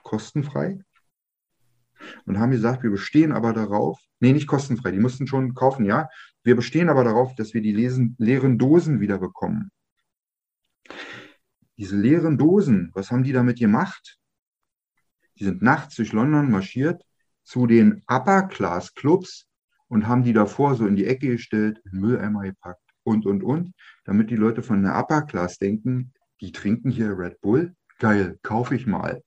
kostenfrei. 0.04 0.80
Und 2.26 2.38
haben 2.38 2.52
gesagt, 2.52 2.84
wir 2.84 2.92
bestehen 2.92 3.32
aber 3.32 3.54
darauf, 3.54 4.00
nee, 4.20 4.34
nicht 4.34 4.48
kostenfrei, 4.48 4.92
die 4.92 5.00
mussten 5.00 5.28
schon 5.28 5.56
kaufen, 5.56 5.86
ja. 5.86 6.08
Wir 6.44 6.56
bestehen 6.56 6.90
aber 6.90 7.04
darauf, 7.04 7.34
dass 7.36 7.54
wir 7.54 7.62
die 7.62 7.72
lesen, 7.72 8.16
leeren 8.20 8.60
Dosen 8.60 9.00
wieder 9.00 9.18
bekommen. 9.18 9.72
Diese 11.78 11.98
leeren 11.98 12.38
Dosen, 12.38 12.92
was 12.94 13.12
haben 13.12 13.24
die 13.24 13.34
damit 13.34 13.60
gemacht? 13.60 14.18
die 15.38 15.44
sind 15.44 15.62
nachts 15.62 15.96
durch 15.96 16.14
London 16.14 16.50
marschiert 16.50 17.04
zu 17.44 17.68
den 17.68 18.02
Upper-Class-Clubs 18.08 19.48
und 19.88 20.08
haben 20.08 20.24
die 20.24 20.34
davor 20.34 20.76
so 20.76 20.88
in 20.88 20.96
die 20.96 21.06
Ecke 21.06 21.28
gestellt, 21.28 21.82
in 21.92 22.00
Mülleimer 22.00 22.44
gepackt 22.44 22.82
und, 23.04 23.26
und, 23.26 23.44
und, 23.44 23.74
damit 24.06 24.30
die 24.30 24.36
Leute 24.36 24.64
von 24.64 24.82
der 24.82 24.98
Upper-Class 24.98 25.60
denken, 25.60 26.14
die 26.42 26.52
trinken 26.52 26.90
hier 26.90 27.18
Red 27.18 27.40
Bull, 27.42 27.76
geil, 28.00 28.40
kaufe 28.42 28.76
ich 28.76 28.88
mal. 28.88 29.22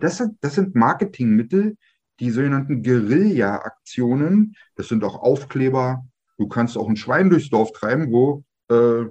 Das 0.00 0.18
sind, 0.18 0.38
das 0.42 0.54
sind 0.54 0.74
Marketingmittel, 0.74 1.76
die 2.20 2.30
sogenannten 2.30 2.82
Guerilla-Aktionen, 2.82 4.54
das 4.74 4.88
sind 4.88 5.04
auch 5.04 5.16
Aufkleber. 5.16 6.06
Du 6.38 6.48
kannst 6.48 6.76
auch 6.78 6.88
ein 6.88 6.96
Schwein 6.96 7.30
durchs 7.30 7.50
Dorf 7.50 7.72
treiben, 7.72 8.10
wo 8.10 8.44
äh, 8.68 9.06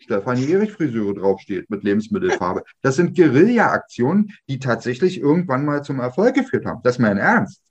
Stefanie 0.00 0.50
Erich 0.52 0.72
Friseure 0.72 1.14
draufsteht 1.14 1.70
mit 1.70 1.82
Lebensmittelfarbe. 1.84 2.64
Das 2.82 2.96
sind 2.96 3.16
Guerilla-Aktionen, 3.16 4.32
die 4.48 4.58
tatsächlich 4.58 5.20
irgendwann 5.20 5.64
mal 5.64 5.82
zum 5.82 6.00
Erfolg 6.00 6.34
geführt 6.34 6.66
haben. 6.66 6.80
Das 6.82 6.96
ist 6.96 7.00
mein 7.00 7.18
Ernst. 7.18 7.62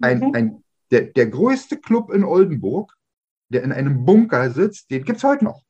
Ein, 0.00 0.20
mhm. 0.20 0.30
ein, 0.34 0.64
der, 0.90 1.02
der 1.02 1.26
größte 1.26 1.78
Club 1.78 2.12
in 2.12 2.24
Oldenburg, 2.24 2.94
der 3.48 3.62
in 3.62 3.72
einem 3.72 4.04
Bunker 4.04 4.50
sitzt, 4.50 4.90
den 4.90 5.04
gibt 5.04 5.18
es 5.18 5.24
heute 5.24 5.44
noch. 5.44 5.62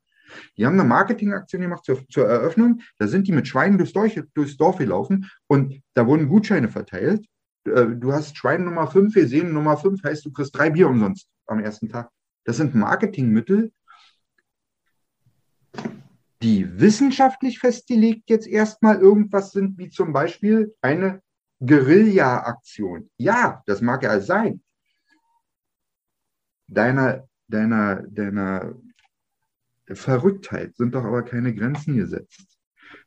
Die 0.56 0.66
haben 0.66 0.78
eine 0.78 0.88
Marketingaktion 0.88 1.62
gemacht 1.62 1.84
zur, 1.84 2.06
zur, 2.08 2.26
Eröffnung. 2.26 2.80
Da 2.98 3.06
sind 3.06 3.28
die 3.28 3.32
mit 3.32 3.46
Schweinen 3.46 3.78
durchs 3.78 3.92
Dorf, 3.92 4.12
durchs 4.34 4.56
Dorf 4.56 4.78
gelaufen 4.78 5.30
und 5.46 5.80
da 5.94 6.06
wurden 6.06 6.28
Gutscheine 6.28 6.68
verteilt. 6.68 7.24
Äh, 7.64 7.86
du 7.86 8.12
hast 8.12 8.36
Schwein 8.36 8.64
Nummer 8.64 8.86
5 8.88 9.14
gesehen, 9.14 9.52
Nummer 9.52 9.76
5 9.76 10.02
heißt, 10.02 10.24
du 10.24 10.32
kriegst 10.32 10.56
drei 10.56 10.70
Bier 10.70 10.88
umsonst 10.88 11.28
am 11.46 11.60
ersten 11.60 11.88
Tag. 11.88 12.10
Das 12.44 12.56
sind 12.56 12.74
Marketingmittel, 12.74 13.72
die 16.44 16.78
wissenschaftlich 16.78 17.58
festgelegt 17.58 18.28
jetzt 18.28 18.46
erstmal 18.46 19.00
irgendwas 19.00 19.52
sind, 19.52 19.78
wie 19.78 19.88
zum 19.88 20.12
Beispiel 20.12 20.74
eine 20.82 21.22
Guerilla-Aktion. 21.60 23.10
Ja, 23.16 23.62
das 23.64 23.80
mag 23.80 24.02
ja 24.02 24.20
sein. 24.20 24.62
Deiner, 26.66 27.26
deiner, 27.48 28.02
deiner 28.02 28.74
Verrücktheit 29.86 30.76
sind 30.76 30.94
doch 30.94 31.04
aber 31.04 31.22
keine 31.22 31.54
Grenzen 31.54 31.96
gesetzt. 31.96 32.58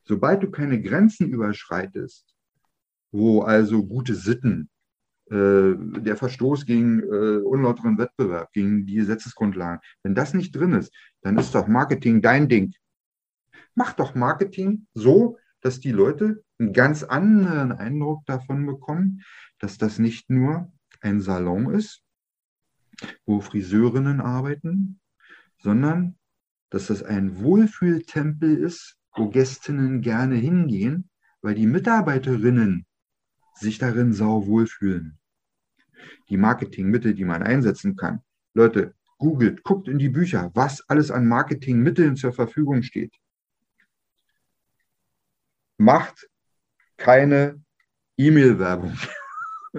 Sobald 0.02 0.42
du 0.42 0.50
keine 0.50 0.82
Grenzen 0.82 1.28
überschreitest, 1.28 2.34
wo 3.12 3.42
also 3.42 3.86
gute 3.86 4.16
Sitten, 4.16 4.68
äh, 5.30 5.74
der 5.76 6.16
Verstoß 6.16 6.66
gegen 6.66 7.02
äh, 7.02 7.38
unlauteren 7.44 7.98
Wettbewerb, 7.98 8.52
gegen 8.52 8.84
die 8.84 8.96
Gesetzesgrundlagen, 8.96 9.80
wenn 10.02 10.16
das 10.16 10.34
nicht 10.34 10.56
drin 10.56 10.72
ist, 10.72 10.92
dann 11.22 11.38
ist 11.38 11.54
doch 11.54 11.68
Marketing 11.68 12.20
dein 12.20 12.48
Ding. 12.48 12.74
Mach 13.78 13.92
doch 13.92 14.16
Marketing 14.16 14.88
so, 14.92 15.38
dass 15.60 15.78
die 15.78 15.92
Leute 15.92 16.42
einen 16.58 16.72
ganz 16.72 17.04
anderen 17.04 17.70
Eindruck 17.70 18.26
davon 18.26 18.66
bekommen, 18.66 19.22
dass 19.60 19.78
das 19.78 20.00
nicht 20.00 20.30
nur 20.30 20.72
ein 21.00 21.20
Salon 21.20 21.72
ist, 21.72 22.02
wo 23.24 23.40
Friseurinnen 23.40 24.20
arbeiten, 24.20 24.98
sondern 25.58 26.18
dass 26.70 26.88
das 26.88 27.04
ein 27.04 27.40
Wohlfühltempel 27.40 28.56
ist, 28.56 28.96
wo 29.14 29.28
Gästinnen 29.28 30.00
gerne 30.00 30.34
hingehen, 30.34 31.08
weil 31.40 31.54
die 31.54 31.68
Mitarbeiterinnen 31.68 32.84
sich 33.54 33.78
darin 33.78 34.12
sau 34.12 34.48
wohlfühlen. 34.48 35.20
Die 36.30 36.36
Marketingmittel, 36.36 37.14
die 37.14 37.24
man 37.24 37.44
einsetzen 37.44 37.94
kann. 37.94 38.22
Leute, 38.54 38.96
googelt, 39.18 39.62
guckt 39.62 39.86
in 39.86 39.98
die 39.98 40.08
Bücher, 40.08 40.50
was 40.54 40.80
alles 40.88 41.12
an 41.12 41.28
Marketingmitteln 41.28 42.16
zur 42.16 42.32
Verfügung 42.32 42.82
steht. 42.82 43.14
Macht 45.78 46.28
keine 46.96 47.60
E-Mail-Werbung. 48.16 48.98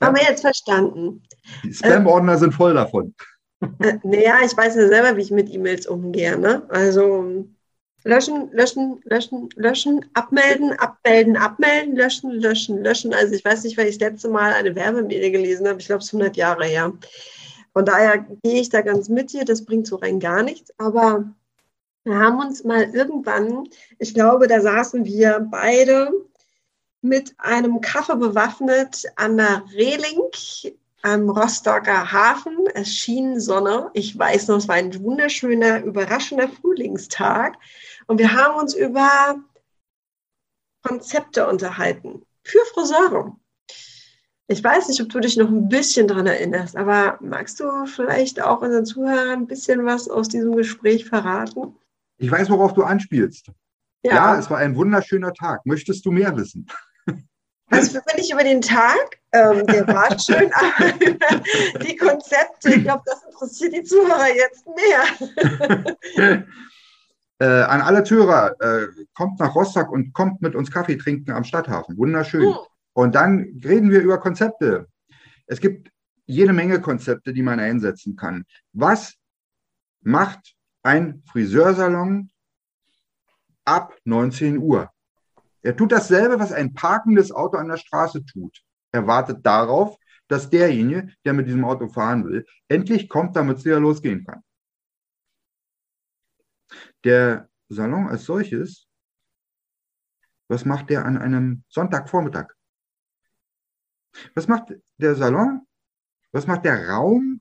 Haben 0.00 0.16
wir 0.16 0.22
jetzt 0.22 0.42
verstanden. 0.42 1.22
Die 1.64 1.74
Spam-Ordner 1.74 2.38
sind 2.38 2.54
voll 2.54 2.74
davon. 2.74 3.14
Äh, 3.80 3.98
naja, 4.04 4.36
ich 4.44 4.56
weiß 4.56 4.76
ja 4.76 4.86
selber, 4.86 5.16
wie 5.16 5.22
ich 5.22 5.30
mit 5.30 5.52
E-Mails 5.52 5.86
umgehe. 5.86 6.38
Ne? 6.38 6.62
Also 6.68 7.44
löschen, 8.04 8.50
löschen, 8.52 9.00
löschen, 9.04 9.48
löschen, 9.56 10.06
abmelden, 10.14 10.72
abmelden, 10.78 11.36
abmelden, 11.36 11.96
löschen, 11.96 12.30
löschen, 12.30 12.82
löschen. 12.82 13.12
Also 13.12 13.34
ich 13.34 13.44
weiß 13.44 13.64
nicht, 13.64 13.76
weil 13.76 13.88
ich 13.88 13.98
das 13.98 14.10
letzte 14.10 14.28
Mal 14.28 14.52
eine 14.52 14.74
Werbemail 14.76 15.30
gelesen 15.32 15.66
habe. 15.66 15.80
Ich 15.80 15.86
glaube, 15.86 16.00
es 16.00 16.06
ist 16.06 16.14
100 16.14 16.36
Jahre 16.36 16.64
her. 16.64 16.92
Von 17.72 17.84
daher 17.84 18.18
gehe 18.42 18.60
ich 18.60 18.68
da 18.68 18.82
ganz 18.82 19.08
mit 19.08 19.32
dir. 19.32 19.44
Das 19.44 19.64
bringt 19.64 19.86
so 19.86 19.96
rein 19.96 20.20
gar 20.20 20.42
nichts. 20.42 20.72
Aber 20.78 21.24
wir 22.08 22.18
haben 22.18 22.40
uns 22.40 22.64
mal 22.64 22.94
irgendwann, 22.94 23.68
ich 23.98 24.14
glaube, 24.14 24.48
da 24.48 24.60
saßen 24.60 25.04
wir 25.04 25.46
beide 25.50 26.10
mit 27.02 27.34
einem 27.38 27.80
Kaffee 27.80 28.16
bewaffnet 28.16 29.04
an 29.16 29.36
der 29.36 29.62
Reling 29.72 30.18
am 31.02 31.30
Rostocker 31.30 32.10
Hafen. 32.10 32.56
Es 32.74 32.88
schien 32.94 33.38
Sonne. 33.40 33.90
Ich 33.92 34.18
weiß 34.18 34.48
noch, 34.48 34.56
es 34.56 34.68
war 34.68 34.76
ein 34.76 35.02
wunderschöner, 35.02 35.84
überraschender 35.84 36.48
Frühlingstag. 36.48 37.56
Und 38.06 38.18
wir 38.18 38.32
haben 38.32 38.58
uns 38.58 38.74
über 38.74 39.36
Konzepte 40.82 41.46
unterhalten 41.46 42.22
für 42.42 42.64
Friseure. 42.72 43.36
Ich 44.46 44.64
weiß 44.64 44.88
nicht, 44.88 45.02
ob 45.02 45.10
du 45.10 45.20
dich 45.20 45.36
noch 45.36 45.48
ein 45.48 45.68
bisschen 45.68 46.08
daran 46.08 46.26
erinnerst, 46.26 46.74
aber 46.74 47.18
magst 47.20 47.60
du 47.60 47.84
vielleicht 47.84 48.40
auch 48.40 48.62
unseren 48.62 48.86
Zuhörern 48.86 49.40
ein 49.40 49.46
bisschen 49.46 49.84
was 49.84 50.08
aus 50.08 50.28
diesem 50.28 50.56
Gespräch 50.56 51.04
verraten? 51.04 51.76
Ich 52.18 52.30
weiß, 52.30 52.50
worauf 52.50 52.74
du 52.74 52.82
anspielst. 52.82 53.50
Ja, 54.02 54.14
ja 54.14 54.38
es 54.38 54.50
war 54.50 54.58
ein 54.58 54.76
wunderschöner 54.76 55.32
Tag. 55.32 55.64
Möchtest 55.64 56.04
du 56.04 56.10
mehr 56.10 56.36
wissen? 56.36 56.66
Also 57.70 58.00
für 58.00 58.16
mich 58.16 58.32
über 58.32 58.44
den 58.44 58.62
Tag, 58.62 59.20
ähm, 59.32 59.66
der 59.66 59.86
war 59.88 60.18
schön, 60.18 60.50
aber 60.54 60.90
die 61.84 61.96
Konzepte, 61.96 62.70
ich 62.70 62.82
glaube, 62.82 63.02
das 63.04 63.22
interessiert 63.24 63.74
die 63.74 63.82
Zuhörer 63.82 64.34
jetzt 64.34 64.64
mehr. 64.66 66.48
äh, 67.38 67.44
an 67.44 67.82
alle 67.82 68.04
Zuhörer, 68.04 68.56
äh, 68.58 68.86
kommt 69.12 69.38
nach 69.38 69.54
Rostock 69.54 69.92
und 69.92 70.14
kommt 70.14 70.40
mit 70.40 70.54
uns 70.54 70.70
Kaffee 70.70 70.96
trinken 70.96 71.30
am 71.32 71.44
Stadthafen. 71.44 71.98
Wunderschön. 71.98 72.54
Hm. 72.54 72.56
Und 72.94 73.14
dann 73.14 73.60
reden 73.62 73.90
wir 73.90 74.00
über 74.00 74.16
Konzepte. 74.16 74.86
Es 75.46 75.60
gibt 75.60 75.90
jede 76.24 76.54
Menge 76.54 76.80
Konzepte, 76.80 77.34
die 77.34 77.42
man 77.42 77.60
einsetzen 77.60 78.16
kann. 78.16 78.46
Was 78.72 79.12
macht 80.00 80.54
ein 80.82 81.22
Friseursalon 81.26 82.30
ab 83.64 83.96
19 84.04 84.58
Uhr? 84.58 84.90
Er 85.62 85.76
tut 85.76 85.92
dasselbe, 85.92 86.38
was 86.38 86.52
ein 86.52 86.74
parkendes 86.74 87.32
Auto 87.32 87.56
an 87.56 87.68
der 87.68 87.76
Straße 87.76 88.24
tut. 88.24 88.62
Er 88.92 89.06
wartet 89.06 89.44
darauf, 89.44 89.98
dass 90.28 90.50
derjenige, 90.50 91.12
der 91.24 91.32
mit 91.32 91.46
diesem 91.46 91.64
Auto 91.64 91.88
fahren 91.88 92.24
will, 92.24 92.46
endlich 92.68 93.08
kommt, 93.08 93.34
damit 93.36 93.58
es 93.58 93.64
wieder 93.64 93.80
losgehen 93.80 94.24
kann. 94.24 94.42
Der 97.04 97.48
Salon 97.68 98.08
als 98.08 98.24
solches, 98.24 98.88
was 100.48 100.64
macht 100.64 100.90
der 100.90 101.04
an 101.04 101.18
einem 101.18 101.64
Sonntagvormittag? 101.68 102.54
Was 104.34 104.48
macht 104.48 104.74
der 104.96 105.14
Salon? 105.14 105.66
Was 106.32 106.46
macht 106.46 106.64
der 106.64 106.88
Raum? 106.88 107.40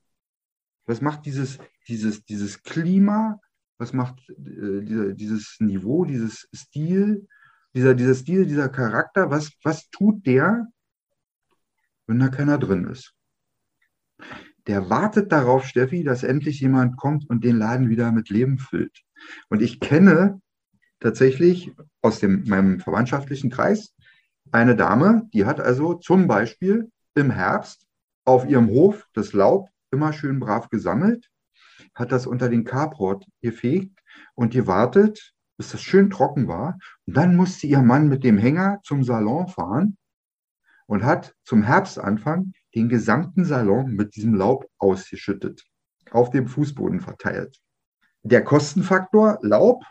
Was 0.85 1.01
macht 1.01 1.25
dieses, 1.25 1.57
dieses, 1.87 2.23
dieses 2.25 2.63
Klima? 2.63 3.39
Was 3.77 3.93
macht 3.93 4.29
äh, 4.29 5.13
dieses 5.13 5.57
Niveau, 5.59 6.05
dieses 6.05 6.47
Stil? 6.53 7.27
dieser, 7.77 7.93
dieser 7.93 8.15
Stil, 8.15 8.45
dieser 8.47 8.69
Charakter, 8.69 9.29
was, 9.29 9.51
was 9.63 9.89
tut 9.89 10.25
der, 10.25 10.67
wenn 12.07 12.19
da 12.19 12.29
keiner 12.29 12.57
drin 12.57 12.85
ist? 12.85 13.13
Der 14.65 14.89
wartet 14.89 15.31
darauf, 15.31 15.65
Steffi, 15.65 16.03
dass 16.03 16.23
endlich 16.23 16.59
jemand 16.59 16.97
kommt 16.97 17.29
und 17.29 17.43
den 17.43 17.57
Laden 17.57 17.89
wieder 17.89 18.11
mit 18.11 18.29
Leben 18.29 18.57
füllt. 18.57 19.03
Und 19.49 19.61
ich 19.61 19.79
kenne 19.79 20.41
tatsächlich 20.99 21.71
aus 22.01 22.19
dem, 22.19 22.45
meinem 22.47 22.79
verwandtschaftlichen 22.79 23.51
Kreis 23.51 23.93
eine 24.51 24.75
Dame, 24.75 25.29
die 25.33 25.45
hat 25.45 25.59
also 25.59 25.93
zum 25.93 26.27
Beispiel 26.27 26.91
im 27.13 27.29
Herbst 27.29 27.85
auf 28.25 28.47
ihrem 28.47 28.69
Hof 28.69 29.07
das 29.13 29.33
Laub 29.33 29.69
immer 29.91 30.13
schön 30.13 30.39
brav 30.39 30.69
gesammelt, 30.69 31.29
hat 31.97 32.11
das 32.11 32.27
unter 32.27 32.47
den 32.47 32.63
Carport 32.63 33.25
gefegt 33.41 33.99
und 34.35 34.53
gewartet, 34.53 35.33
bis 35.57 35.71
das 35.71 35.81
schön 35.81 36.09
trocken 36.09 36.47
war. 36.47 36.77
Und 37.05 37.17
dann 37.17 37.35
musste 37.35 37.67
ihr 37.67 37.81
Mann 37.81 38.07
mit 38.07 38.23
dem 38.23 38.37
Hänger 38.37 38.79
zum 38.83 39.03
Salon 39.03 39.47
fahren 39.47 39.97
und 40.85 41.03
hat 41.03 41.33
zum 41.43 41.63
Herbstanfang 41.63 42.53
den 42.75 42.87
gesamten 42.87 43.45
Salon 43.45 43.93
mit 43.93 44.15
diesem 44.15 44.35
Laub 44.35 44.69
ausgeschüttet, 44.77 45.63
auf 46.11 46.29
dem 46.29 46.47
Fußboden 46.47 47.01
verteilt. 47.01 47.57
Der 48.21 48.43
Kostenfaktor 48.43 49.39
Laub, 49.41 49.83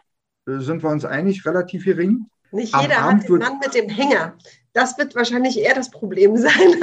äh, 0.46 0.60
sind 0.60 0.84
wir 0.84 0.90
uns 0.90 1.04
einig, 1.04 1.44
relativ 1.44 1.84
gering. 1.84 2.26
Nicht 2.52 2.76
jeder 2.80 3.02
hat 3.02 3.28
den 3.28 3.38
Mann 3.38 3.58
mit 3.58 3.74
dem 3.74 3.88
Hänger. 3.88 4.38
Das 4.72 4.96
wird 4.98 5.16
wahrscheinlich 5.16 5.58
eher 5.58 5.74
das 5.74 5.90
Problem 5.90 6.36
sein. 6.36 6.52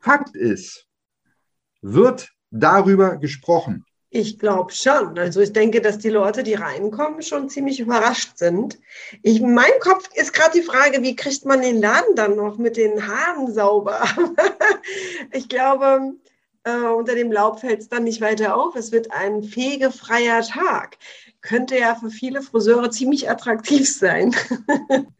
Fakt 0.00 0.34
ist, 0.34 0.86
wird 1.94 2.30
darüber 2.50 3.16
gesprochen, 3.16 3.84
Ich 4.10 4.38
glaube 4.38 4.72
schon. 4.72 5.18
Also 5.18 5.40
ich 5.40 5.52
denke, 5.52 5.80
dass 5.80 5.98
die 5.98 6.08
Leute, 6.08 6.42
die 6.42 6.54
reinkommen, 6.54 7.22
schon 7.22 7.48
ziemlich 7.50 7.80
überrascht 7.80 8.38
sind. 8.38 8.78
Ich, 9.22 9.40
in 9.40 9.54
meinem 9.54 9.78
Kopf 9.80 10.08
ist 10.14 10.32
gerade 10.32 10.58
die 10.58 10.64
Frage, 10.64 11.02
wie 11.02 11.16
kriegt 11.16 11.44
man 11.44 11.60
den 11.60 11.80
Laden 11.80 12.14
dann 12.14 12.36
noch 12.36 12.56
mit 12.56 12.76
den 12.76 13.06
Haaren 13.06 13.52
sauber? 13.52 14.02
ich 15.32 15.48
glaube, 15.48 16.14
äh, 16.64 16.86
unter 16.86 17.14
dem 17.14 17.30
Laub 17.30 17.60
fällt 17.60 17.80
es 17.80 17.88
dann 17.88 18.04
nicht 18.04 18.20
weiter 18.20 18.56
auf. 18.56 18.74
Es 18.74 18.90
wird 18.90 19.12
ein 19.12 19.42
fegefreier 19.42 20.42
Tag. 20.42 20.96
Könnte 21.40 21.78
ja 21.78 21.94
für 21.94 22.10
viele 22.10 22.42
Friseure 22.42 22.90
ziemlich 22.90 23.28
attraktiv 23.28 23.92
sein. 23.92 24.34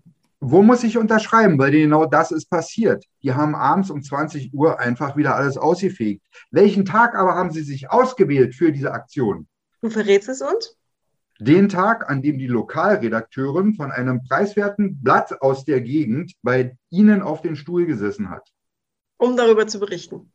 Wo 0.49 0.63
muss 0.63 0.85
ich 0.85 0.97
unterschreiben? 0.97 1.59
Weil 1.59 1.73
genau 1.73 2.07
das 2.07 2.31
ist 2.31 2.49
passiert. 2.49 3.05
Die 3.25 3.35
haben 3.35 3.57
abends 3.57 3.91
um 3.91 4.01
20 4.01 4.55
Uhr 4.55 4.79
einfach 4.79 5.17
wieder 5.17 5.35
alles 5.35 5.57
ausgefegt. 5.57 6.25
Welchen 6.53 6.85
Tag 6.85 7.17
aber 7.17 7.35
haben 7.35 7.51
sie 7.51 7.63
sich 7.63 7.91
ausgewählt 7.91 8.55
für 8.55 8.71
diese 8.71 8.93
Aktion? 8.93 9.49
Du 9.83 9.91
verrätst 9.91 10.29
es 10.29 10.43
uns? 10.43 10.77
Den 11.41 11.69
Tag, 11.69 12.09
an 12.09 12.23
dem 12.23 12.39
die 12.39 12.47
Lokalredakteurin 12.47 13.75
von 13.75 13.91
einem 13.91 14.23
preiswerten 14.23 15.03
Blatt 15.03 15.43
aus 15.43 15.65
der 15.65 15.81
Gegend 15.81 16.35
bei 16.43 16.79
Ihnen 16.91 17.23
auf 17.23 17.43
den 17.43 17.57
Stuhl 17.57 17.85
gesessen 17.85 18.31
hat. 18.31 18.49
Um 19.17 19.37
darüber 19.37 19.67
zu 19.67 19.81
berichten. 19.81 20.33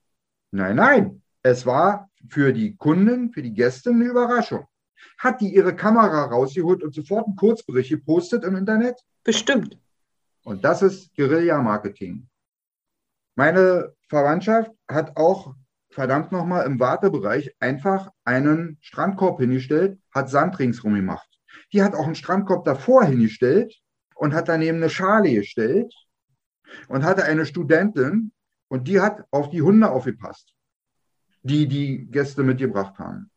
Nein, 0.51 0.75
nein. 0.75 1.21
Es 1.41 1.65
war 1.65 2.09
für 2.27 2.51
die 2.51 2.75
Kunden, 2.75 3.31
für 3.31 3.41
die 3.41 3.53
Gäste 3.53 3.91
eine 3.91 4.03
Überraschung. 4.03 4.65
Hat 5.17 5.39
die 5.39 5.55
ihre 5.55 5.73
Kamera 5.73 6.25
rausgeholt 6.25 6.83
und 6.83 6.93
sofort 6.93 7.27
einen 7.27 7.37
Kurzbericht 7.37 7.91
gepostet 7.91 8.43
im 8.43 8.57
Internet? 8.57 8.99
Bestimmt. 9.23 9.77
Und 10.43 10.63
das 10.63 10.81
ist 10.81 11.15
Guerilla-Marketing. 11.15 12.27
Meine 13.35 13.93
Verwandtschaft 14.09 14.71
hat 14.87 15.15
auch 15.17 15.55
verdammt 15.89 16.31
nochmal 16.31 16.65
im 16.65 16.79
Wartebereich 16.79 17.55
einfach 17.59 18.09
einen 18.23 18.77
Strandkorb 18.81 19.39
hingestellt, 19.39 19.99
hat 20.13 20.29
Sand 20.29 20.57
ringsrum 20.59 20.95
gemacht. 20.95 21.27
Die 21.73 21.83
hat 21.83 21.95
auch 21.95 22.05
einen 22.05 22.15
Strandkorb 22.15 22.65
davor 22.65 23.05
hingestellt 23.05 23.81
und 24.15 24.33
hat 24.33 24.49
daneben 24.49 24.77
eine 24.77 24.89
Schale 24.89 25.33
gestellt 25.33 25.93
und 26.87 27.03
hatte 27.03 27.25
eine 27.25 27.45
Studentin 27.45 28.31
und 28.67 28.87
die 28.87 29.01
hat 29.01 29.25
auf 29.31 29.49
die 29.49 29.61
Hunde 29.61 29.89
aufgepasst, 29.89 30.53
die 31.43 31.67
die 31.67 32.05
Gäste 32.05 32.43
mitgebracht 32.43 32.97
haben. 32.99 33.29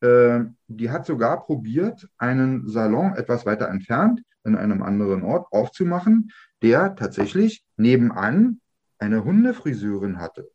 Äh, 0.00 0.44
die 0.68 0.90
hat 0.90 1.06
sogar 1.06 1.40
probiert, 1.40 2.08
einen 2.16 2.68
Salon 2.68 3.14
etwas 3.14 3.44
weiter 3.44 3.68
entfernt 3.68 4.22
in 4.44 4.56
einem 4.56 4.82
anderen 4.82 5.22
Ort 5.22 5.46
aufzumachen, 5.52 6.32
der 6.62 6.94
tatsächlich 6.94 7.64
nebenan 7.76 8.60
eine 8.98 9.24
Hundefriseurin 9.24 10.18
hatte. 10.18 10.50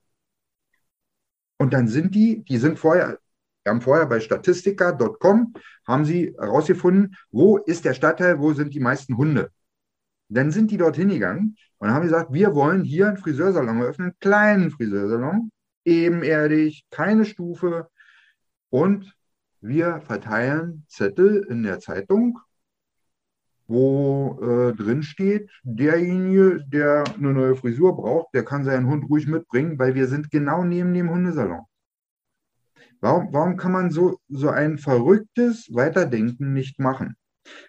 Und 1.57 1.73
dann 1.73 1.87
sind 1.87 2.15
die, 2.15 2.43
die 2.43 2.57
sind 2.57 2.79
vorher, 2.79 3.19
wir 3.63 3.71
haben 3.71 3.81
vorher 3.81 4.05
bei 4.05 4.19
statistika.com, 4.19 5.53
haben 5.85 6.05
sie 6.05 6.33
herausgefunden, 6.39 7.15
wo 7.31 7.57
ist 7.57 7.85
der 7.85 7.93
Stadtteil, 7.93 8.39
wo 8.39 8.53
sind 8.53 8.73
die 8.73 8.79
meisten 8.79 9.17
Hunde. 9.17 9.51
Dann 10.29 10.51
sind 10.51 10.71
die 10.71 10.77
dorthin 10.77 11.09
gegangen 11.09 11.57
und 11.77 11.91
haben 11.91 12.03
gesagt, 12.03 12.31
wir 12.33 12.53
wollen 12.53 12.83
hier 12.83 13.07
einen 13.07 13.17
Friseursalon 13.17 13.81
eröffnen, 13.81 14.09
einen 14.09 14.19
kleinen 14.19 14.71
Friseursalon, 14.71 15.51
ebenerdig, 15.85 16.85
keine 16.91 17.25
Stufe. 17.25 17.89
Und 18.69 19.15
wir 19.61 20.01
verteilen 20.01 20.85
Zettel 20.87 21.45
in 21.49 21.63
der 21.63 21.79
Zeitung 21.79 22.39
wo 23.67 24.39
äh, 24.41 24.75
drin 24.75 25.03
steht, 25.03 25.49
derjenige, 25.63 26.63
der 26.67 27.03
eine 27.15 27.33
neue 27.33 27.55
Frisur 27.55 27.95
braucht, 27.95 28.33
der 28.33 28.43
kann 28.43 28.63
seinen 28.63 28.87
Hund 28.87 29.09
ruhig 29.09 29.27
mitbringen, 29.27 29.77
weil 29.77 29.95
wir 29.95 30.07
sind 30.07 30.31
genau 30.31 30.63
neben 30.63 30.93
dem 30.93 31.09
Hundesalon. 31.09 31.61
Warum, 32.99 33.31
warum 33.31 33.57
kann 33.57 33.71
man 33.71 33.91
so, 33.91 34.17
so 34.27 34.49
ein 34.49 34.77
verrücktes 34.77 35.67
Weiterdenken 35.71 36.53
nicht 36.53 36.79
machen? 36.79 37.15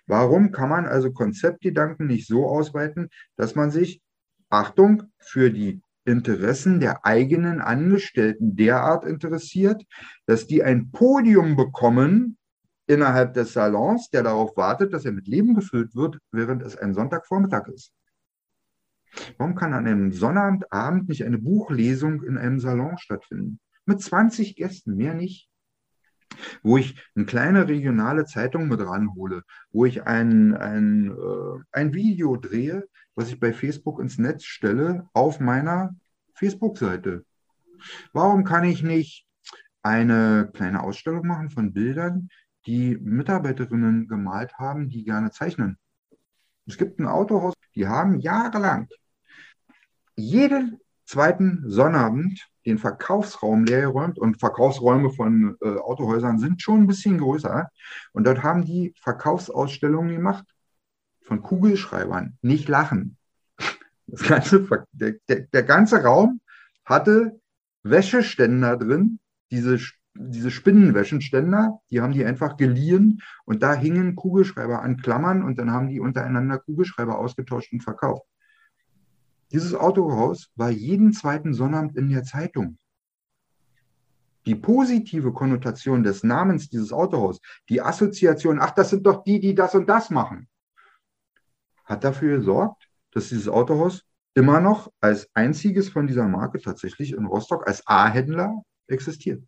Warum 0.07 0.53
kann 0.53 0.70
man 0.70 0.86
also 0.86 1.12
Konzeptgedanken 1.12 2.07
nicht 2.07 2.26
so 2.26 2.46
ausweiten, 2.46 3.11
dass 3.36 3.55
man 3.55 3.70
sich, 3.70 4.01
Achtung, 4.49 5.03
für 5.18 5.51
die 5.51 5.82
Interessen 6.05 6.80
der 6.80 7.05
eigenen 7.05 7.61
Angestellten 7.61 8.57
derart 8.57 9.05
interessiert, 9.05 9.84
dass 10.26 10.46
die 10.46 10.62
ein 10.62 10.90
Podium 10.90 11.55
bekommen, 11.55 12.38
innerhalb 12.89 13.34
des 13.34 13.53
Salons, 13.53 14.11
der 14.11 14.22
darauf 14.22 14.57
wartet, 14.57 14.93
dass 14.93 15.05
er 15.05 15.12
mit 15.12 15.28
Leben 15.28 15.55
gefüllt 15.55 15.95
wird, 15.95 16.18
während 16.32 16.62
es 16.62 16.76
ein 16.76 16.95
Sonntagvormittag 16.95 17.68
ist. 17.68 17.93
Warum 19.36 19.55
kann 19.55 19.74
an 19.74 19.86
einem 19.86 20.12
Sonnabendabend 20.12 21.09
nicht 21.09 21.24
eine 21.24 21.39
Buchlesung 21.39 22.22
in 22.22 22.39
einem 22.39 22.61
Salon 22.61 22.99
stattfinden? 22.99 23.61
Mit 23.84 24.01
20 24.01 24.57
Gästen, 24.57 24.97
mehr 24.97 25.14
nicht. 25.14 25.49
Wo 26.62 26.76
ich 26.76 27.01
eine 27.14 27.26
kleine 27.26 27.68
regionale 27.68 28.24
Zeitung 28.24 28.68
mit 28.68 28.80
ranhole, 28.80 29.43
wo 29.70 29.84
ich 29.86 30.05
ein, 30.05 30.55
ein, 30.55 31.11
äh, 31.11 31.62
ein 31.72 31.95
Video 31.95 32.36
drehe, 32.36 32.86
was 33.14 33.28
ich 33.28 33.41
bei 33.41 33.53
Facebook 33.53 34.01
ins 34.01 34.18
Netz 34.18 34.45
stelle, 34.45 35.09
auf 35.12 35.41
meiner 35.41 35.97
Facebook-Seite. 36.34 37.24
Warum 38.12 38.45
kann 38.45 38.64
ich 38.64 38.82
nicht 38.82 39.26
eine 39.82 40.51
kleine 40.53 40.82
Ausstellung 40.82 41.26
machen 41.26 41.51
von 41.51 41.72
Bildern, 41.72 42.28
die 42.69 42.99
Mitarbeiterinnen 43.01 44.09
gemalt 44.09 44.53
haben, 44.59 44.91
die 44.91 45.03
gerne 45.03 45.31
zeichnen. 45.31 45.79
Es 46.66 46.77
gibt 46.77 47.01
ein 47.01 47.07
Autohaus, 47.07 47.55
die 47.75 47.89
haben 47.89 48.21
jahrelang 48.21 48.89
jeden 50.16 50.79
zweiten 51.07 51.62
Sonnabend 51.66 52.47
den 52.66 52.77
Verkaufsraum 52.77 53.64
leer 53.64 53.81
geräumt 53.81 54.19
und 54.19 54.39
Verkaufsräume 54.39 55.09
von 55.11 55.57
äh, 55.62 55.79
Autohäusern 55.79 56.39
sind 56.39 56.61
schon 56.61 56.83
ein 56.83 56.87
bisschen 56.87 57.16
größer. 57.16 57.71
Und 58.12 58.27
dort 58.27 58.43
haben 58.43 58.66
die 58.66 58.93
Verkaufsausstellungen 59.01 60.14
gemacht 60.14 60.45
von 61.23 61.41
Kugelschreibern. 61.41 62.37
Nicht 62.43 62.69
lachen. 62.69 63.16
Das 64.07 64.23
ganze, 64.23 64.66
der, 64.93 65.14
der, 65.29 65.41
der 65.41 65.62
ganze 65.62 66.03
Raum 66.03 66.43
hatte 66.85 67.41
Wäscheständer 67.83 68.77
drin, 68.77 69.21
diese 69.51 69.79
diese 70.14 70.50
Spinnenwäschenständer, 70.50 71.80
die 71.90 72.00
haben 72.00 72.12
die 72.12 72.24
einfach 72.24 72.56
geliehen 72.56 73.22
und 73.44 73.62
da 73.62 73.74
hingen 73.74 74.16
Kugelschreiber 74.16 74.82
an 74.82 74.96
Klammern 74.96 75.42
und 75.42 75.59
dann 75.59 75.70
haben 75.70 75.88
die 75.88 76.00
untereinander 76.00 76.59
Kugelschreiber 76.59 77.18
ausgetauscht 77.18 77.72
und 77.72 77.82
verkauft. 77.82 78.26
Dieses 79.52 79.74
Autohaus 79.74 80.50
war 80.56 80.70
jeden 80.70 81.12
zweiten 81.12 81.54
Sonnabend 81.54 81.96
in 81.96 82.11
der 82.11 82.24
Zeitung. 82.24 82.78
Die 84.44 84.54
positive 84.54 85.32
Konnotation 85.32 86.02
des 86.02 86.22
Namens 86.24 86.68
dieses 86.68 86.92
Autohaus, 86.92 87.40
die 87.68 87.80
Assoziation, 87.80 88.59
ach, 88.61 88.72
das 88.72 88.90
sind 88.90 89.06
doch 89.06 89.22
die, 89.24 89.40
die 89.40 89.54
das 89.54 89.74
und 89.74 89.88
das 89.88 90.11
machen, 90.11 90.48
hat 91.84 92.04
dafür 92.04 92.38
gesorgt, 92.38 92.88
dass 93.12 93.28
dieses 93.28 93.48
Autohaus 93.48 94.04
immer 94.34 94.61
noch 94.61 94.90
als 95.00 95.28
einziges 95.34 95.88
von 95.88 96.06
dieser 96.06 96.28
Marke 96.28 96.61
tatsächlich 96.61 97.12
in 97.12 97.26
Rostock 97.26 97.66
als 97.66 97.86
A-Händler 97.86 98.62
existiert 98.86 99.42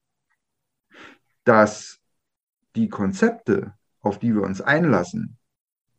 dass 1.44 1.98
die 2.76 2.88
Konzepte, 2.88 3.74
auf 4.00 4.18
die 4.18 4.34
wir 4.34 4.42
uns 4.42 4.60
einlassen, 4.60 5.38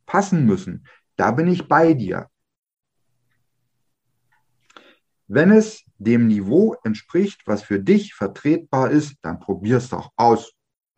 passen 0.06 0.46
müssen, 0.46 0.88
da 1.16 1.32
bin 1.32 1.48
ich 1.48 1.68
bei 1.68 1.94
dir. 1.94 2.30
Wenn 5.28 5.52
es 5.52 5.84
dem 5.98 6.28
Niveau 6.28 6.76
entspricht, 6.84 7.44
was 7.46 7.64
für 7.64 7.80
dich 7.80 8.14
vertretbar 8.14 8.92
ist, 8.92 9.16
dann 9.22 9.40
probier 9.40 9.78
es 9.78 9.90
doch 9.90 10.12
aus. 10.18 10.52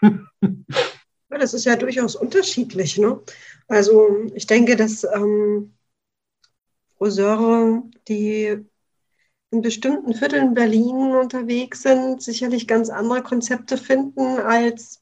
ja, 0.00 0.18
das 1.28 1.52
ist 1.52 1.66
ja 1.66 1.76
durchaus 1.76 2.16
unterschiedlich. 2.16 2.96
Ne? 2.96 3.20
Also 3.68 4.30
ich 4.34 4.46
denke, 4.46 4.76
dass 4.76 5.04
ähm, 5.04 5.74
Friseure, 6.96 7.82
die 8.08 8.64
in 9.54 9.62
bestimmten 9.62 10.14
Vierteln 10.14 10.52
Berlin 10.52 11.14
unterwegs 11.14 11.82
sind, 11.82 12.20
sicherlich 12.20 12.66
ganz 12.66 12.90
andere 12.90 13.22
Konzepte 13.22 13.76
finden 13.76 14.40
als 14.40 15.00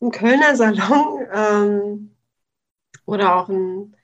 ein 0.00 0.10
Kölner 0.10 0.56
Salon 0.56 1.26
ähm, 1.32 2.16
oder 3.06 3.36
auch 3.36 3.48
ein, 3.48 3.94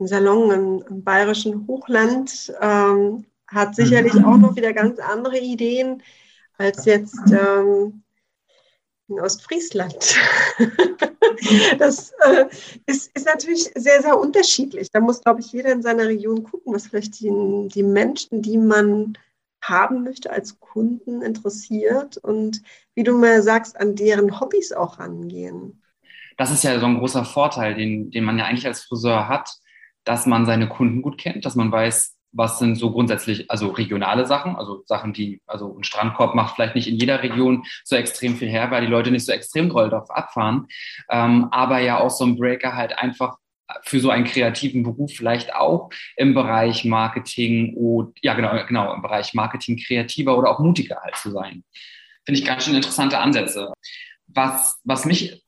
ein 0.00 0.06
Salon 0.08 0.50
im, 0.50 0.84
im, 0.90 1.04
bayerischen 1.04 1.68
Hochland 1.68 2.52
ähm, 2.60 3.24
hat 3.46 3.76
sicherlich 3.76 4.14
mhm. 4.14 4.24
auch 4.24 4.36
noch 4.36 4.56
wieder 4.56 4.72
ganz 4.72 4.98
andere 4.98 5.38
Ideen 5.38 6.02
als 6.58 6.84
jetzt 6.84 7.20
ähm, 7.30 8.02
in 9.08 9.20
Ostfriesland. 9.20 10.16
das 11.78 12.12
äh, 12.24 12.46
ist, 12.86 13.10
ist, 13.16 13.26
natürlich 13.26 13.70
sehr, 13.74 14.02
sehr 14.02 14.18
unterschiedlich. 14.18 14.90
Da 14.90 15.00
muss, 15.00 15.22
glaube 15.22 15.40
ich, 15.40 15.52
jeder 15.52 15.72
in 15.72 15.82
seiner 15.82 16.06
Region 16.06 16.42
gucken, 16.44 16.74
was 16.74 16.86
vielleicht 16.86 17.20
die, 17.20 17.30
die 17.68 17.82
Menschen, 17.82 18.42
die 18.42 18.58
man 18.58 19.16
haben 19.62 20.04
möchte 20.04 20.30
als 20.30 20.60
Kunden 20.60 21.22
interessiert 21.22 22.16
und 22.16 22.62
wie 22.94 23.02
du 23.02 23.16
mal 23.16 23.42
sagst, 23.42 23.78
an 23.78 23.96
deren 23.96 24.40
Hobbys 24.40 24.72
auch 24.72 24.98
rangehen. 24.98 25.82
Das 26.36 26.52
ist 26.52 26.62
ja 26.62 26.78
so 26.78 26.86
ein 26.86 26.98
großer 26.98 27.24
Vorteil, 27.24 27.74
den, 27.74 28.10
den 28.10 28.24
man 28.24 28.38
ja 28.38 28.44
eigentlich 28.44 28.66
als 28.66 28.82
Friseur 28.82 29.28
hat, 29.28 29.50
dass 30.04 30.26
man 30.26 30.46
seine 30.46 30.68
Kunden 30.68 31.02
gut 31.02 31.18
kennt, 31.18 31.44
dass 31.44 31.56
man 31.56 31.72
weiß, 31.72 32.17
was 32.32 32.58
sind 32.58 32.76
so 32.76 32.90
grundsätzlich, 32.90 33.50
also 33.50 33.68
regionale 33.68 34.26
Sachen, 34.26 34.56
also 34.56 34.82
Sachen, 34.86 35.12
die, 35.12 35.40
also 35.46 35.76
ein 35.76 35.84
Strandkorb 35.84 36.34
macht 36.34 36.54
vielleicht 36.54 36.74
nicht 36.74 36.88
in 36.88 36.96
jeder 36.96 37.22
Region 37.22 37.64
so 37.84 37.96
extrem 37.96 38.36
viel 38.36 38.48
her, 38.48 38.70
weil 38.70 38.82
die 38.82 38.90
Leute 38.90 39.10
nicht 39.10 39.24
so 39.24 39.32
extrem 39.32 39.70
doll 39.70 39.88
drauf 39.88 40.10
abfahren. 40.10 40.66
Ähm, 41.10 41.48
aber 41.50 41.80
ja 41.80 41.98
auch 41.98 42.10
so 42.10 42.24
ein 42.24 42.36
Breaker 42.36 42.74
halt 42.74 42.98
einfach 42.98 43.36
für 43.82 44.00
so 44.00 44.10
einen 44.10 44.24
kreativen 44.24 44.82
Beruf 44.82 45.12
vielleicht 45.14 45.54
auch 45.54 45.90
im 46.16 46.34
Bereich 46.34 46.84
Marketing 46.84 47.74
oder 47.76 48.10
ja 48.22 48.34
genau, 48.34 48.64
genau, 48.66 48.94
im 48.94 49.02
Bereich 49.02 49.34
Marketing 49.34 49.76
kreativer 49.76 50.36
oder 50.38 50.50
auch 50.50 50.58
mutiger 50.58 51.00
halt 51.02 51.16
zu 51.16 51.30
sein. 51.30 51.64
Finde 52.24 52.40
ich 52.40 52.46
ganz 52.46 52.64
schön 52.64 52.74
interessante 52.74 53.18
Ansätze. 53.18 53.72
Was, 54.26 54.78
was 54.84 55.04
mich 55.04 55.42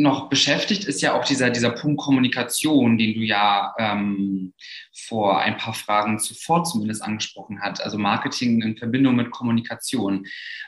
noch 0.00 0.28
beschäftigt, 0.28 0.84
ist 0.84 1.02
ja 1.02 1.14
auch 1.14 1.24
dieser, 1.24 1.50
dieser 1.50 1.70
Punkt 1.70 2.00
Kommunikation, 2.00 2.96
den 2.96 3.14
du 3.14 3.20
ja 3.20 3.74
ähm, 3.78 4.54
vor 4.92 5.40
ein 5.40 5.56
paar 5.56 5.74
Fragen 5.74 6.18
zuvor 6.18 6.64
zumindest 6.64 7.02
angesprochen 7.02 7.60
hast. 7.60 7.82
Also 7.82 7.98
Marketing 7.98 8.62
in 8.62 8.76
Verbindung 8.76 9.16
mit 9.16 9.30
Kommunikation. 9.30 10.26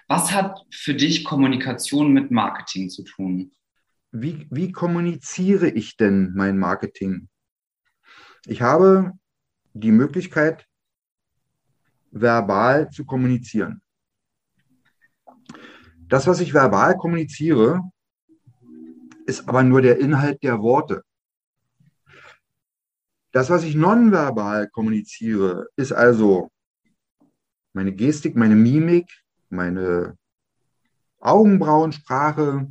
Was 0.08 0.32
hat 0.32 0.60
für 0.70 0.94
dich 0.94 1.24
Kommunikation 1.24 2.12
mit 2.12 2.30
Marketing 2.30 2.90
zu 2.90 3.04
tun? 3.04 3.52
Wie, 4.10 4.46
wie 4.50 4.72
kommuniziere 4.72 5.70
ich 5.70 5.96
denn 5.96 6.32
mein 6.34 6.58
Marketing? 6.58 7.28
Ich 8.46 8.60
habe 8.60 9.12
die 9.72 9.92
Möglichkeit, 9.92 10.66
verbal 12.10 12.90
zu 12.90 13.06
kommunizieren. 13.06 13.80
Das, 16.08 16.26
was 16.26 16.40
ich 16.40 16.52
verbal 16.52 16.98
kommuniziere, 16.98 17.80
ist 19.26 19.48
aber 19.48 19.62
nur 19.62 19.82
der 19.82 19.98
Inhalt 19.98 20.42
der 20.42 20.60
Worte. 20.60 21.02
Das, 23.32 23.48
was 23.48 23.64
ich 23.64 23.74
nonverbal 23.74 24.68
kommuniziere, 24.68 25.68
ist 25.76 25.92
also 25.92 26.50
meine 27.72 27.92
Gestik, 27.92 28.36
meine 28.36 28.54
Mimik, 28.56 29.10
meine 29.48 30.16
Augenbrauensprache. 31.18 32.68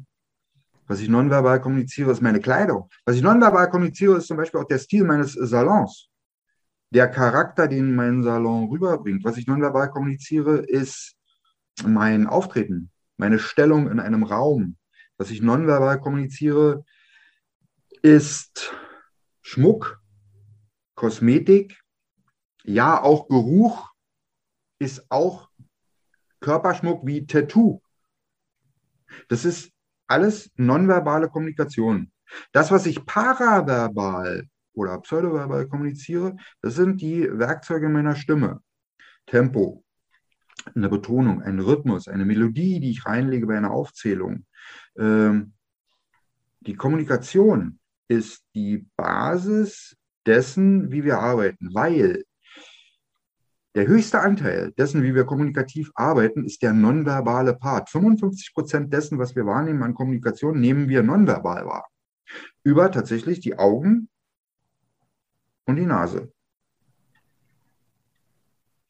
Was 0.88 1.00
ich 1.00 1.10
nonverbal 1.10 1.62
kommuniziere, 1.62 2.12
ist 2.12 2.22
meine 2.22 2.40
Kleidung. 2.40 2.90
Was 3.06 3.16
ich 3.16 3.22
nonverbal 3.22 3.70
kommuniziere, 3.70 4.18
ist 4.18 4.28
zum 4.28 4.38
Beispiel 4.38 4.60
auch 4.60 4.68
der 4.68 4.78
Stil 4.78 5.04
meines 5.04 5.34
Salons. 5.34 6.10
Der 6.94 7.08
Charakter, 7.08 7.68
den 7.68 7.96
mein 7.96 8.22
Salon 8.22 8.68
rüberbringt. 8.70 9.24
Was 9.24 9.38
ich 9.38 9.48
nonverbal 9.48 9.90
kommuniziere, 9.90 10.58
ist 10.58 11.16
mein 11.86 12.28
Auftreten, 12.28 12.92
meine 13.18 13.40
Stellung 13.40 13.90
in 13.90 14.00
einem 14.00 14.24
Raum, 14.24 14.76
was 15.22 15.30
ich 15.30 15.44
nonverbal 15.44 16.00
kommuniziere, 16.00 16.84
ist 18.02 18.74
Schmuck, 19.44 20.02
Kosmetik, 20.96 21.80
ja, 22.64 23.00
auch 23.00 23.28
Geruch 23.28 23.92
ist 24.80 25.06
auch 25.12 25.52
Körperschmuck 26.40 27.06
wie 27.06 27.28
Tattoo. 27.28 27.84
Das 29.28 29.46
ist 29.46 29.72
alles 30.08 30.50
nonverbale 30.56 31.30
Kommunikation. 31.30 32.12
Das, 32.52 32.72
was 32.72 32.88
ich 32.88 33.06
paraverbal 33.06 34.48
oder 34.74 35.00
pseudoverbal 35.02 35.68
kommuniziere, 35.68 36.36
das 36.64 36.74
sind 36.74 37.00
die 37.00 37.30
Werkzeuge 37.32 37.90
meiner 37.90 38.16
Stimme. 38.16 38.64
Tempo, 39.28 39.86
eine 40.74 40.90
Betonung, 40.90 41.44
ein 41.44 41.60
Rhythmus, 41.60 42.08
eine 42.08 42.26
Melodie, 42.26 42.80
die 42.80 42.90
ich 42.90 43.06
reinlege 43.06 43.46
bei 43.46 43.56
einer 43.56 43.70
Aufzählung, 43.70 44.48
die 44.96 46.76
Kommunikation 46.76 47.80
ist 48.08 48.44
die 48.54 48.86
Basis 48.96 49.96
dessen, 50.26 50.92
wie 50.92 51.04
wir 51.04 51.20
arbeiten, 51.20 51.74
weil 51.74 52.24
der 53.74 53.88
höchste 53.88 54.20
Anteil 54.20 54.74
dessen, 54.74 55.02
wie 55.02 55.16
wir 55.16 55.24
kommunikativ 55.24 55.92
arbeiten, 55.96 56.44
ist 56.44 56.62
der 56.62 56.74
nonverbale 56.74 57.56
Part. 57.56 57.90
55 57.90 58.54
Prozent 58.54 58.94
dessen, 58.94 59.18
was 59.18 59.36
wir 59.36 59.46
wahrnehmen 59.46 59.82
an 59.84 59.94
Kommunikation, 59.94 60.60
nehmen 60.60 60.90
wir 60.90 61.04
nonverbal 61.04 61.66
wahr. 61.66 61.88
Über 62.64 62.92
tatsächlich 62.92 63.40
die 63.40 63.58
Augen 63.58 64.10
und 65.66 65.78
die 65.78 65.86
Nase. 65.86 66.34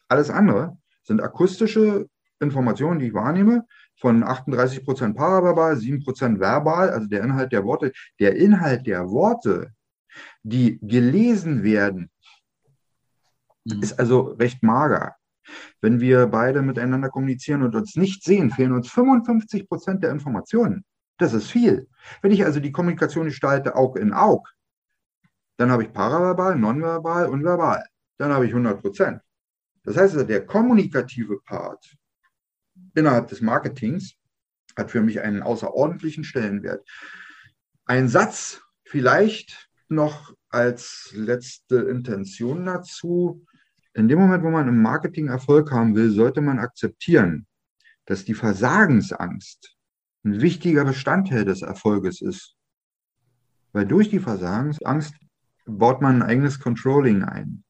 Alles 0.07 0.31
andere 0.31 0.77
sind 1.03 1.21
akustische 1.21 2.07
Informationen, 2.39 2.99
die 2.99 3.07
ich 3.07 3.13
wahrnehme, 3.13 3.65
von 4.01 4.23
38 4.23 4.83
Prozent 4.83 5.15
paraverbal, 5.15 5.77
7 5.77 6.03
Prozent 6.03 6.39
verbal, 6.39 6.89
also 6.89 7.07
der 7.07 7.23
Inhalt 7.23 7.51
der 7.51 7.63
Worte. 7.63 7.93
Der 8.19 8.35
Inhalt 8.35 8.87
der 8.87 9.09
Worte, 9.09 9.73
die 10.43 10.79
gelesen 10.81 11.63
werden, 11.63 12.09
mhm. 13.63 13.81
ist 13.81 13.99
also 13.99 14.21
recht 14.39 14.63
mager. 14.63 15.15
Wenn 15.81 15.99
wir 15.99 16.27
beide 16.27 16.61
miteinander 16.61 17.09
kommunizieren 17.09 17.61
und 17.61 17.75
uns 17.75 17.95
nicht 17.95 18.23
sehen, 18.23 18.49
fehlen 18.51 18.73
uns 18.73 18.89
55 18.89 19.67
Prozent 19.67 20.03
der 20.03 20.11
Informationen. 20.11 20.83
Das 21.17 21.33
ist 21.33 21.51
viel. 21.51 21.87
Wenn 22.21 22.31
ich 22.31 22.43
also 22.43 22.59
die 22.59 22.71
Kommunikation 22.71 23.25
gestalte, 23.25 23.75
Aug 23.75 23.97
in 23.97 24.13
Aug, 24.13 24.49
dann 25.57 25.69
habe 25.69 25.83
ich 25.83 25.93
paraverbal, 25.93 26.57
nonverbal 26.57 27.27
und 27.27 27.43
verbal. 27.43 27.85
Dann 28.17 28.31
habe 28.31 28.45
ich 28.45 28.51
100 28.51 28.81
Prozent. 28.81 29.21
Das 29.83 29.97
heißt, 29.97 30.13
also, 30.13 30.25
der 30.25 30.45
kommunikative 30.45 31.39
Part 31.41 31.95
innerhalb 32.95 33.27
des 33.27 33.41
Marketings 33.41 34.15
hat 34.77 34.91
für 34.91 35.01
mich 35.01 35.21
einen 35.21 35.43
außerordentlichen 35.43 36.23
Stellenwert. 36.23 36.87
Ein 37.85 38.07
Satz 38.07 38.61
vielleicht 38.83 39.69
noch 39.89 40.33
als 40.49 41.11
letzte 41.13 41.77
Intention 41.77 42.65
dazu. 42.65 43.45
In 43.93 44.07
dem 44.07 44.19
Moment, 44.19 44.43
wo 44.43 44.49
man 44.49 44.67
im 44.67 44.81
Marketing 44.81 45.27
Erfolg 45.27 45.71
haben 45.71 45.95
will, 45.95 46.11
sollte 46.11 46.41
man 46.41 46.59
akzeptieren, 46.59 47.47
dass 48.05 48.25
die 48.25 48.33
Versagensangst 48.33 49.75
ein 50.23 50.41
wichtiger 50.41 50.85
Bestandteil 50.85 51.45
des 51.45 51.61
Erfolges 51.61 52.21
ist. 52.21 52.55
Weil 53.73 53.85
durch 53.85 54.09
die 54.09 54.19
Versagensangst 54.19 55.15
baut 55.65 56.01
man 56.01 56.17
ein 56.17 56.29
eigenes 56.29 56.59
Controlling 56.59 57.23
ein. 57.23 57.63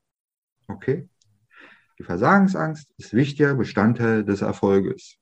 Okay? 0.68 1.08
Die 2.02 2.06
Versagensangst 2.06 2.92
ist 2.98 3.14
wichtiger 3.14 3.54
Bestandteil 3.54 4.26
des 4.26 4.42
Erfolges. 4.42 5.18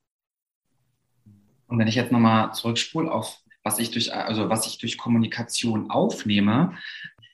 Und 1.68 1.78
wenn 1.78 1.90
ich 1.90 1.96
jetzt 1.96 2.14
nochmal 2.14 2.54
zurückspule 2.54 3.12
auf 3.12 3.38
was 3.66 3.80
ich 3.80 3.92
durch, 3.92 4.14
also 4.14 4.48
was 4.48 4.66
ich 4.66 4.78
durch 4.78 4.98
Kommunikation 4.98 5.92
aufnehme, 5.92 6.78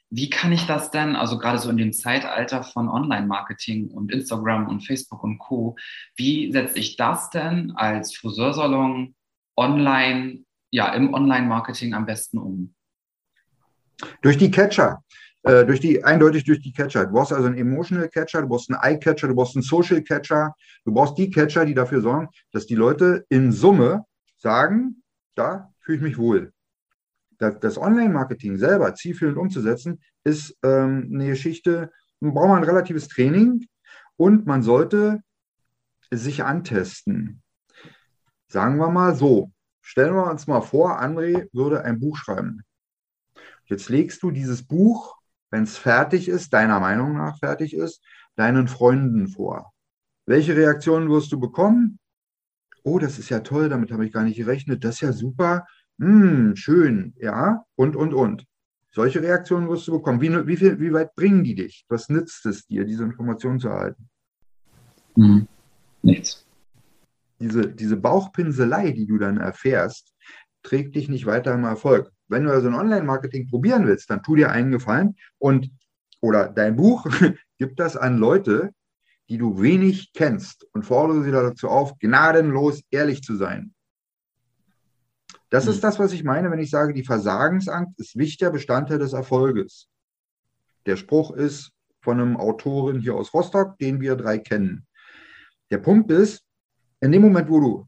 wie 0.09 0.31
kann 0.31 0.51
ich 0.51 0.65
das 0.65 0.89
denn, 0.89 1.15
also 1.15 1.37
gerade 1.37 1.59
so 1.59 1.69
in 1.69 1.77
dem 1.77 1.93
Zeitalter 1.93 2.63
von 2.63 2.89
Online-Marketing 2.89 3.91
und 3.91 4.11
Instagram 4.11 4.67
und 4.67 4.81
Facebook 4.81 5.23
und 5.23 5.37
Co., 5.37 5.75
wie 6.15 6.51
setze 6.51 6.79
ich 6.79 6.97
das 6.97 7.29
denn 7.29 7.69
als 7.75 8.15
Friseursalon 8.15 9.13
online, 9.55 10.39
ja, 10.71 10.91
im 10.91 11.13
Online-Marketing 11.13 11.93
am 11.93 12.07
besten 12.07 12.39
um? 12.39 12.73
Durch 14.23 14.39
die 14.39 14.49
Catcher. 14.49 15.03
Äh, 15.45 15.63
durch 15.63 15.79
die, 15.79 16.03
eindeutig 16.03 16.43
durch 16.43 16.59
die 16.59 16.73
Catcher. 16.73 17.05
Du 17.05 17.11
brauchst 17.13 17.31
also 17.31 17.45
einen 17.45 17.57
Emotional 17.57 18.09
Catcher, 18.09 18.41
du 18.41 18.47
brauchst 18.47 18.71
einen 18.71 18.81
Eye-Catcher, 18.81 19.27
du 19.27 19.35
brauchst 19.35 19.55
einen 19.55 19.61
Social 19.61 20.01
Catcher. 20.01 20.55
Du 20.85 20.91
brauchst 20.91 21.19
die 21.19 21.29
Catcher, 21.29 21.65
die 21.65 21.75
dafür 21.75 22.01
sorgen, 22.01 22.29
dass 22.51 22.65
die 22.65 22.73
Leute 22.73 23.25
in 23.29 23.51
Summe 23.51 24.05
sagen, 24.37 25.03
da 25.35 25.71
fühle 25.81 25.97
ich 25.97 26.03
mich 26.03 26.17
wohl. 26.17 26.51
Das, 27.37 27.59
das 27.59 27.77
Online-Marketing 27.77 28.57
selber 28.57 28.95
zielführend 28.95 29.37
umzusetzen, 29.37 30.01
ist 30.23 30.57
ähm, 30.63 31.11
eine 31.13 31.27
Geschichte, 31.27 31.91
man 32.21 32.33
braucht 32.33 32.47
man 32.47 32.57
ein 32.57 32.63
relatives 32.63 33.07
Training 33.07 33.67
und 34.17 34.47
man 34.47 34.63
sollte 34.63 35.21
sich 36.09 36.43
antesten. 36.43 37.43
Sagen 38.47 38.77
wir 38.77 38.89
mal 38.89 39.13
so, 39.13 39.51
stellen 39.81 40.15
wir 40.15 40.27
uns 40.27 40.47
mal 40.47 40.61
vor, 40.61 40.99
André 40.99 41.47
würde 41.53 41.83
ein 41.83 41.99
Buch 41.99 42.17
schreiben. 42.17 42.63
Jetzt 43.65 43.89
legst 43.89 44.23
du 44.23 44.31
dieses 44.31 44.65
Buch 44.65 45.15
wenn 45.55 45.63
es 45.63 45.77
fertig 45.77 46.27
ist, 46.27 46.51
deiner 46.51 46.81
Meinung 46.81 47.15
nach 47.15 47.39
fertig 47.39 47.73
ist, 47.73 48.03
deinen 48.35 48.67
Freunden 48.67 49.29
vor. 49.29 49.71
Welche 50.25 50.53
Reaktionen 50.53 51.09
wirst 51.09 51.31
du 51.31 51.39
bekommen? 51.39 51.97
Oh, 52.83 52.99
das 52.99 53.17
ist 53.19 53.29
ja 53.29 53.39
toll, 53.39 53.69
damit 53.69 53.89
habe 53.93 54.05
ich 54.05 54.11
gar 54.11 54.25
nicht 54.25 54.35
gerechnet. 54.35 54.83
Das 54.83 54.95
ist 54.95 55.01
ja 55.01 55.13
super. 55.13 55.65
Hm, 55.97 56.57
schön, 56.57 57.13
ja, 57.19 57.63
und, 57.75 57.95
und, 57.95 58.13
und. 58.13 58.45
Solche 58.91 59.21
Reaktionen 59.21 59.69
wirst 59.69 59.87
du 59.87 59.93
bekommen. 59.93 60.19
Wie, 60.19 60.45
wie, 60.45 60.57
viel, 60.57 60.77
wie 60.81 60.91
weit 60.91 61.15
bringen 61.15 61.45
die 61.45 61.55
dich? 61.55 61.85
Was 61.87 62.09
nützt 62.09 62.45
es 62.45 62.67
dir, 62.67 62.83
diese 62.83 63.05
Informationen 63.05 63.59
zu 63.61 63.69
erhalten? 63.69 64.09
Hm, 65.15 65.47
nichts. 66.01 66.45
Diese, 67.39 67.65
diese 67.65 67.95
Bauchpinselei, 67.95 68.91
die 68.91 69.07
du 69.07 69.17
dann 69.17 69.37
erfährst, 69.37 70.13
trägt 70.65 70.95
dich 70.95 71.07
nicht 71.07 71.25
weiter 71.25 71.53
im 71.53 71.63
Erfolg. 71.63 72.11
Wenn 72.27 72.43
du 72.43 72.51
also 72.51 72.67
ein 72.67 72.73
Online-Marketing 72.73 73.47
probieren 73.47 73.85
willst, 73.85 74.09
dann 74.09 74.23
tu 74.23 74.35
dir 74.35 74.51
einen 74.51 74.71
Gefallen 74.71 75.15
und 75.37 75.71
oder 76.21 76.49
dein 76.49 76.75
Buch 76.75 77.05
gib 77.57 77.77
das 77.77 77.95
an 77.95 78.17
Leute, 78.17 78.71
die 79.29 79.37
du 79.37 79.61
wenig 79.61 80.11
kennst 80.13 80.67
und 80.73 80.83
fordere 80.83 81.23
sie 81.23 81.31
dazu 81.31 81.69
auf, 81.69 81.97
gnadenlos 81.99 82.81
ehrlich 82.89 83.21
zu 83.21 83.35
sein. 83.35 83.73
Das 85.49 85.65
mhm. 85.65 85.71
ist 85.71 85.83
das, 85.83 85.99
was 85.99 86.13
ich 86.13 86.23
meine, 86.23 86.49
wenn 86.49 86.59
ich 86.59 86.71
sage, 86.71 86.93
die 86.93 87.03
Versagensangst 87.03 87.99
ist 87.99 88.17
wichtiger 88.17 88.51
Bestandteil 88.51 88.99
des 88.99 89.13
Erfolges. 89.13 89.87
Der 90.87 90.95
Spruch 90.95 91.31
ist 91.31 91.71
von 92.01 92.19
einem 92.19 92.37
Autorin 92.37 92.99
hier 92.99 93.15
aus 93.15 93.33
Rostock, 93.33 93.77
den 93.77 94.01
wir 94.01 94.15
drei 94.15 94.39
kennen. 94.39 94.87
Der 95.69 95.77
Punkt 95.79 96.11
ist, 96.11 96.43
in 97.01 97.11
dem 97.11 97.21
Moment, 97.21 97.49
wo 97.49 97.59
du 97.59 97.87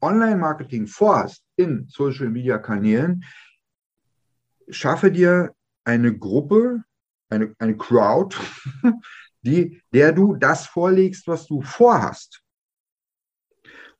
Online-Marketing 0.00 0.86
vorhast 0.86 1.42
in 1.56 1.86
Social-Media-Kanälen, 1.88 3.24
schaffe 4.68 5.10
dir 5.10 5.54
eine 5.84 6.16
Gruppe, 6.16 6.84
eine, 7.30 7.54
eine 7.58 7.76
Crowd, 7.76 8.36
die, 9.42 9.82
der 9.92 10.12
du 10.12 10.36
das 10.36 10.66
vorlegst, 10.66 11.26
was 11.26 11.46
du 11.46 11.62
vorhast. 11.62 12.42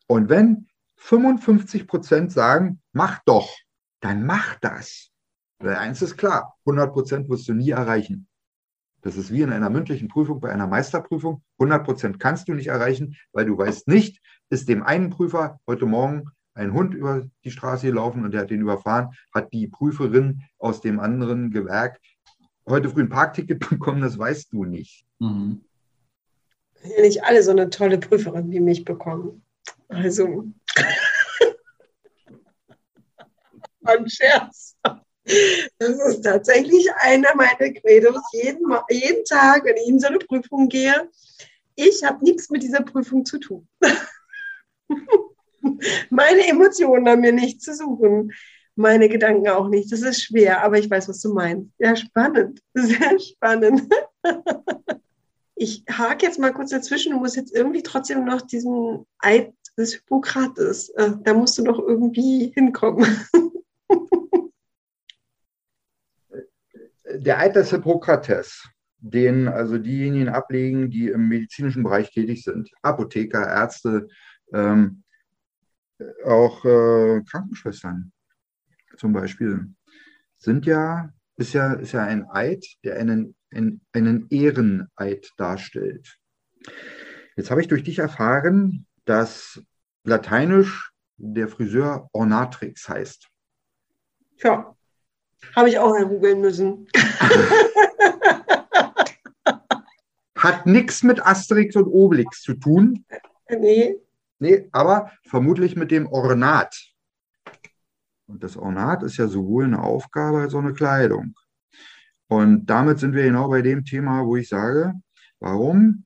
Und 0.07 0.29
wenn 0.29 0.69
55 0.97 1.87
Prozent 1.87 2.33
sagen, 2.33 2.81
mach 2.93 3.21
doch, 3.25 3.55
dann 4.01 4.25
mach 4.25 4.57
das. 4.61 5.11
Weil 5.59 5.77
eins 5.77 6.03
ist 6.03 6.17
klar, 6.17 6.57
100 6.67 6.93
Prozent 6.93 7.29
wirst 7.29 7.49
du 7.49 7.55
nie 7.55 7.71
erreichen. 7.71 8.28
Das 9.09 9.17
ist 9.17 9.33
wie 9.33 9.41
in 9.41 9.55
einer 9.55 9.71
mündlichen 9.71 10.09
Prüfung 10.09 10.39
bei 10.39 10.51
einer 10.51 10.67
Meisterprüfung. 10.67 11.43
100 11.59 11.83
Prozent 11.83 12.21
kannst 12.21 12.47
du 12.47 12.53
nicht 12.53 12.67
erreichen, 12.67 13.17
weil 13.33 13.47
du 13.47 13.57
weißt 13.57 13.89
nicht, 13.89 14.21
ist 14.51 14.69
dem 14.69 14.83
einen 14.83 15.09
Prüfer 15.09 15.59
heute 15.67 15.87
Morgen 15.87 16.27
ein 16.53 16.75
Hund 16.75 16.93
über 16.93 17.27
die 17.43 17.51
Straße 17.51 17.87
gelaufen 17.87 18.23
und 18.23 18.33
der 18.33 18.43
hat 18.43 18.51
den 18.51 18.61
überfahren, 18.61 19.15
hat 19.35 19.51
die 19.55 19.67
Prüferin 19.67 20.43
aus 20.59 20.83
dem 20.83 21.01
anderen 21.01 21.51
Gewerk 21.51 21.99
heute 22.69 22.91
früh 22.91 23.01
ein 23.01 23.09
Parkticket 23.09 23.61
bekommen, 23.71 24.03
das 24.03 24.19
weißt 24.19 24.53
du 24.53 24.67
nicht. 24.67 25.07
Mhm. 25.21 25.63
Ja, 26.83 27.01
nicht 27.01 27.25
alle 27.25 27.43
so 27.43 27.53
eine 27.53 27.71
tolle 27.71 27.97
Prüferin 27.97 28.51
wie 28.51 28.61
mich 28.61 28.85
bekommen. 28.85 29.43
Also, 29.89 30.45
ein 33.85 34.07
Scherz. 34.11 34.77
Das 35.79 35.91
ist 35.91 36.23
tatsächlich 36.23 36.89
einer 37.01 37.35
meiner 37.35 37.73
Credos, 37.73 38.21
jeden, 38.33 38.67
jeden 38.91 39.25
Tag, 39.25 39.65
wenn 39.65 39.77
ich 39.77 39.89
in 39.89 40.01
so 40.01 40.09
eine 40.09 40.19
Prüfung 40.19 40.69
gehe. 40.69 41.09
Ich 41.75 42.03
habe 42.03 42.25
nichts 42.25 42.51
mit 42.51 42.63
dieser 42.63 42.83
Prüfung 42.83 43.25
zu 43.25 43.39
tun. 43.39 43.69
Meine 46.11 46.49
Emotionen 46.49 47.09
haben 47.09 47.21
mir 47.21 47.33
nichts 47.33 47.65
zu 47.65 47.75
suchen. 47.75 48.33
Meine 48.75 49.09
Gedanken 49.09 49.49
auch 49.49 49.69
nicht. 49.69 49.93
Das 49.93 50.03
ist 50.03 50.23
schwer, 50.23 50.63
aber 50.63 50.79
ich 50.79 50.91
weiß, 50.91 51.09
was 51.09 51.21
du 51.21 51.35
meinst. 51.35 51.71
Ja, 51.79 51.95
spannend. 51.95 52.61
Sehr 52.75 53.19
spannend. 53.19 53.93
Ich 55.61 55.83
hake 55.91 56.25
jetzt 56.25 56.39
mal 56.39 56.53
kurz 56.53 56.71
dazwischen. 56.71 57.11
Du 57.11 57.19
musst 57.19 57.35
jetzt 57.35 57.53
irgendwie 57.53 57.83
trotzdem 57.83 58.25
noch 58.25 58.43
diesen 58.43 59.05
Eid 59.19 59.53
des 59.79 59.95
Hippokrates, 59.95 60.91
äh, 60.91 61.13
da 61.23 61.35
musst 61.35 61.57
du 61.59 61.63
noch 61.63 61.79
irgendwie 61.79 62.53
hinkommen. 62.55 63.07
Der 67.15 67.39
Eid 67.39 67.57
des 67.57 67.71
Hippokrates, 67.71 68.69
den 68.99 69.49
also 69.49 69.79
diejenigen 69.79 70.29
ablegen, 70.29 70.91
die 70.91 71.09
im 71.09 71.29
medizinischen 71.29 71.83
Bereich 71.83 72.11
tätig 72.11 72.45
sind, 72.45 72.71
Apotheker, 72.83 73.47
Ärzte, 73.47 74.09
ähm, 74.53 75.03
auch 76.25 76.65
äh, 76.65 77.23
Krankenschwestern 77.29 78.13
zum 78.97 79.13
Beispiel, 79.13 79.69
sind 80.37 80.67
ja, 80.67 81.13
ist 81.37 81.53
ja, 81.53 81.73
ist 81.75 81.93
ja 81.93 82.05
ein 82.05 82.29
Eid, 82.31 82.65
der 82.85 82.97
einen, 82.97 83.37
einen, 83.51 83.81
einen 83.93 84.27
Ehreneid 84.31 85.33
darstellt. 85.37 86.19
Jetzt 87.37 87.51
habe 87.51 87.61
ich 87.61 87.69
durch 87.69 87.85
dich 87.85 87.99
erfahren, 87.99 88.87
dass 89.05 89.63
lateinisch 90.05 90.93
der 91.17 91.49
Friseur 91.49 92.09
Ornatrix 92.13 92.89
heißt. 92.89 93.29
Ja, 94.39 94.77
habe 95.55 95.69
ich 95.69 95.79
auch 95.79 95.91
mal 95.91 96.07
googeln 96.07 96.41
müssen. 96.41 96.87
Hat 100.37 100.67
nichts 100.67 101.03
mit 101.03 101.25
Asterix 101.25 101.75
und 101.77 101.87
Obelix 101.87 102.43
zu 102.43 102.55
tun. 102.55 103.05
Nee. 103.49 103.97
Nee, 104.39 104.69
aber 104.71 105.11
vermutlich 105.25 105.75
mit 105.75 105.91
dem 105.91 106.07
Ornat. 106.07 106.95
Und 108.27 108.45
das 108.45 108.57
Ornat 108.57 109.03
ist 109.03 109.17
ja 109.17 109.27
sowohl 109.27 109.65
eine 109.65 109.83
Aufgabe 109.83 110.43
als 110.43 110.55
auch 110.55 110.61
eine 110.61 110.75
Kleidung. 110.75 111.35
Und 112.29 112.67
damit 112.67 112.99
sind 112.99 113.15
wir 113.15 113.25
genau 113.25 113.49
bei 113.49 113.63
dem 113.63 113.85
Thema, 113.85 114.25
wo 114.27 114.37
ich 114.37 114.49
sage, 114.49 114.93
warum 115.41 116.05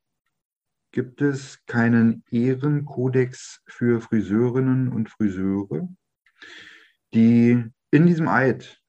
gibt 0.93 1.21
es 1.21 1.59
keinen 1.67 2.23
Ehrenkodex 2.31 3.61
für 3.67 4.01
Friseurinnen 4.01 4.89
und 4.89 5.11
Friseure, 5.11 5.89
die 7.13 7.65
in 7.91 8.07
diesem 8.07 8.29
Eid 8.29 8.82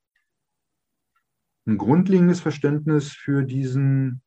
ein 1.65 1.77
grundlegendes 1.77 2.41
Verständnis 2.41 3.11
für 3.11 3.43
diesen 3.43 4.21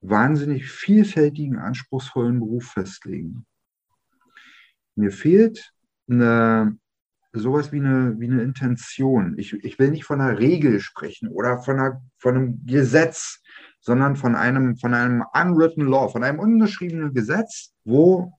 wahnsinnig 0.00 0.68
vielfältigen, 0.68 1.58
anspruchsvollen 1.58 2.40
Beruf 2.40 2.72
festlegen. 2.72 3.46
Mir 4.96 5.12
fehlt 5.12 5.72
eine, 6.10 6.76
sowas 7.32 7.72
wie 7.72 7.78
eine, 7.78 8.18
wie 8.18 8.26
eine 8.26 8.42
Intention. 8.42 9.38
Ich, 9.38 9.52
ich 9.52 9.78
will 9.78 9.90
nicht 9.90 10.04
von 10.04 10.20
einer 10.20 10.38
Regel 10.38 10.80
sprechen 10.80 11.28
oder 11.28 11.62
von, 11.62 11.78
einer, 11.78 12.02
von 12.18 12.34
einem 12.34 12.66
Gesetz, 12.66 13.40
sondern 13.80 14.16
von 14.16 14.34
einem, 14.34 14.76
von 14.76 14.94
einem 14.94 15.24
unwritten 15.32 15.86
law, 15.86 16.08
von 16.08 16.24
einem 16.24 16.40
ungeschriebenen 16.40 17.14
Gesetz, 17.14 17.72
wo 17.84 18.38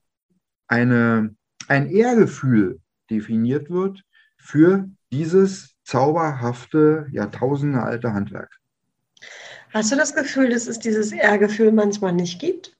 eine, 0.68 1.34
ein 1.68 1.88
Ehrgefühl 1.90 2.80
definiert 3.10 3.70
wird 3.70 4.02
für 4.38 4.88
dieses 5.12 5.73
zauberhafte, 5.84 7.06
jahrtausendealte 7.12 8.12
Handwerk. 8.12 8.58
Hast 9.72 9.92
du 9.92 9.96
das 9.96 10.14
Gefühl, 10.14 10.50
dass 10.50 10.66
es 10.66 10.78
dieses 10.78 11.12
Ehrgefühl 11.12 11.72
manchmal 11.72 12.12
nicht 12.12 12.40
gibt? 12.40 12.76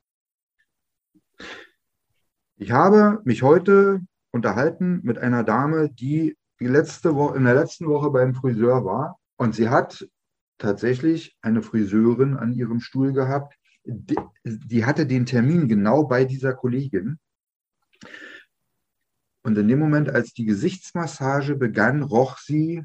Ich 2.56 2.70
habe 2.70 3.20
mich 3.24 3.42
heute 3.42 4.00
unterhalten 4.30 5.00
mit 5.02 5.18
einer 5.18 5.44
Dame, 5.44 5.90
die 5.90 6.36
die 6.60 6.66
letzte 6.66 7.14
Woche, 7.14 7.36
in 7.36 7.44
der 7.44 7.54
letzten 7.54 7.86
Woche 7.86 8.10
beim 8.10 8.34
Friseur 8.34 8.84
war 8.84 9.18
und 9.36 9.54
sie 9.54 9.68
hat 9.68 10.08
tatsächlich 10.58 11.36
eine 11.42 11.62
Friseurin 11.62 12.36
an 12.36 12.52
ihrem 12.52 12.80
Stuhl 12.80 13.12
gehabt. 13.12 13.58
Die, 13.84 14.16
die 14.44 14.84
hatte 14.84 15.06
den 15.06 15.26
Termin 15.26 15.68
genau 15.68 16.04
bei 16.04 16.24
dieser 16.24 16.54
Kollegin. 16.54 17.18
Und 19.42 19.58
in 19.58 19.68
dem 19.68 19.78
Moment, 19.78 20.08
als 20.08 20.32
die 20.32 20.46
Gesichtsmassage 20.46 21.56
begann, 21.56 22.02
roch 22.02 22.38
sie, 22.38 22.84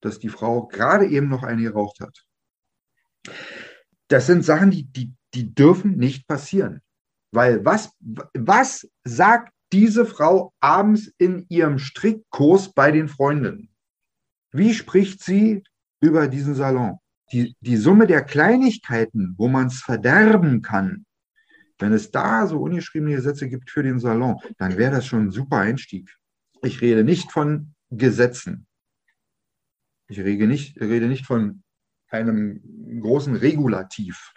dass 0.00 0.18
die 0.18 0.28
Frau 0.28 0.66
gerade 0.66 1.06
eben 1.06 1.28
noch 1.28 1.42
eine 1.42 1.62
geraucht 1.62 2.00
hat. 2.00 2.24
Das 4.08 4.26
sind 4.26 4.44
Sachen, 4.44 4.70
die, 4.70 4.84
die, 4.84 5.12
die 5.34 5.54
dürfen 5.54 5.96
nicht 5.96 6.26
passieren. 6.26 6.80
Weil 7.32 7.64
was, 7.64 7.90
was 8.34 8.88
sagt 9.04 9.52
diese 9.72 10.06
Frau 10.06 10.52
abends 10.60 11.12
in 11.18 11.44
ihrem 11.48 11.78
Strickkurs 11.78 12.72
bei 12.72 12.92
den 12.92 13.08
Freundinnen? 13.08 13.68
Wie 14.52 14.72
spricht 14.74 15.22
sie 15.22 15.62
über 16.00 16.28
diesen 16.28 16.54
Salon? 16.54 16.98
Die, 17.32 17.56
die 17.60 17.76
Summe 17.76 18.06
der 18.06 18.22
Kleinigkeiten, 18.22 19.34
wo 19.36 19.48
man 19.48 19.66
es 19.66 19.80
verderben 19.80 20.62
kann, 20.62 21.04
wenn 21.78 21.92
es 21.92 22.10
da 22.10 22.46
so 22.46 22.60
ungeschriebene 22.60 23.16
Gesetze 23.16 23.48
gibt 23.48 23.70
für 23.70 23.82
den 23.82 23.98
Salon, 23.98 24.36
dann 24.56 24.78
wäre 24.78 24.92
das 24.92 25.06
schon 25.06 25.26
ein 25.26 25.30
super 25.30 25.58
Einstieg. 25.58 26.10
Ich 26.62 26.80
rede 26.80 27.04
nicht 27.04 27.32
von 27.32 27.74
Gesetzen. 27.90 28.65
Ich 30.08 30.18
rede 30.20 30.46
nicht, 30.46 30.80
rede 30.80 31.06
nicht 31.06 31.26
von 31.26 31.62
einem 32.08 33.00
großen 33.00 33.36
Regulativ. 33.36 34.32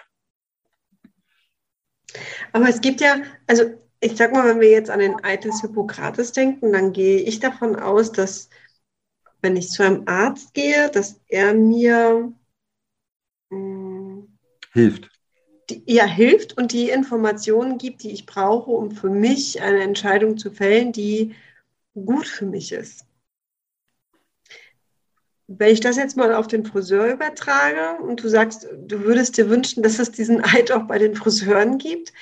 Aber 2.53 2.67
es 2.67 2.81
gibt 2.81 3.01
ja, 3.01 3.21
also 3.47 3.63
ich 3.99 4.15
sag 4.15 4.31
mal, 4.31 4.47
wenn 4.47 4.61
wir 4.61 4.71
jetzt 4.71 4.89
an 4.89 4.99
den 4.99 5.23
Eid 5.23 5.43
des 5.43 5.61
Hippokrates 5.61 6.31
denken, 6.31 6.71
dann 6.71 6.93
gehe 6.93 7.19
ich 7.19 7.39
davon 7.39 7.75
aus, 7.75 8.11
dass 8.11 8.49
wenn 9.41 9.55
ich 9.55 9.69
zu 9.69 9.83
einem 9.83 10.03
Arzt 10.07 10.53
gehe, 10.53 10.89
dass 10.89 11.21
er 11.27 11.53
mir 11.53 12.33
mh, 13.49 13.57
hm, 13.57 14.37
hilft. 14.73 15.09
Die, 15.69 15.83
ja, 15.85 16.05
hilft 16.05 16.57
und 16.57 16.71
die 16.71 16.89
Informationen 16.89 17.77
gibt, 17.77 18.03
die 18.03 18.11
ich 18.11 18.25
brauche, 18.25 18.71
um 18.71 18.91
für 18.91 19.09
mich 19.09 19.61
eine 19.61 19.83
Entscheidung 19.83 20.37
zu 20.37 20.51
fällen, 20.51 20.91
die 20.91 21.35
gut 21.93 22.27
für 22.27 22.45
mich 22.45 22.71
ist. 22.71 23.05
Wenn 25.51 25.73
ich 25.73 25.79
das 25.79 25.97
jetzt 25.97 26.15
mal 26.15 26.35
auf 26.35 26.45
den 26.45 26.63
Friseur 26.63 27.07
übertrage 27.07 28.03
und 28.03 28.23
du 28.23 28.29
sagst, 28.29 28.67
du 28.85 28.99
würdest 28.99 29.35
dir 29.35 29.49
wünschen, 29.49 29.81
dass 29.81 29.97
es 29.97 30.11
diesen 30.11 30.43
Eid 30.43 30.71
auch 30.71 30.83
bei 30.83 30.99
den 30.99 31.15
Friseuren 31.15 31.79
gibt, 31.79 32.13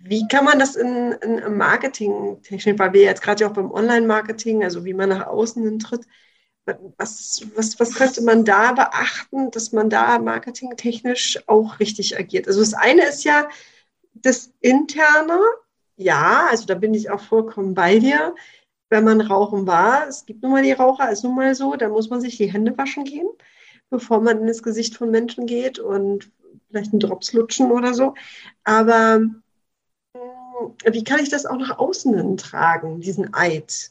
wie 0.00 0.26
kann 0.26 0.44
man 0.44 0.58
das 0.58 0.74
in, 0.74 1.12
in 1.12 1.56
Marketing 1.56 2.42
technisch, 2.42 2.76
weil 2.76 2.92
wir 2.92 3.02
jetzt 3.02 3.22
gerade 3.22 3.42
ja 3.42 3.48
auch 3.48 3.54
beim 3.54 3.70
Online-Marketing, 3.70 4.64
also 4.64 4.84
wie 4.84 4.94
man 4.94 5.10
nach 5.10 5.28
außen 5.28 5.62
hin 5.62 5.78
tritt, 5.78 6.04
was, 6.96 7.46
was, 7.54 7.78
was 7.78 7.94
könnte 7.94 8.22
man 8.22 8.44
da 8.44 8.72
beachten, 8.72 9.52
dass 9.52 9.70
man 9.70 9.88
da 9.88 10.18
marketingtechnisch 10.18 11.38
auch 11.46 11.78
richtig 11.78 12.18
agiert? 12.18 12.48
Also 12.48 12.60
das 12.60 12.74
eine 12.74 13.06
ist 13.06 13.22
ja 13.22 13.48
das 14.12 14.52
Interne, 14.60 15.38
ja, 15.96 16.48
also 16.50 16.66
da 16.66 16.74
bin 16.74 16.94
ich 16.94 17.10
auch 17.10 17.20
vollkommen 17.20 17.74
bei 17.74 18.00
dir 18.00 18.34
wenn 18.92 19.04
man 19.04 19.22
rauchen 19.22 19.66
war, 19.66 20.06
es 20.06 20.26
gibt 20.26 20.42
nun 20.42 20.52
mal 20.52 20.62
die 20.62 20.72
Raucher, 20.72 21.10
ist 21.10 21.24
nun 21.24 21.34
mal 21.34 21.54
so, 21.54 21.74
da 21.76 21.88
muss 21.88 22.10
man 22.10 22.20
sich 22.20 22.36
die 22.36 22.52
Hände 22.52 22.76
waschen 22.76 23.04
gehen. 23.04 23.26
bevor 23.90 24.20
man 24.20 24.40
in 24.40 24.46
das 24.46 24.62
Gesicht 24.62 24.96
von 24.96 25.10
Menschen 25.10 25.46
geht 25.46 25.78
und 25.78 26.30
vielleicht 26.68 26.92
einen 26.92 27.00
Drops 27.00 27.32
lutschen 27.32 27.70
oder 27.70 27.94
so. 27.94 28.14
Aber 28.64 29.16
hm, 29.16 29.42
wie 30.90 31.04
kann 31.04 31.20
ich 31.20 31.30
das 31.30 31.46
auch 31.46 31.58
nach 31.58 31.78
außen 31.78 32.14
hin 32.16 32.36
tragen, 32.36 33.00
diesen 33.00 33.34
Eid? 33.34 33.90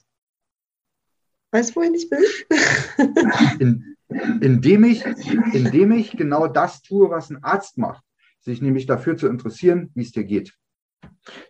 Weißt 1.51 1.71
du, 1.71 1.75
wohin 1.75 1.95
ich 1.95 2.09
will? 2.09 2.25
In, 3.59 3.97
indem, 4.41 4.83
ich, 4.83 5.05
indem 5.53 5.91
ich 5.91 6.11
genau 6.11 6.47
das 6.47 6.81
tue, 6.81 7.09
was 7.09 7.29
ein 7.29 7.43
Arzt 7.43 7.77
macht, 7.77 8.03
sich 8.39 8.61
nämlich 8.61 8.85
dafür 8.85 9.17
zu 9.17 9.27
interessieren, 9.27 9.91
wie 9.93 10.03
es 10.03 10.11
dir 10.11 10.23
geht. 10.23 10.57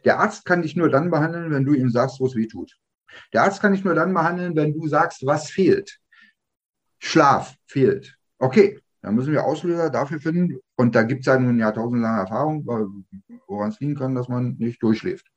Der 0.03 0.19
Arzt 0.19 0.45
kann 0.45 0.61
dich 0.61 0.75
nur 0.75 0.89
dann 0.89 1.11
behandeln, 1.11 1.51
wenn 1.51 1.65
du 1.65 1.73
ihm 1.73 1.89
sagst, 1.89 2.19
wo 2.19 2.25
es 2.25 2.35
weh 2.35 2.47
tut. 2.47 2.77
Der 3.33 3.43
Arzt 3.43 3.61
kann 3.61 3.73
dich 3.73 3.83
nur 3.83 3.95
dann 3.95 4.13
behandeln, 4.13 4.55
wenn 4.55 4.73
du 4.73 4.87
sagst, 4.87 5.25
was 5.25 5.49
fehlt. 5.49 5.99
Schlaf 6.99 7.55
fehlt. 7.65 8.17
Okay, 8.37 8.79
dann 9.01 9.15
müssen 9.15 9.33
wir 9.33 9.43
Auslöser 9.43 9.89
dafür 9.89 10.19
finden. 10.19 10.59
Und 10.75 10.95
da 10.95 11.03
gibt 11.03 11.21
es 11.21 11.25
ja 11.25 11.39
nun 11.39 11.59
jahrtausendlange 11.59 12.21
Erfahrung, 12.21 12.65
woran 13.47 13.69
es 13.69 13.79
liegen 13.79 13.95
kann, 13.95 14.15
dass 14.15 14.27
man 14.27 14.55
nicht 14.57 14.81
durchschläft. 14.81 15.27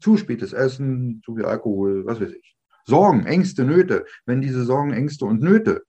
Zu 0.00 0.16
spätes 0.16 0.52
Essen, 0.52 1.20
zu 1.24 1.36
viel 1.36 1.44
Alkohol, 1.44 2.04
was 2.06 2.20
weiß 2.20 2.32
ich. 2.32 2.56
Sorgen, 2.86 3.26
Ängste, 3.26 3.64
Nöte. 3.64 4.04
Wenn 4.26 4.40
diese 4.40 4.64
Sorgen, 4.64 4.92
Ängste 4.92 5.24
und 5.24 5.42
Nöte 5.42 5.84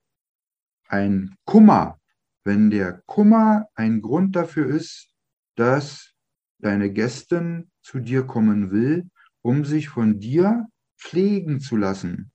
ein 0.88 1.34
Kummer, 1.46 1.98
wenn 2.44 2.70
der 2.70 3.02
Kummer 3.06 3.66
ein 3.74 4.02
Grund 4.02 4.36
dafür 4.36 4.66
ist, 4.66 5.08
dass 5.56 6.12
deine 6.58 6.92
Gästin 6.92 7.70
zu 7.82 7.98
dir 7.98 8.24
kommen 8.24 8.70
will, 8.70 9.08
um 9.42 9.64
sich 9.64 9.88
von 9.88 10.20
dir 10.20 10.68
pflegen 11.02 11.60
zu 11.60 11.76
lassen. 11.76 12.30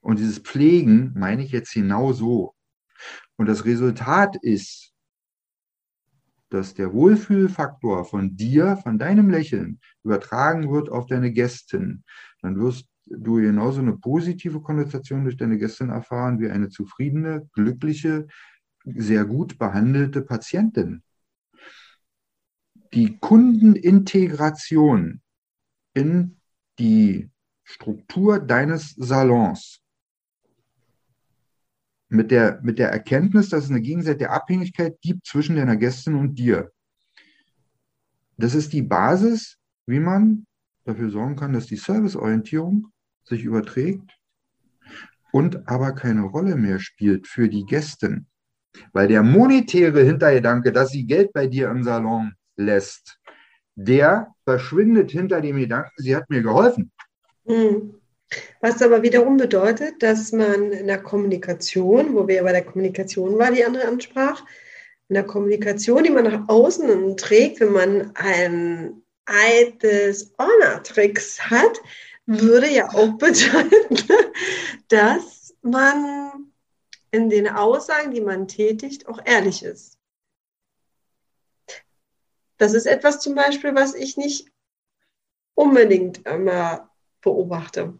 Und 0.00 0.18
dieses 0.18 0.38
Pflegen 0.38 1.12
meine 1.16 1.44
ich 1.44 1.52
jetzt 1.52 1.72
genau 1.72 2.12
so. 2.12 2.54
Und 3.36 3.46
das 3.46 3.64
Resultat 3.64 4.36
ist, 4.42 4.92
dass 6.50 6.74
der 6.74 6.92
Wohlfühlfaktor 6.92 8.04
von 8.04 8.36
dir, 8.36 8.76
von 8.76 8.98
deinem 8.98 9.30
Lächeln 9.30 9.80
übertragen 10.04 10.70
wird 10.70 10.90
auf 10.90 11.06
deine 11.06 11.32
Gästin. 11.32 12.04
Dann 12.42 12.58
wirst 12.58 12.86
du 13.06 13.36
genauso 13.36 13.80
eine 13.80 13.96
positive 13.96 14.60
Konnotation 14.60 15.24
durch 15.24 15.36
deine 15.36 15.58
Gästin 15.58 15.88
erfahren 15.88 16.40
wie 16.40 16.50
eine 16.50 16.68
zufriedene, 16.68 17.48
glückliche, 17.54 18.26
sehr 18.84 19.24
gut 19.24 19.58
behandelte 19.58 20.22
Patientin. 20.22 21.02
Die 22.92 23.18
Kundenintegration 23.18 25.22
in 25.94 26.41
die 26.78 27.30
Struktur 27.64 28.38
deines 28.38 28.94
Salons 28.96 29.80
mit 32.08 32.30
der, 32.30 32.60
mit 32.62 32.78
der 32.78 32.90
Erkenntnis, 32.90 33.48
dass 33.48 33.64
es 33.64 33.70
eine 33.70 33.80
gegenseitige 33.80 34.30
Abhängigkeit 34.30 35.00
gibt 35.00 35.26
zwischen 35.26 35.56
deiner 35.56 35.76
Gästin 35.76 36.14
und 36.14 36.34
dir. 36.34 36.70
Das 38.36 38.54
ist 38.54 38.72
die 38.72 38.82
Basis, 38.82 39.56
wie 39.86 40.00
man 40.00 40.46
dafür 40.84 41.10
sorgen 41.10 41.36
kann, 41.36 41.52
dass 41.52 41.66
die 41.66 41.76
Serviceorientierung 41.76 42.88
sich 43.24 43.44
überträgt 43.44 44.18
und 45.32 45.68
aber 45.68 45.92
keine 45.92 46.22
Rolle 46.22 46.56
mehr 46.56 46.80
spielt 46.80 47.26
für 47.26 47.48
die 47.48 47.64
Gästin. 47.64 48.26
Weil 48.92 49.08
der 49.08 49.22
monetäre 49.22 50.02
Hintergedanke, 50.02 50.72
dass 50.72 50.90
sie 50.90 51.06
Geld 51.06 51.32
bei 51.32 51.46
dir 51.46 51.70
im 51.70 51.82
Salon 51.82 52.32
lässt, 52.56 53.18
der 53.74 54.34
verschwindet 54.44 55.10
hinter 55.10 55.40
dem 55.40 55.56
Gedanken, 55.56 55.92
sie 55.96 56.14
hat 56.14 56.28
mir 56.28 56.42
geholfen. 56.42 56.90
Mhm. 57.44 57.94
Was 58.60 58.80
aber 58.80 59.02
wiederum 59.02 59.36
bedeutet, 59.36 60.02
dass 60.02 60.32
man 60.32 60.72
in 60.72 60.86
der 60.86 61.02
Kommunikation, 61.02 62.14
wo 62.14 62.26
wir 62.26 62.36
ja 62.36 62.42
bei 62.42 62.52
der 62.52 62.64
Kommunikation 62.64 63.38
war, 63.38 63.50
die 63.50 63.64
andere 63.64 63.86
ansprach, 63.86 64.44
in 65.08 65.14
der 65.14 65.24
Kommunikation, 65.24 66.04
die 66.04 66.10
man 66.10 66.24
nach 66.24 66.48
außen 66.48 67.16
trägt, 67.16 67.60
wenn 67.60 67.72
man 67.72 68.12
ein 68.14 69.02
des 69.82 70.34
Honor-Tricks 70.38 71.40
hat, 71.50 71.80
würde 72.26 72.70
ja 72.70 72.88
auch 72.88 73.12
bedeuten, 73.18 73.96
dass 74.88 75.54
man 75.62 76.50
in 77.10 77.28
den 77.28 77.48
Aussagen, 77.48 78.12
die 78.12 78.20
man 78.20 78.48
tätigt, 78.48 79.06
auch 79.06 79.20
ehrlich 79.24 79.62
ist. 79.62 79.98
Das 82.62 82.74
ist 82.74 82.86
etwas 82.86 83.18
zum 83.18 83.34
Beispiel, 83.34 83.74
was 83.74 83.92
ich 83.92 84.16
nicht 84.16 84.46
unbedingt 85.54 86.24
immer 86.28 86.88
beobachte. 87.20 87.98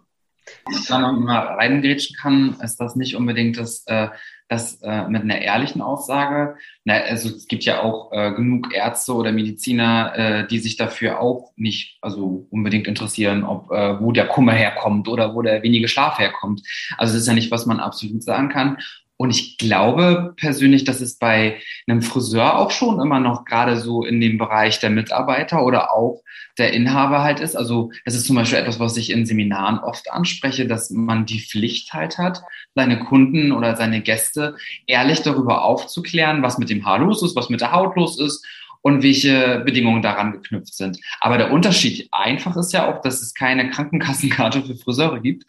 Ich 0.70 0.86
da 0.86 1.00
noch 1.00 1.18
mal 1.18 1.54
reingrätschen 1.54 2.16
kann, 2.16 2.56
ist 2.62 2.76
das 2.76 2.94
nicht 2.94 3.16
unbedingt 3.16 3.58
das, 3.58 3.82
äh, 3.86 4.08
das 4.48 4.80
äh, 4.82 5.08
mit 5.08 5.22
einer 5.22 5.40
ehrlichen 5.40 5.82
Aussage. 5.82 6.56
Na, 6.84 6.94
also 6.94 7.28
es 7.28 7.48
gibt 7.48 7.64
ja 7.64 7.82
auch 7.82 8.12
äh, 8.12 8.34
genug 8.34 8.72
Ärzte 8.72 9.14
oder 9.14 9.32
Mediziner, 9.32 10.12
äh, 10.14 10.46
die 10.46 10.60
sich 10.60 10.76
dafür 10.76 11.20
auch 11.20 11.52
nicht 11.56 11.98
also 12.00 12.46
unbedingt 12.50 12.86
interessieren, 12.86 13.42
ob 13.42 13.68
äh, 13.72 14.00
wo 14.00 14.12
der 14.12 14.28
Kummer 14.28 14.52
herkommt 14.52 15.08
oder 15.08 15.34
wo 15.34 15.42
der 15.42 15.64
wenige 15.64 15.88
Schlaf 15.88 16.20
herkommt. 16.20 16.62
Also 16.98 17.14
das 17.14 17.22
ist 17.22 17.28
ja 17.28 17.34
nicht, 17.34 17.50
was 17.50 17.66
man 17.66 17.80
absolut 17.80 18.22
sagen 18.22 18.48
kann. 18.48 18.78
Und 19.22 19.30
ich 19.30 19.56
glaube 19.56 20.34
persönlich, 20.36 20.82
dass 20.82 21.00
es 21.00 21.16
bei 21.16 21.60
einem 21.86 22.02
Friseur 22.02 22.58
auch 22.58 22.72
schon 22.72 23.00
immer 23.00 23.20
noch 23.20 23.44
gerade 23.44 23.76
so 23.76 24.04
in 24.04 24.20
dem 24.20 24.36
Bereich 24.36 24.80
der 24.80 24.90
Mitarbeiter 24.90 25.64
oder 25.64 25.92
auch 25.92 26.24
der 26.58 26.72
Inhaber 26.72 27.22
halt 27.22 27.38
ist. 27.38 27.54
Also 27.54 27.92
das 28.04 28.16
ist 28.16 28.26
zum 28.26 28.34
Beispiel 28.34 28.58
etwas, 28.58 28.80
was 28.80 28.96
ich 28.96 29.10
in 29.10 29.24
Seminaren 29.24 29.78
oft 29.78 30.10
anspreche, 30.10 30.66
dass 30.66 30.90
man 30.90 31.24
die 31.24 31.38
Pflicht 31.38 31.92
halt 31.92 32.18
hat, 32.18 32.42
seine 32.74 32.98
Kunden 32.98 33.52
oder 33.52 33.76
seine 33.76 34.00
Gäste 34.00 34.56
ehrlich 34.88 35.22
darüber 35.22 35.62
aufzuklären, 35.62 36.42
was 36.42 36.58
mit 36.58 36.68
dem 36.68 36.84
Haar 36.84 36.98
los 36.98 37.22
ist, 37.22 37.36
was 37.36 37.48
mit 37.48 37.60
der 37.60 37.70
Haut 37.70 37.94
los 37.94 38.18
ist 38.18 38.44
und 38.82 39.02
welche 39.02 39.62
Bedingungen 39.64 40.02
daran 40.02 40.32
geknüpft 40.32 40.74
sind. 40.74 40.98
Aber 41.20 41.38
der 41.38 41.52
Unterschied 41.52 42.08
einfach 42.12 42.56
ist 42.56 42.72
ja 42.72 42.92
auch, 42.92 43.00
dass 43.00 43.22
es 43.22 43.32
keine 43.32 43.70
Krankenkassenkarte 43.70 44.62
für 44.62 44.76
Friseure 44.76 45.20
gibt, 45.20 45.44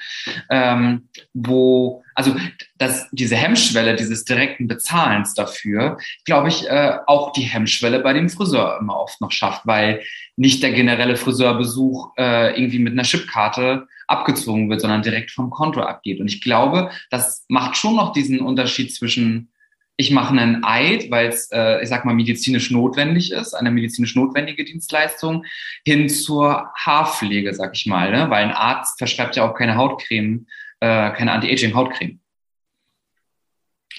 ähm, 0.50 1.10
wo, 1.34 2.04
also 2.16 2.36
dass 2.78 3.10
diese 3.12 3.36
Hemmschwelle 3.36 3.96
dieses 3.96 4.24
direkten 4.24 4.68
Bezahlens 4.68 5.34
dafür, 5.34 5.98
glaube 6.26 6.50
ich, 6.50 6.70
äh, 6.70 6.98
auch 7.08 7.34
die 7.34 7.42
Hemmschwelle 7.42 8.00
bei 8.00 8.14
dem 8.14 8.30
Friseur 8.30 8.78
immer 8.80 8.98
oft 8.98 9.20
noch 9.20 9.32
schafft, 9.32 9.66
weil 9.66 10.04
nicht 10.36 10.64
der 10.64 10.72
generelle 10.72 11.16
Friseurbesuch 11.16 12.12
äh, 12.18 12.58
irgendwie 12.60 12.80
mit 12.80 12.94
einer 12.94 13.04
Chipkarte 13.04 13.88
abgezogen 14.08 14.70
wird, 14.70 14.82
sondern 14.82 15.02
direkt 15.02 15.32
vom 15.32 15.50
Konto 15.50 15.82
abgeht. 15.82 16.20
Und 16.20 16.28
ich 16.28 16.42
glaube, 16.42 16.92
das 17.10 17.46
macht 17.48 17.78
schon 17.78 17.96
noch 17.96 18.14
diesen 18.14 18.42
Unterschied 18.42 18.94
zwischen 18.94 19.50
ich 19.96 20.12
mache 20.12 20.32
einen 20.32 20.64
Eid, 20.64 21.12
weil 21.12 21.28
es, 21.28 21.52
äh, 21.52 21.82
ich 21.84 21.90
sag 21.90 22.04
mal, 22.06 22.16
medizinisch 22.16 22.72
notwendig 22.72 23.32
ist, 23.32 23.54
eine 23.54 23.72
medizinisch 23.72 24.16
notwendige 24.16 24.66
Dienstleistung, 24.66 25.46
hin 25.86 26.10
zur 26.10 26.72
Haarpflege, 26.76 27.54
sag 27.54 27.76
ich 27.76 27.86
mal, 27.86 28.12
ne? 28.12 28.30
weil 28.30 28.46
ein 28.46 28.52
Arzt 28.52 28.98
verschreibt 28.98 29.36
ja 29.36 29.48
auch 29.48 29.56
keine 29.56 29.76
Hautcreme, 29.76 30.48
äh, 30.80 31.12
keine 31.12 31.32
Anti-Aging-Hauttcreme. 31.32 32.20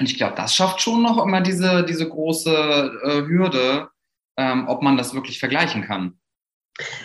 Und 0.01 0.11
ich 0.11 0.17
glaube, 0.17 0.35
das 0.35 0.57
schafft 0.57 0.81
schon 0.81 1.03
noch 1.03 1.25
immer 1.25 1.41
diese, 1.41 1.85
diese 1.85 2.09
große 2.09 2.51
äh, 3.05 3.29
Hürde, 3.29 3.89
ähm, 4.37 4.67
ob 4.67 4.83
man 4.83 4.97
das 4.97 5.15
wirklich 5.15 5.39
vergleichen 5.39 5.85
kann. 5.85 6.19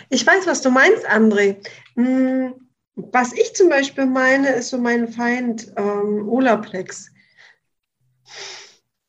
Ich 0.08 0.26
weiß, 0.26 0.48
was 0.48 0.62
du 0.62 0.70
meinst, 0.72 1.08
André. 1.08 1.64
Hm, 1.94 2.54
was 2.96 3.32
ich 3.32 3.54
zum 3.54 3.68
Beispiel 3.68 4.06
meine, 4.06 4.48
ist 4.48 4.70
so 4.70 4.78
mein 4.78 5.06
Feind 5.06 5.72
ähm, 5.76 6.28
Olaplex 6.28 7.09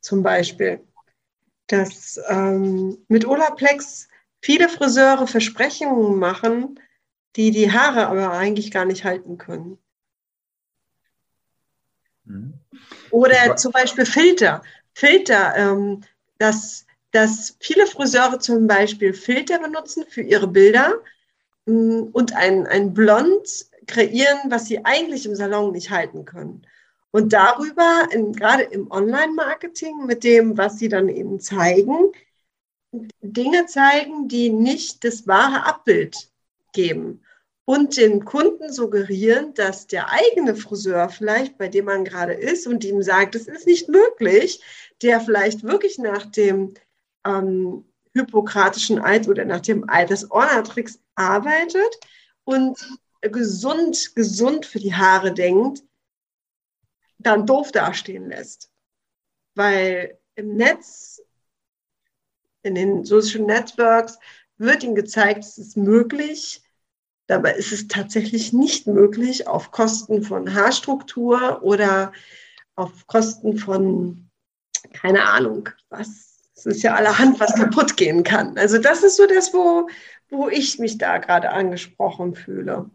zum 0.02 0.24
Beispiel, 0.24 0.82
dass 1.68 2.20
ähm, 2.28 2.97
mit 3.08 3.26
Olaplex 3.26 4.10
viele 4.41 4.68
Friseure 4.68 5.28
Versprechungen 5.28 6.18
machen, 6.20 6.80
die 7.36 7.52
die 7.52 7.72
Haare 7.72 8.08
aber 8.08 8.32
eigentlich 8.32 8.72
gar 8.72 8.86
nicht 8.86 9.06
halten 9.06 9.38
können. 9.38 9.78
Mhm. 12.26 12.54
Oder 13.12 13.56
zum 13.56 13.72
Beispiel 13.72 14.06
Filter. 14.06 14.64
Filter, 14.93 15.56
ähm, 15.56 16.02
dass, 16.38 16.86
dass 17.12 17.56
viele 17.60 17.88
Friseure 17.88 18.39
zum 18.39 18.68
Beispiel 18.68 19.14
Filter 19.14 19.60
benutzen 19.60 20.06
für 20.08 20.22
ihre 20.22 20.47
Bilder 20.47 20.95
mh, 21.66 21.74
mm, 21.74 22.10
und 22.12 22.36
ein, 22.36 22.68
ein 22.68 22.93
Blond 22.93 23.68
kreieren, 23.88 24.39
was 24.49 24.66
sie 24.66 24.84
eigentlich 24.84 25.26
im 25.26 25.36
Salon 25.36 25.72
nicht 25.72 25.89
halten 25.89 26.26
können. 26.26 26.66
Und 27.12 27.34
darüber, 27.34 28.07
in, 28.12 28.34
gerade 28.34 28.64
im 28.64 28.89
Online-Marketing, 28.89 30.05
mit 30.05 30.24
dem, 30.24 30.57
was 30.57 30.80
sie 30.80 30.88
dann 30.88 31.09
eben 31.09 31.39
zeigen, 31.39 32.12
Dinge 33.22 33.66
zeigen, 33.68 34.28
die 34.28 34.49
nicht 34.49 35.03
das 35.03 35.28
wahre 35.28 35.66
Abbild 35.66 36.30
geben. 36.74 37.22
Und 37.66 37.95
den 37.97 38.26
Kunden 38.26 38.72
suggerieren, 38.72 39.53
dass 39.53 39.88
der 39.88 40.12
eigene 40.12 40.55
Friseur 40.55 41.09
vielleicht, 41.09 41.57
bei 41.57 41.68
dem 41.68 41.86
man 41.86 42.03
gerade 42.03 42.34
ist 42.34 42.68
und 42.68 42.84
ihm 42.84 43.01
sagt, 43.01 43.36
es 43.36 43.47
ist 43.47 43.68
nicht 43.68 43.88
möglich, 43.88 44.62
der 45.01 45.22
vielleicht 45.22 45.64
wirklich 45.64 45.97
nach 45.97 46.26
dem 46.26 46.74
ähm, 47.26 47.86
hypokratischen 48.14 48.99
Eid 48.99 49.28
oder 49.28 49.45
nach 49.45 49.62
dem 49.62 49.89
Eid 49.89 50.09
des 50.09 50.30
Ornatrix 50.32 50.99
arbeitet 51.16 51.99
und 52.43 52.78
gesund, 53.22 54.16
gesund 54.16 54.66
für 54.66 54.80
die 54.80 54.95
Haare 54.95 55.34
denkt, 55.34 55.84
dann 57.24 57.45
doof 57.45 57.72
dastehen 57.72 58.30
lässt. 58.30 58.72
Weil 59.55 60.19
im 60.36 60.55
Netz, 60.55 61.22
in 62.63 62.76
den 62.76 63.03
Social 63.05 63.41
Networks, 63.41 64.17
wird 64.57 64.84
ihnen 64.84 64.95
gezeigt, 64.95 65.43
es 65.43 65.57
ist 65.57 65.78
möglich. 65.78 66.61
Dabei 67.28 67.53
ist 67.53 67.72
es 67.72 67.88
tatsächlich 67.88 68.53
nicht 68.53 68.88
möglich 68.88 69.47
auf 69.47 69.72
Kosten 69.72 70.24
von 70.24 70.53
Haarstruktur 70.53 71.63
oder 71.63 72.11
auf 72.76 73.07
Kosten 73.07 73.57
von, 73.57 74.30
keine 74.93 75.24
Ahnung, 75.24 75.69
was. 75.89 76.30
Es 76.55 76.65
ist 76.65 76.84
ja 76.84 76.93
allerhand, 76.93 77.39
was 77.39 77.55
kaputt 77.55 77.97
gehen 77.97 78.24
kann. 78.24 78.55
Also 78.57 78.78
das 78.78 79.01
ist 79.01 79.17
so 79.17 79.26
das, 79.26 79.51
wo, 79.51 79.89
wo 80.30 80.47
ich 80.47 80.78
mich 80.78 80.99
da 80.99 81.17
gerade 81.17 81.49
angesprochen 81.49 82.36
fühle. 82.36 82.91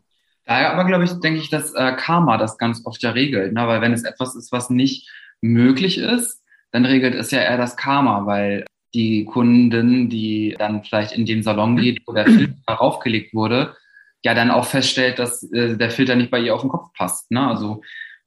Daher 0.46 0.72
aber, 0.72 0.84
glaube 0.84 1.04
ich, 1.04 1.12
denke 1.20 1.40
ich, 1.40 1.50
dass 1.50 1.74
äh, 1.74 1.92
Karma 1.96 2.38
das 2.38 2.56
ganz 2.56 2.86
oft 2.86 3.02
ja 3.02 3.10
regelt. 3.10 3.52
Ne? 3.52 3.66
Weil 3.66 3.80
wenn 3.80 3.92
es 3.92 4.04
etwas 4.04 4.36
ist, 4.36 4.52
was 4.52 4.70
nicht 4.70 5.10
möglich 5.40 5.98
ist, 5.98 6.42
dann 6.70 6.86
regelt 6.86 7.14
es 7.14 7.32
ja 7.32 7.40
eher 7.40 7.58
das 7.58 7.76
Karma, 7.76 8.26
weil 8.26 8.64
die 8.94 9.24
Kunden, 9.24 10.08
die 10.08 10.54
dann 10.58 10.84
vielleicht 10.84 11.12
in 11.12 11.26
den 11.26 11.42
Salon 11.42 11.76
geht, 11.76 12.02
wo 12.06 12.12
der 12.12 12.26
Filter 12.26 12.54
raufgelegt 12.70 13.34
wurde, 13.34 13.76
ja 14.24 14.34
dann 14.34 14.50
auch 14.50 14.66
feststellt, 14.66 15.18
dass 15.18 15.42
äh, 15.52 15.76
der 15.76 15.90
Filter 15.90 16.14
nicht 16.14 16.30
bei 16.30 16.38
ihr 16.38 16.54
auf 16.54 16.60
den 16.60 16.70
Kopf 16.70 16.92
passt. 16.96 17.30
Ne? 17.30 17.46
Also 17.46 17.82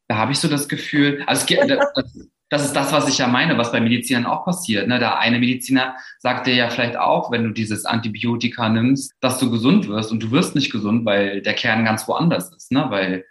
da 0.07 0.17
habe 0.17 0.34
ich 0.34 0.39
so 0.39 0.47
das 0.47 0.67
Gefühl, 0.67 1.24
also 1.26 1.45
es, 1.55 1.67
das, 1.95 2.30
das 2.49 2.65
ist 2.65 2.73
das, 2.73 2.91
was 2.91 3.07
ich 3.07 3.19
ja 3.19 3.27
meine, 3.27 3.57
was 3.57 3.71
bei 3.71 3.79
Medizinern 3.79 4.25
auch 4.25 4.43
passiert. 4.43 4.87
Ne? 4.87 4.97
Der 4.97 5.19
eine 5.19 5.39
Mediziner 5.39 5.95
sagt 6.17 6.47
dir 6.47 6.55
ja 6.55 6.69
vielleicht 6.69 6.97
auch, 6.97 7.31
wenn 7.31 7.43
du 7.43 7.51
dieses 7.51 7.85
Antibiotika 7.85 8.69
nimmst, 8.69 9.13
dass 9.21 9.39
du 9.39 9.51
gesund 9.51 9.87
wirst 9.87 10.11
und 10.11 10.21
du 10.21 10.31
wirst 10.31 10.55
nicht 10.55 10.71
gesund, 10.71 11.05
weil 11.05 11.41
der 11.41 11.53
Kern 11.53 11.85
ganz 11.85 12.07
woanders 12.07 12.51
ist. 12.55 12.71
Ne? 12.71 12.87
Weil 12.89 13.25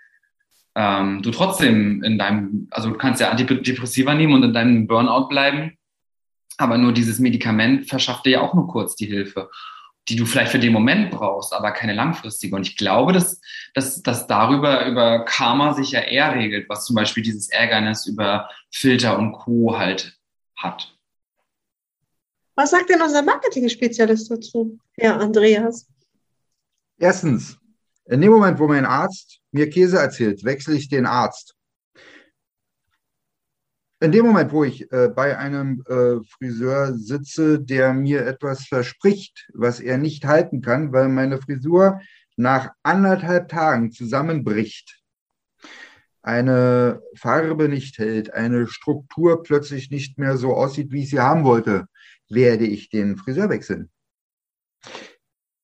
ähm, 0.77 1.21
du 1.23 1.33
trotzdem 1.33 2.03
in 2.05 2.17
deinem, 2.17 2.69
also 2.71 2.91
du 2.91 2.97
kannst 2.97 3.21
ja 3.21 3.31
Antidepressiva 3.31 4.15
nehmen 4.15 4.35
und 4.35 4.45
in 4.45 4.53
deinem 4.53 4.87
Burnout 4.87 5.29
bleiben, 5.29 5.77
aber 6.57 6.79
nur 6.79 6.93
dieses 6.93 7.19
Medikament 7.19 7.89
verschafft 7.89 8.25
dir 8.25 8.31
ja 8.31 8.41
auch 8.41 8.55
nur 8.55 8.69
kurz 8.69 8.95
die 8.95 9.07
Hilfe 9.07 9.51
die 10.09 10.17
du 10.17 10.25
vielleicht 10.25 10.53
für 10.53 10.59
den 10.59 10.73
Moment 10.73 11.11
brauchst, 11.11 11.53
aber 11.53 11.73
keine 11.73 11.93
langfristige. 11.93 12.57
Und 12.57 12.67
ich 12.67 12.77
glaube, 12.77 13.13
dass, 13.13 13.41
dass, 13.75 14.03
dass 14.03 14.27
darüber 14.27 14.87
über 14.87 15.25
Karma 15.25 15.75
sich 15.75 15.93
ja 15.93 16.01
eher 16.01 16.35
regelt, 16.35 16.69
was 16.69 16.85
zum 16.85 16.97
Beispiel 16.97 17.23
dieses 17.23 17.51
Ärgernis 17.51 18.07
über 18.07 18.49
Filter 18.71 19.19
und 19.19 19.33
Co. 19.33 19.79
halt 19.79 20.19
hat. 20.57 20.95
Was 22.55 22.71
sagt 22.71 22.91
denn 22.91 23.03
unser 23.03 23.23
Marketing-Spezialist 23.23 24.31
dazu, 24.31 24.79
Herr 24.97 25.21
Andreas? 25.21 25.87
Erstens, 26.99 27.59
in 28.07 28.21
dem 28.21 28.33
Moment, 28.33 28.59
wo 28.59 28.67
mein 28.67 28.87
Arzt 28.87 29.41
mir 29.53 29.71
Käse 29.71 29.99
erzählt, 29.99 30.43
wechsle 30.43 30.75
ich 30.75 30.89
den 30.89 31.07
Arzt 31.07 31.55
in 34.01 34.13
dem 34.13 34.27
Moment, 34.27 34.53
wo 34.53 34.65
ich 34.65 34.91
äh, 34.93 35.09
bei 35.09 35.37
einem 35.37 35.83
äh, 35.89 36.23
Friseur 36.25 36.95
sitze, 36.95 37.61
der 37.61 37.93
mir 37.93 38.27
etwas 38.27 38.67
verspricht, 38.67 39.49
was 39.55 39.81
er 39.81 39.99
nicht 39.99 40.25
halten 40.25 40.63
kann, 40.63 40.93
weil 40.93 41.09
meine 41.09 41.41
Frisur 41.41 42.01
nach 42.37 42.71
anderthalb 42.85 43.49
Tagen 43.49 43.91
zusammenbricht, 43.91 45.03
eine 46.23 47.01
Farbe 47.17 47.69
nicht 47.69 47.99
hält, 47.99 48.33
eine 48.35 48.67
Struktur 48.67 49.43
plötzlich 49.43 49.91
nicht 49.91 50.19
mehr 50.19 50.37
so 50.37 50.55
aussieht, 50.55 50.93
wie 50.93 51.03
ich 51.03 51.11
sie 51.11 51.21
haben 51.21 51.45
wollte, 51.45 51.87
werde 52.29 52.67
ich 52.67 52.91
den 52.91 53.17
Friseur 53.17 53.49
wechseln. 53.49 53.91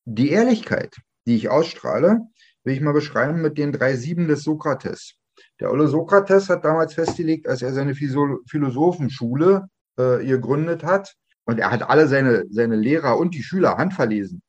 Die 0.05 0.30
Ehrlichkeit, 0.30 0.97
die 1.26 1.37
ich 1.37 1.51
ausstrahle, 1.51 2.20
will 2.64 2.74
ich 2.74 2.80
mal 2.80 2.93
beschreiben 2.93 3.43
mit 3.43 3.59
den 3.59 3.72
drei 3.72 3.95
Sieben 3.95 4.26
des 4.26 4.43
Sokrates. 4.43 5.14
Der 5.61 5.70
Olle 5.70 5.86
Sokrates 5.88 6.48
hat 6.48 6.64
damals 6.64 6.94
festgelegt, 6.94 7.46
als 7.46 7.62
er 7.62 7.72
seine 7.72 7.94
Philosophenschule 7.94 9.68
äh, 9.96 10.24
gegründet 10.24 10.82
hat, 10.82 11.14
und 11.46 11.59
er 11.59 11.70
hat 11.70 11.82
alle 11.82 12.09
seine, 12.09 12.46
seine 12.50 12.76
Lehrer 12.76 13.18
und 13.18 13.34
die 13.34 13.42
Schüler 13.42 13.76
handverlesen, 13.76 14.42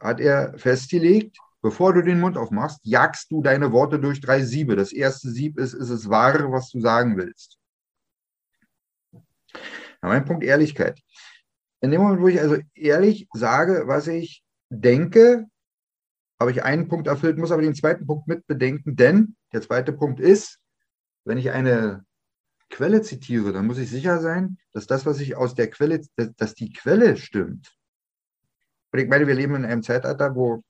hat 0.00 0.20
er 0.20 0.56
festgelegt, 0.56 1.38
bevor 1.62 1.92
du 1.92 2.02
den 2.02 2.20
Mund 2.20 2.36
aufmachst, 2.36 2.80
jagst 2.84 3.30
du 3.30 3.42
deine 3.42 3.72
Worte 3.72 3.98
durch 3.98 4.20
drei 4.20 4.42
Siebe. 4.42 4.76
Das 4.76 4.92
erste 4.92 5.30
Sieb 5.30 5.58
ist, 5.58 5.74
ist 5.74 5.90
es 5.90 6.08
wahr, 6.08 6.52
was 6.52 6.70
du 6.70 6.80
sagen 6.80 7.16
willst. 7.16 7.58
Ja, 9.12 9.22
mein 10.02 10.24
Punkt 10.24 10.44
Ehrlichkeit. 10.44 11.00
In 11.80 11.90
dem 11.90 12.02
Moment, 12.02 12.22
wo 12.22 12.28
ich 12.28 12.40
also 12.40 12.56
ehrlich 12.74 13.28
sage, 13.32 13.84
was 13.86 14.06
ich 14.06 14.44
denke, 14.70 15.46
habe 16.40 16.50
ich 16.50 16.62
einen 16.62 16.88
Punkt 16.88 17.06
erfüllt, 17.06 17.38
muss 17.38 17.50
aber 17.50 17.62
den 17.62 17.74
zweiten 17.74 18.06
Punkt 18.06 18.28
mit 18.28 18.46
bedenken, 18.46 18.96
denn 18.96 19.36
der 19.56 19.62
zweite 19.62 19.94
Punkt 19.94 20.20
ist, 20.20 20.60
wenn 21.24 21.38
ich 21.38 21.50
eine 21.50 22.04
Quelle 22.68 23.00
zitiere, 23.00 23.54
dann 23.54 23.66
muss 23.66 23.78
ich 23.78 23.88
sicher 23.88 24.20
sein, 24.20 24.58
dass 24.72 24.86
das, 24.86 25.06
was 25.06 25.18
ich 25.18 25.34
aus 25.34 25.54
der 25.54 25.70
Quelle, 25.70 26.02
dass 26.36 26.54
die 26.54 26.74
Quelle 26.74 27.16
stimmt. 27.16 27.74
Und 28.92 28.98
ich 28.98 29.08
meine, 29.08 29.26
wir 29.26 29.34
leben 29.34 29.54
in 29.54 29.64
einem 29.64 29.82
Zeitalter, 29.82 30.34
wo, 30.34 30.62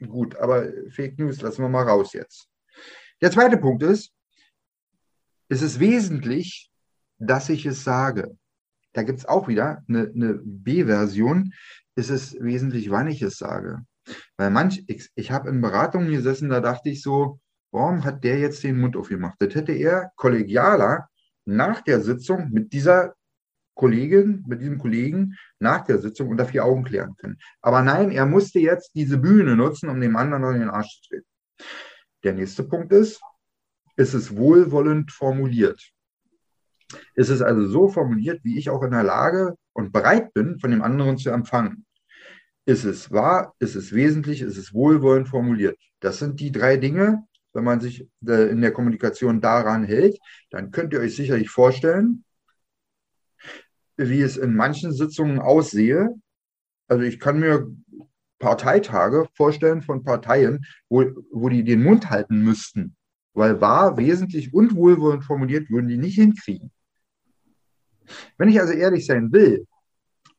gut, 0.00 0.34
aber 0.36 0.66
Fake 0.88 1.18
News 1.18 1.42
lassen 1.42 1.60
wir 1.60 1.68
mal 1.68 1.86
raus 1.86 2.14
jetzt. 2.14 2.48
Der 3.20 3.30
zweite 3.30 3.58
Punkt 3.58 3.82
ist, 3.82 4.14
es 5.50 5.60
ist 5.60 5.78
wesentlich, 5.78 6.70
dass 7.18 7.50
ich 7.50 7.66
es 7.66 7.84
sage. 7.84 8.38
Da 8.94 9.02
gibt 9.02 9.18
es 9.18 9.26
auch 9.26 9.46
wieder 9.46 9.84
eine, 9.88 10.10
eine 10.14 10.40
B-Version. 10.42 11.52
Es 11.96 12.08
ist 12.08 12.42
wesentlich, 12.42 12.90
wann 12.90 13.08
ich 13.08 13.20
es 13.20 13.36
sage. 13.36 13.84
Weil 14.38 14.50
manch, 14.50 14.84
ich, 14.86 15.10
ich 15.16 15.30
habe 15.30 15.50
in 15.50 15.60
Beratungen 15.60 16.10
gesessen, 16.10 16.48
da 16.48 16.60
dachte 16.60 16.88
ich 16.88 17.02
so, 17.02 17.38
warum 17.72 18.04
hat 18.04 18.22
der 18.22 18.38
jetzt 18.38 18.62
den 18.62 18.78
Mund 18.78 18.96
aufgemacht? 18.96 19.36
Das 19.40 19.54
hätte 19.54 19.72
er 19.72 20.12
kollegialer 20.16 21.08
nach 21.44 21.80
der 21.80 22.00
Sitzung 22.00 22.50
mit 22.50 22.72
dieser 22.72 23.14
Kollegin, 23.74 24.44
mit 24.46 24.60
diesem 24.60 24.78
Kollegen 24.78 25.34
nach 25.58 25.84
der 25.84 25.98
Sitzung 25.98 26.28
unter 26.28 26.44
vier 26.44 26.64
Augen 26.64 26.84
klären 26.84 27.16
können. 27.16 27.38
Aber 27.60 27.82
nein, 27.82 28.10
er 28.10 28.26
musste 28.26 28.60
jetzt 28.60 28.94
diese 28.94 29.18
Bühne 29.18 29.56
nutzen, 29.56 29.88
um 29.88 30.00
dem 30.00 30.16
anderen 30.16 30.54
in 30.54 30.60
den 30.60 30.70
Arsch 30.70 31.00
zu 31.00 31.08
treten. 31.08 31.26
Der 32.22 32.34
nächste 32.34 32.62
Punkt 32.62 32.92
ist, 32.92 33.20
ist 33.96 34.14
es 34.14 34.36
wohlwollend 34.36 35.10
formuliert. 35.10 35.82
Ist 37.14 37.30
es 37.30 37.40
also 37.40 37.66
so 37.66 37.88
formuliert, 37.88 38.40
wie 38.44 38.58
ich 38.58 38.68
auch 38.68 38.82
in 38.82 38.90
der 38.90 39.02
Lage 39.02 39.56
und 39.72 39.92
bereit 39.92 40.34
bin, 40.34 40.58
von 40.58 40.70
dem 40.70 40.82
anderen 40.82 41.16
zu 41.16 41.30
empfangen. 41.30 41.86
Ist 42.66 42.84
es 42.84 43.10
wahr? 43.10 43.54
Ist 43.58 43.74
es 43.74 43.92
wesentlich? 43.92 44.42
Ist 44.42 44.56
es 44.56 44.72
wohlwollend 44.72 45.28
formuliert? 45.28 45.78
Das 46.00 46.18
sind 46.18 46.38
die 46.40 46.52
drei 46.52 46.76
Dinge. 46.76 47.26
Wenn 47.52 47.64
man 47.64 47.80
sich 47.80 48.08
in 48.26 48.60
der 48.60 48.72
Kommunikation 48.72 49.40
daran 49.40 49.84
hält, 49.84 50.18
dann 50.50 50.70
könnt 50.70 50.92
ihr 50.92 51.00
euch 51.00 51.16
sicherlich 51.16 51.50
vorstellen, 51.50 52.24
wie 53.96 54.22
es 54.22 54.36
in 54.36 54.54
manchen 54.54 54.92
Sitzungen 54.92 55.38
aussehe. 55.38 56.08
Also 56.88 57.04
ich 57.04 57.20
kann 57.20 57.40
mir 57.40 57.68
Parteitage 58.38 59.28
vorstellen 59.34 59.82
von 59.82 60.02
Parteien, 60.02 60.64
wo, 60.88 61.04
wo 61.30 61.48
die 61.48 61.62
den 61.62 61.82
Mund 61.82 62.10
halten 62.10 62.42
müssten, 62.42 62.96
weil 63.34 63.60
wahr, 63.60 63.96
wesentlich 63.96 64.52
und 64.52 64.74
wohlwollend 64.74 65.24
formuliert 65.24 65.70
würden 65.70 65.88
die 65.88 65.98
nicht 65.98 66.16
hinkriegen. 66.16 66.70
Wenn 68.38 68.48
ich 68.48 68.60
also 68.60 68.72
ehrlich 68.72 69.06
sein 69.06 69.32
will, 69.32 69.66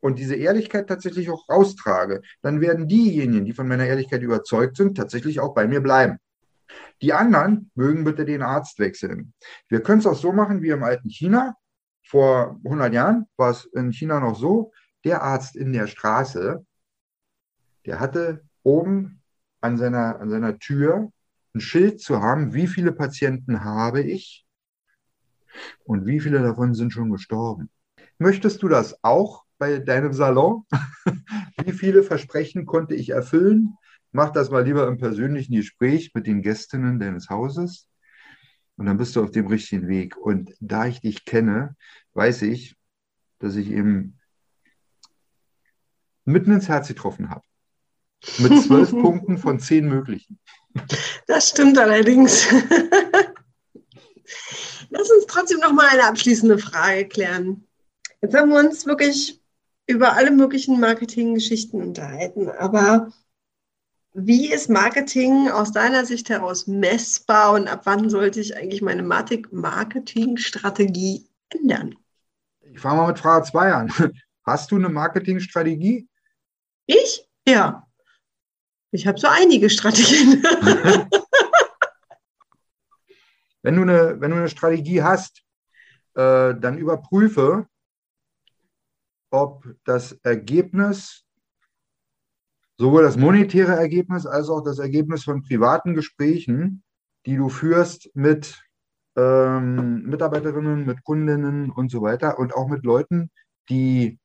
und 0.03 0.19
diese 0.19 0.35
Ehrlichkeit 0.35 0.89
tatsächlich 0.89 1.29
auch 1.29 1.47
raustrage, 1.47 2.21
dann 2.41 2.59
werden 2.59 2.89
diejenigen, 2.89 3.45
die 3.45 3.53
von 3.53 3.69
meiner 3.69 3.85
Ehrlichkeit 3.85 4.21
überzeugt 4.21 4.75
sind, 4.75 4.97
tatsächlich 4.97 5.39
auch 5.39 5.53
bei 5.53 5.65
mir 5.65 5.79
bleiben. 5.79 6.17
Die 7.01 7.13
anderen 7.13 7.71
mögen 7.75 8.03
bitte 8.03 8.25
den 8.25 8.41
Arzt 8.41 8.79
wechseln. 8.79 9.33
Wir 9.67 9.81
können 9.81 9.99
es 9.99 10.05
auch 10.05 10.15
so 10.15 10.31
machen 10.31 10.61
wie 10.61 10.69
im 10.69 10.83
alten 10.83 11.09
China. 11.09 11.55
Vor 12.05 12.59
100 12.63 12.93
Jahren 12.93 13.25
war 13.37 13.51
es 13.51 13.65
in 13.65 13.91
China 13.91 14.19
noch 14.19 14.35
so, 14.35 14.71
der 15.03 15.21
Arzt 15.21 15.55
in 15.55 15.73
der 15.73 15.87
Straße, 15.87 16.65
der 17.85 17.99
hatte 17.99 18.43
oben 18.63 19.21
an 19.61 19.77
seiner, 19.77 20.19
an 20.19 20.29
seiner 20.29 20.59
Tür 20.59 21.11
ein 21.53 21.61
Schild 21.61 22.01
zu 22.01 22.21
haben, 22.21 22.53
wie 22.53 22.67
viele 22.67 22.91
Patienten 22.91 23.63
habe 23.63 24.01
ich 24.01 24.45
und 25.83 26.05
wie 26.05 26.19
viele 26.19 26.41
davon 26.41 26.73
sind 26.73 26.91
schon 26.91 27.11
gestorben. 27.11 27.69
Möchtest 28.17 28.63
du 28.63 28.67
das 28.67 28.97
auch 29.03 29.43
bei 29.57 29.79
deinem 29.79 30.13
Salon? 30.13 30.65
Wie 31.63 31.71
viele 31.71 32.03
Versprechen 32.03 32.65
konnte 32.65 32.95
ich 32.95 33.09
erfüllen? 33.09 33.77
Mach 34.13 34.29
das 34.29 34.51
mal 34.51 34.63
lieber 34.63 34.87
im 34.87 34.99
persönlichen 34.99 35.55
Gespräch 35.55 36.11
mit 36.13 36.27
den 36.27 36.43
Gästinnen 36.43 36.99
deines 36.99 37.29
Hauses 37.29 37.89
und 38.77 38.85
dann 38.85 38.97
bist 38.97 39.15
du 39.15 39.23
auf 39.23 39.31
dem 39.31 39.47
richtigen 39.47 39.87
Weg. 39.87 40.15
Und 40.15 40.53
da 40.59 40.85
ich 40.85 41.01
dich 41.01 41.25
kenne, 41.25 41.75
weiß 42.13 42.43
ich, 42.43 42.75
dass 43.39 43.55
ich 43.55 43.71
eben 43.71 44.19
mitten 46.25 46.51
ins 46.51 46.69
Herz 46.69 46.87
getroffen 46.87 47.31
habe. 47.31 47.41
Mit 48.37 48.63
zwölf 48.63 48.91
Punkten 49.01 49.39
von 49.39 49.59
zehn 49.59 49.89
möglichen. 49.89 50.39
Das 51.25 51.49
stimmt 51.49 51.79
allerdings. 51.79 52.47
Lass 54.89 55.09
uns 55.09 55.25
trotzdem 55.27 55.59
noch 55.59 55.73
mal 55.73 55.89
eine 55.89 56.05
abschließende 56.05 56.59
Frage 56.59 57.07
klären. 57.07 57.67
Jetzt 58.21 58.35
haben 58.35 58.51
wir 58.51 58.59
uns 58.59 58.85
wirklich 58.85 59.41
über 59.87 60.13
alle 60.13 60.29
möglichen 60.29 60.79
Marketinggeschichten 60.79 61.81
unterhalten. 61.81 62.47
Aber 62.49 63.11
Wie 64.15 64.53
ist 64.53 64.69
Marketing 64.69 65.49
aus 65.49 65.71
deiner 65.71 66.05
Sicht 66.05 66.29
heraus 66.29 66.67
messbar 66.67 67.53
und 67.53 67.67
ab 67.67 67.81
wann 67.85 68.11
sollte 68.11 68.39
ich 68.39 68.55
eigentlich 68.55 68.83
meine 68.83 69.01
Marketingstrategie 69.01 71.27
ändern? 71.49 71.95
Ich 72.61 72.79
fange 72.79 73.01
mal 73.01 73.07
mit 73.07 73.17
Frage 73.17 73.45
2 73.45 73.73
an. 73.73 73.91
Hast 74.45 74.69
du 74.69 74.75
eine 74.75 74.89
Marketingstrategie? 74.89 76.07
Ich? 76.85 77.27
Ja. 77.47 77.87
Ich 78.91 79.07
habe 79.07 79.19
so 79.19 79.25
einige 79.27 79.71
Strategien. 79.71 80.43
wenn, 83.63 83.75
du 83.75 83.81
eine, 83.81 84.21
wenn 84.21 84.29
du 84.29 84.37
eine 84.37 84.49
Strategie 84.49 85.01
hast, 85.01 85.41
äh, 86.13 86.53
dann 86.53 86.77
überprüfe, 86.77 87.65
ob 89.31 89.65
das 89.85 90.11
Ergebnis, 90.21 91.25
sowohl 92.77 93.03
das 93.03 93.17
monetäre 93.17 93.75
Ergebnis 93.75 94.25
als 94.25 94.49
auch 94.49 94.61
das 94.61 94.79
Ergebnis 94.79 95.23
von 95.23 95.43
privaten 95.43 95.93
Gesprächen, 95.93 96.83
die 97.25 97.35
du 97.35 97.49
führst 97.49 98.09
mit 98.15 98.61
ähm, 99.15 100.03
Mitarbeiterinnen, 100.03 100.85
mit 100.85 101.03
Kundinnen 101.03 101.71
und 101.71 101.91
so 101.91 102.01
weiter 102.01 102.39
und 102.39 102.53
auch 102.55 102.67
mit 102.67 102.83
Leuten, 102.83 103.31
die 103.69 104.19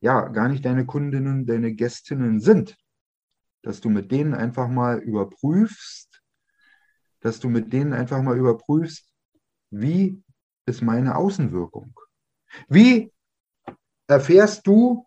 ja 0.00 0.28
gar 0.28 0.48
nicht 0.48 0.64
deine 0.64 0.86
Kundinnen, 0.86 1.46
deine 1.46 1.74
Gästinnen 1.74 2.40
sind, 2.40 2.76
dass 3.62 3.80
du 3.80 3.90
mit 3.90 4.10
denen 4.10 4.34
einfach 4.34 4.68
mal 4.68 4.98
überprüfst, 4.98 6.22
dass 7.20 7.38
du 7.38 7.48
mit 7.48 7.72
denen 7.72 7.92
einfach 7.92 8.20
mal 8.22 8.36
überprüfst, 8.36 9.08
wie 9.70 10.22
ist 10.66 10.82
meine 10.82 11.16
Außenwirkung? 11.16 11.94
Wie 12.68 13.12
erfährst 14.06 14.66
du, 14.66 15.06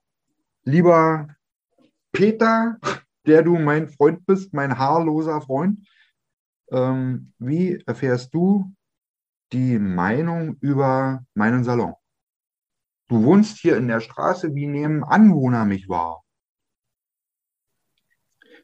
lieber 0.63 1.34
Peter, 2.15 2.77
der 3.27 3.43
du 3.43 3.57
mein 3.57 3.89
Freund 3.89 4.25
bist, 4.25 4.53
mein 4.53 4.77
haarloser 4.77 5.41
Freund, 5.41 5.85
ähm, 6.71 7.33
wie 7.39 7.83
erfährst 7.85 8.33
du 8.33 8.73
die 9.51 9.77
Meinung 9.77 10.57
über 10.61 11.23
meinen 11.33 11.63
Salon? 11.63 11.93
Du 13.09 13.23
wohnst 13.23 13.57
hier 13.57 13.77
in 13.77 13.87
der 13.87 13.99
Straße, 13.99 14.55
wie 14.55 14.65
nehmen 14.65 15.03
Anwohner 15.03 15.65
mich 15.65 15.89
wahr? 15.89 16.23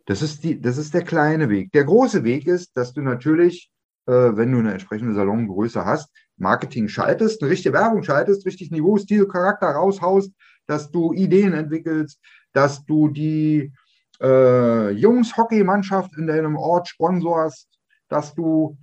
Das 0.06 0.22
ist, 0.22 0.44
die, 0.44 0.60
das 0.60 0.78
ist 0.78 0.94
der 0.94 1.04
kleine 1.04 1.50
Weg. 1.50 1.72
Der 1.74 1.84
große 1.84 2.24
Weg 2.24 2.48
ist, 2.48 2.76
dass 2.76 2.94
du 2.94 3.02
natürlich, 3.02 3.70
äh, 4.08 4.12
wenn 4.14 4.52
du 4.52 4.60
eine 4.60 4.72
entsprechende 4.72 5.14
Salongröße 5.14 5.86
hast, 5.86 6.10
Marketing 6.38 6.88
schaltest, 6.88 7.42
eine 7.42 7.52
richtige 7.52 7.74
Werbung 7.74 8.02
schaltest, 8.02 8.46
richtig 8.46 8.72
Niveau, 8.72 8.98
Stil, 8.98 9.28
Charakter 9.28 9.68
raushaust, 9.68 10.32
dass 10.66 10.90
du 10.90 11.14
Ideen 11.14 11.54
entwickelst, 11.54 12.20
dass 12.54 12.86
du 12.86 13.10
die 13.10 13.74
äh, 14.22 14.90
Jungs-Hockeymannschaft 14.92 16.18
in 16.18 16.28
deinem 16.28 16.56
Ort 16.56 16.88
sponsorst, 16.88 17.68
dass 18.08 18.34
du 18.36 18.78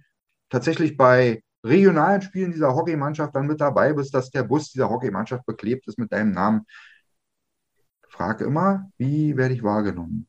tatsächlich 0.48 0.96
bei 0.96 1.42
regionalen 1.64 2.22
Spielen 2.22 2.52
dieser 2.52 2.74
Hockeymannschaft 2.74 3.34
dann 3.34 3.46
mit 3.46 3.60
dabei 3.60 3.92
bist, 3.92 4.14
dass 4.14 4.30
der 4.30 4.42
Bus 4.42 4.70
dieser 4.70 4.88
Hockeymannschaft 4.88 5.44
beklebt 5.46 5.86
ist 5.86 5.98
mit 5.98 6.12
deinem 6.12 6.32
Namen. 6.32 6.66
Frage 8.08 8.44
immer, 8.44 8.90
wie 8.96 9.36
werde 9.36 9.54
ich 9.54 9.62
wahrgenommen? 9.62 10.26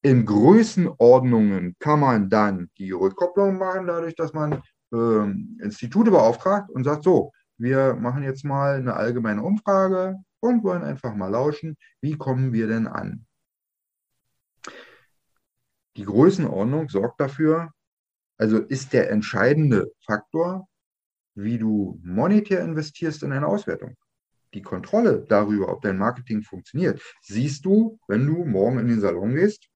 In 0.00 0.24
Größenordnungen 0.24 1.76
kann 1.80 2.00
man 2.00 2.30
dann 2.30 2.70
die 2.78 2.92
Rückkopplung 2.92 3.58
machen, 3.58 3.86
dadurch, 3.88 4.14
dass 4.14 4.32
man 4.32 4.62
ähm, 4.92 5.58
Institute 5.60 6.10
beauftragt 6.10 6.70
und 6.70 6.84
sagt, 6.84 7.02
so, 7.02 7.32
wir 7.58 7.94
machen 7.94 8.22
jetzt 8.22 8.44
mal 8.44 8.76
eine 8.76 8.94
allgemeine 8.94 9.42
Umfrage 9.42 10.16
und 10.40 10.64
wollen 10.64 10.82
einfach 10.82 11.14
mal 11.14 11.28
lauschen, 11.28 11.76
wie 12.00 12.16
kommen 12.16 12.52
wir 12.52 12.66
denn 12.66 12.86
an? 12.86 13.26
Die 15.96 16.04
Größenordnung 16.04 16.88
sorgt 16.88 17.20
dafür, 17.20 17.72
also 18.36 18.58
ist 18.58 18.92
der 18.92 19.10
entscheidende 19.10 19.90
Faktor, 20.06 20.68
wie 21.34 21.58
du 21.58 22.00
monetär 22.04 22.62
investierst 22.62 23.22
in 23.22 23.32
eine 23.32 23.46
Auswertung. 23.46 23.96
Die 24.54 24.62
Kontrolle 24.62 25.24
darüber, 25.28 25.70
ob 25.70 25.82
dein 25.82 25.98
Marketing 25.98 26.42
funktioniert, 26.42 27.02
siehst 27.22 27.64
du, 27.64 27.98
wenn 28.08 28.26
du 28.26 28.44
morgen 28.44 28.78
in 28.78 28.88
den 28.88 29.00
Salon 29.00 29.34
gehst 29.34 29.68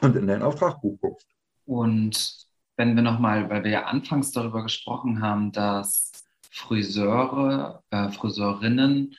und 0.00 0.16
in 0.16 0.26
dein 0.26 0.42
Auftragbuch 0.42 0.98
guckst. 1.00 1.28
Und 1.66 2.46
wenn 2.76 2.96
wir 2.96 3.02
nochmal, 3.02 3.48
weil 3.48 3.62
wir 3.64 3.70
ja 3.70 3.84
anfangs 3.84 4.32
darüber 4.32 4.62
gesprochen 4.62 5.22
haben, 5.22 5.52
dass 5.52 6.12
Friseure, 6.50 7.82
äh, 7.90 8.10
Friseurinnen 8.10 9.14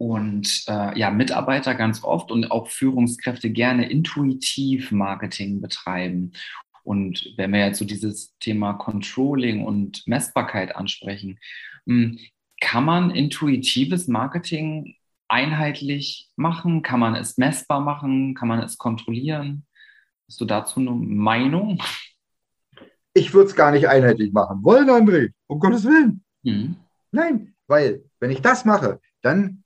und 0.00 0.64
äh, 0.66 0.98
ja, 0.98 1.10
Mitarbeiter 1.10 1.74
ganz 1.74 2.02
oft 2.02 2.32
und 2.32 2.50
auch 2.50 2.68
Führungskräfte 2.68 3.50
gerne 3.50 3.90
intuitiv 3.90 4.92
Marketing 4.92 5.60
betreiben. 5.60 6.32
Und 6.84 7.34
wenn 7.36 7.52
wir 7.52 7.66
jetzt 7.66 7.80
so 7.80 7.84
dieses 7.84 8.34
Thema 8.38 8.72
Controlling 8.72 9.62
und 9.62 10.02
Messbarkeit 10.06 10.74
ansprechen, 10.74 11.38
hm, 11.86 12.18
kann 12.62 12.86
man 12.86 13.10
intuitives 13.10 14.08
Marketing 14.08 14.94
einheitlich 15.28 16.30
machen? 16.34 16.80
Kann 16.80 17.00
man 17.00 17.14
es 17.14 17.36
messbar 17.36 17.80
machen? 17.82 18.34
Kann 18.34 18.48
man 18.48 18.62
es 18.62 18.78
kontrollieren? 18.78 19.66
Hast 20.26 20.40
du 20.40 20.46
dazu 20.46 20.80
eine 20.80 20.92
Meinung? 20.92 21.82
Ich 23.12 23.34
würde 23.34 23.50
es 23.50 23.54
gar 23.54 23.70
nicht 23.70 23.86
einheitlich 23.86 24.32
machen 24.32 24.64
wollen, 24.64 24.88
André, 24.88 25.32
um 25.46 25.60
Gottes 25.60 25.84
Willen. 25.84 26.24
Mhm. 26.42 26.76
Nein, 27.12 27.54
weil 27.66 28.02
wenn 28.18 28.30
ich 28.30 28.40
das 28.40 28.64
mache, 28.64 28.98
dann, 29.20 29.62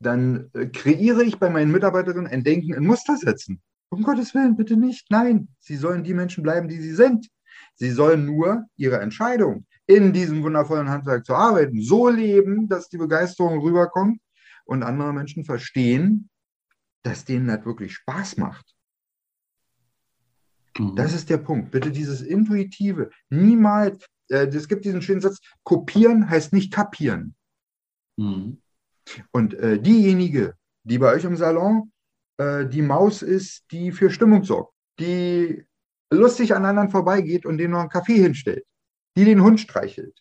dann 0.00 0.50
äh, 0.54 0.66
kreiere 0.66 1.22
ich 1.22 1.38
bei 1.38 1.50
meinen 1.50 1.72
Mitarbeiterinnen 1.72 2.26
ein 2.26 2.44
Denken 2.44 2.74
in 2.74 2.86
Muster 2.86 3.16
setzen. 3.16 3.62
Um 3.88 4.02
Gottes 4.02 4.34
Willen, 4.34 4.56
bitte 4.56 4.76
nicht. 4.76 5.10
Nein, 5.10 5.48
sie 5.60 5.76
sollen 5.76 6.04
die 6.04 6.14
Menschen 6.14 6.42
bleiben, 6.42 6.68
die 6.68 6.80
sie 6.80 6.94
sind. 6.94 7.28
Sie 7.76 7.90
sollen 7.90 8.26
nur 8.26 8.64
ihre 8.76 9.00
Entscheidung, 9.00 9.66
in 9.86 10.12
diesem 10.12 10.42
wundervollen 10.42 10.88
Handwerk 10.88 11.26
zu 11.26 11.34
arbeiten, 11.34 11.80
so 11.80 12.08
leben, 12.08 12.68
dass 12.68 12.88
die 12.88 12.98
Begeisterung 12.98 13.60
rüberkommt 13.60 14.20
und 14.64 14.82
andere 14.82 15.12
Menschen 15.12 15.44
verstehen, 15.44 16.28
dass 17.02 17.24
denen 17.24 17.46
das 17.46 17.64
wirklich 17.64 17.94
Spaß 17.94 18.36
macht. 18.36 18.74
Mhm. 20.78 20.96
Das 20.96 21.12
ist 21.12 21.30
der 21.30 21.38
Punkt. 21.38 21.70
Bitte 21.70 21.90
dieses 21.90 22.22
Intuitive. 22.22 23.10
Niemals, 23.30 24.04
äh, 24.28 24.46
es 24.46 24.68
gibt 24.68 24.84
diesen 24.84 25.02
schönen 25.02 25.20
Satz, 25.20 25.38
kopieren 25.62 26.28
heißt 26.28 26.52
nicht 26.52 26.72
kapieren. 26.72 27.34
Mhm. 28.16 28.60
Und 29.32 29.54
äh, 29.54 29.78
diejenige, 29.80 30.54
die 30.84 30.98
bei 30.98 31.12
euch 31.12 31.24
im 31.24 31.36
Salon 31.36 31.92
äh, 32.38 32.66
die 32.66 32.82
Maus 32.82 33.22
ist, 33.22 33.64
die 33.70 33.92
für 33.92 34.10
Stimmung 34.10 34.44
sorgt, 34.44 34.72
die 34.98 35.64
lustig 36.10 36.54
an 36.54 36.64
anderen 36.64 36.90
vorbeigeht 36.90 37.46
und 37.46 37.58
denen 37.58 37.72
noch 37.72 37.80
einen 37.80 37.88
Kaffee 37.88 38.20
hinstellt, 38.20 38.64
die 39.16 39.24
den 39.24 39.42
Hund 39.42 39.60
streichelt, 39.60 40.18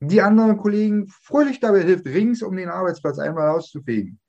die 0.00 0.20
anderen 0.20 0.56
Kollegen 0.56 1.08
fröhlich 1.08 1.60
dabei 1.60 1.82
hilft, 1.82 2.06
rings 2.06 2.42
um 2.42 2.56
den 2.56 2.68
Arbeitsplatz 2.68 3.18
einmal 3.18 3.48
auszufegen. 3.50 4.20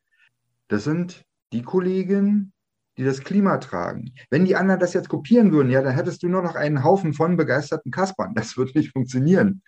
Das 0.68 0.84
sind 0.84 1.24
die 1.54 1.62
Kollegen, 1.62 2.54
die 2.98 3.04
das 3.04 3.22
Klima 3.22 3.58
tragen. 3.58 4.14
Wenn 4.30 4.46
die 4.46 4.56
anderen 4.56 4.80
das 4.80 4.94
jetzt 4.94 5.10
kopieren 5.10 5.52
würden, 5.52 5.70
ja, 5.70 5.82
dann 5.82 5.94
hättest 5.94 6.24
du 6.24 6.30
nur 6.30 6.42
noch 6.42 6.56
einen 6.56 6.84
Haufen 6.84 7.14
von 7.14 7.38
begeisterten 7.38 7.92
Kaspern. 7.92 8.34
Das 8.34 8.58
würde 8.58 8.78
nicht 8.78 8.92
funktionieren. 8.92 9.62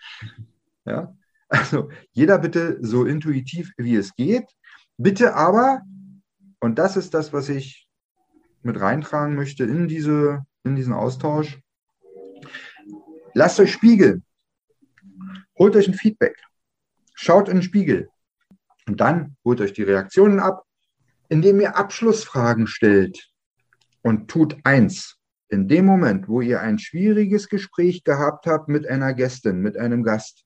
Ja? 0.86 1.16
Also 1.50 1.90
jeder 2.12 2.38
bitte 2.38 2.78
so 2.82 3.06
intuitiv, 3.06 3.72
wie 3.78 3.96
es 3.96 4.16
geht. 4.16 4.46
Bitte 4.98 5.34
aber, 5.34 5.82
und 6.60 6.78
das 6.78 6.96
ist 6.96 7.14
das, 7.14 7.34
was 7.34 7.50
ich 7.50 7.88
mit 8.62 8.80
reintragen 8.80 9.36
möchte 9.36 9.64
in, 9.64 9.88
diese, 9.88 10.46
in 10.64 10.76
diesen 10.76 10.94
Austausch, 10.94 11.60
lasst 13.34 13.60
euch 13.60 13.72
spiegeln. 13.72 14.24
Holt 15.58 15.76
euch 15.76 15.88
ein 15.88 15.94
Feedback. 15.94 16.38
Schaut 17.16 17.50
in 17.50 17.58
den 17.58 17.64
Spiegel. 17.64 18.10
Und 18.88 19.02
dann 19.02 19.36
holt 19.44 19.60
euch 19.60 19.74
die 19.74 19.84
Reaktionen 19.84 20.40
ab 20.40 20.64
indem 21.30 21.62
ihr 21.62 21.78
Abschlussfragen 21.78 22.68
stellt 22.68 23.32
und 24.02 24.30
tut 24.30 24.58
eins. 24.64 25.16
In 25.48 25.68
dem 25.68 25.86
Moment, 25.86 26.28
wo 26.28 26.42
ihr 26.42 26.62
ein 26.62 26.78
schwieriges 26.78 27.48
Gespräch 27.48 28.04
gehabt 28.04 28.46
habt 28.46 28.68
mit 28.68 28.88
einer 28.88 29.14
Gästin, 29.14 29.62
mit 29.62 29.78
einem 29.78 30.04
Gast, 30.04 30.44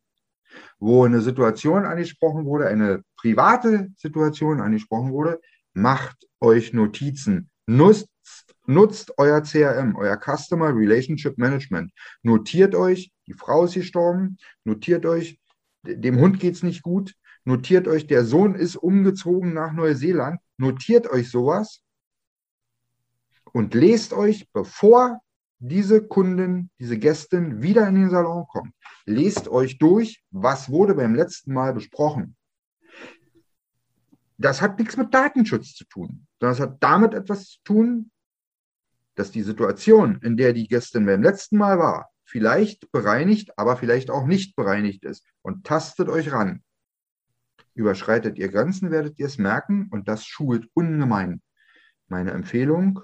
wo 0.80 1.04
eine 1.06 1.22
Situation 1.22 1.86
angesprochen 1.86 2.46
wurde, 2.46 2.68
eine 2.68 3.04
private 3.18 3.90
Situation 3.98 4.60
angesprochen 4.60 5.12
wurde, 5.12 5.40
macht 5.74 6.28
euch 6.40 6.74
Notizen. 6.74 7.50
Nutzt, 7.66 8.10
nutzt 8.66 9.18
euer 9.18 9.42
CRM, 9.42 9.96
euer 9.96 10.18
Customer 10.18 10.76
Relationship 10.76 11.38
Management. 11.38 11.92
Notiert 12.22 12.76
euch, 12.76 13.12
die 13.28 13.34
Frau 13.34 13.66
ist 13.66 13.76
gestorben, 13.76 14.38
notiert 14.64 15.06
euch, 15.06 15.40
dem 15.84 16.20
Hund 16.20 16.40
geht 16.40 16.56
es 16.56 16.64
nicht 16.64 16.82
gut, 16.82 17.16
notiert 17.46 17.88
euch, 17.88 18.08
der 18.08 18.26
Sohn 18.26 18.56
ist 18.56 18.76
umgezogen 18.76 19.54
nach 19.54 19.74
Neuseeland, 19.74 20.40
notiert 20.58 21.10
euch 21.10 21.30
sowas 21.30 21.82
und 23.52 23.74
lest 23.74 24.14
euch, 24.14 24.48
bevor 24.52 25.20
diese 25.66 26.06
Kundin, 26.06 26.70
diese 26.78 26.98
Gästin 26.98 27.62
wieder 27.62 27.88
in 27.88 27.96
den 27.96 28.10
Salon 28.10 28.46
kommt, 28.48 28.74
lest 29.06 29.48
euch 29.48 29.78
durch, 29.78 30.22
was 30.30 30.70
wurde 30.70 30.94
beim 30.94 31.16
letzten 31.16 31.54
Mal 31.54 31.74
besprochen. 31.74 32.36
Das 34.38 34.62
hat 34.62 34.78
nichts 34.78 34.98
mit 34.98 35.14
Datenschutz 35.14 35.74
zu 35.74 35.86
tun, 35.86 36.28
sondern 36.38 36.54
es 36.54 36.60
hat 36.60 36.84
damit 36.84 37.14
etwas 37.14 37.48
zu 37.48 37.60
tun, 37.64 38.12
dass 39.16 39.32
die 39.32 39.44
Situation, 39.44 40.20
in 40.22 40.36
der 40.36 40.52
die 40.52 40.68
Gästin 40.68 41.06
beim 41.06 41.24
letzten 41.24 41.58
Mal 41.58 41.80
war, 41.80 42.10
vielleicht 42.26 42.92
bereinigt, 42.92 43.58
aber 43.58 43.78
vielleicht 43.78 44.10
auch 44.10 44.26
nicht 44.26 44.58
bereinigt 44.58 45.06
ist. 45.06 45.26
Und 45.44 45.66
tastet 45.66 46.10
euch 46.10 46.34
ran. 46.34 46.62
Überschreitet 47.74 48.38
ihr 48.38 48.50
Grenzen, 48.50 48.92
werdet 48.92 49.18
ihr 49.18 49.28
es 49.28 49.38
merken 49.38 49.88
und 49.92 50.10
das 50.10 50.26
schult 50.26 50.68
ungemein. 50.74 51.42
Meine 52.08 52.32
Empfehlung, 52.32 53.00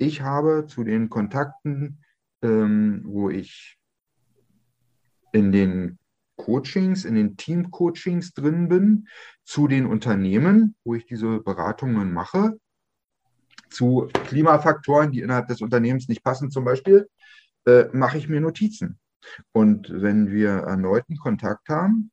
ich 0.00 0.22
habe 0.22 0.66
zu 0.66 0.82
den 0.82 1.10
Kontakten, 1.10 2.02
ähm, 2.42 3.02
wo 3.04 3.28
ich 3.28 3.76
in 5.32 5.52
den 5.52 5.98
Coachings, 6.36 7.04
in 7.04 7.14
den 7.14 7.36
Team-Coachings 7.36 8.32
drin 8.32 8.68
bin, 8.68 9.08
zu 9.44 9.68
den 9.68 9.84
Unternehmen, 9.84 10.74
wo 10.84 10.94
ich 10.94 11.04
diese 11.04 11.40
Beratungen 11.40 12.12
mache, 12.12 12.58
zu 13.68 14.08
Klimafaktoren, 14.24 15.12
die 15.12 15.20
innerhalb 15.20 15.48
des 15.48 15.60
Unternehmens 15.60 16.08
nicht 16.08 16.24
passen 16.24 16.50
zum 16.50 16.64
Beispiel, 16.64 17.06
äh, 17.66 17.84
mache 17.92 18.16
ich 18.16 18.26
mir 18.26 18.40
Notizen. 18.40 18.98
Und 19.52 19.90
wenn 19.92 20.30
wir 20.30 20.50
erneuten 20.50 21.18
Kontakt 21.18 21.68
haben, 21.68 22.10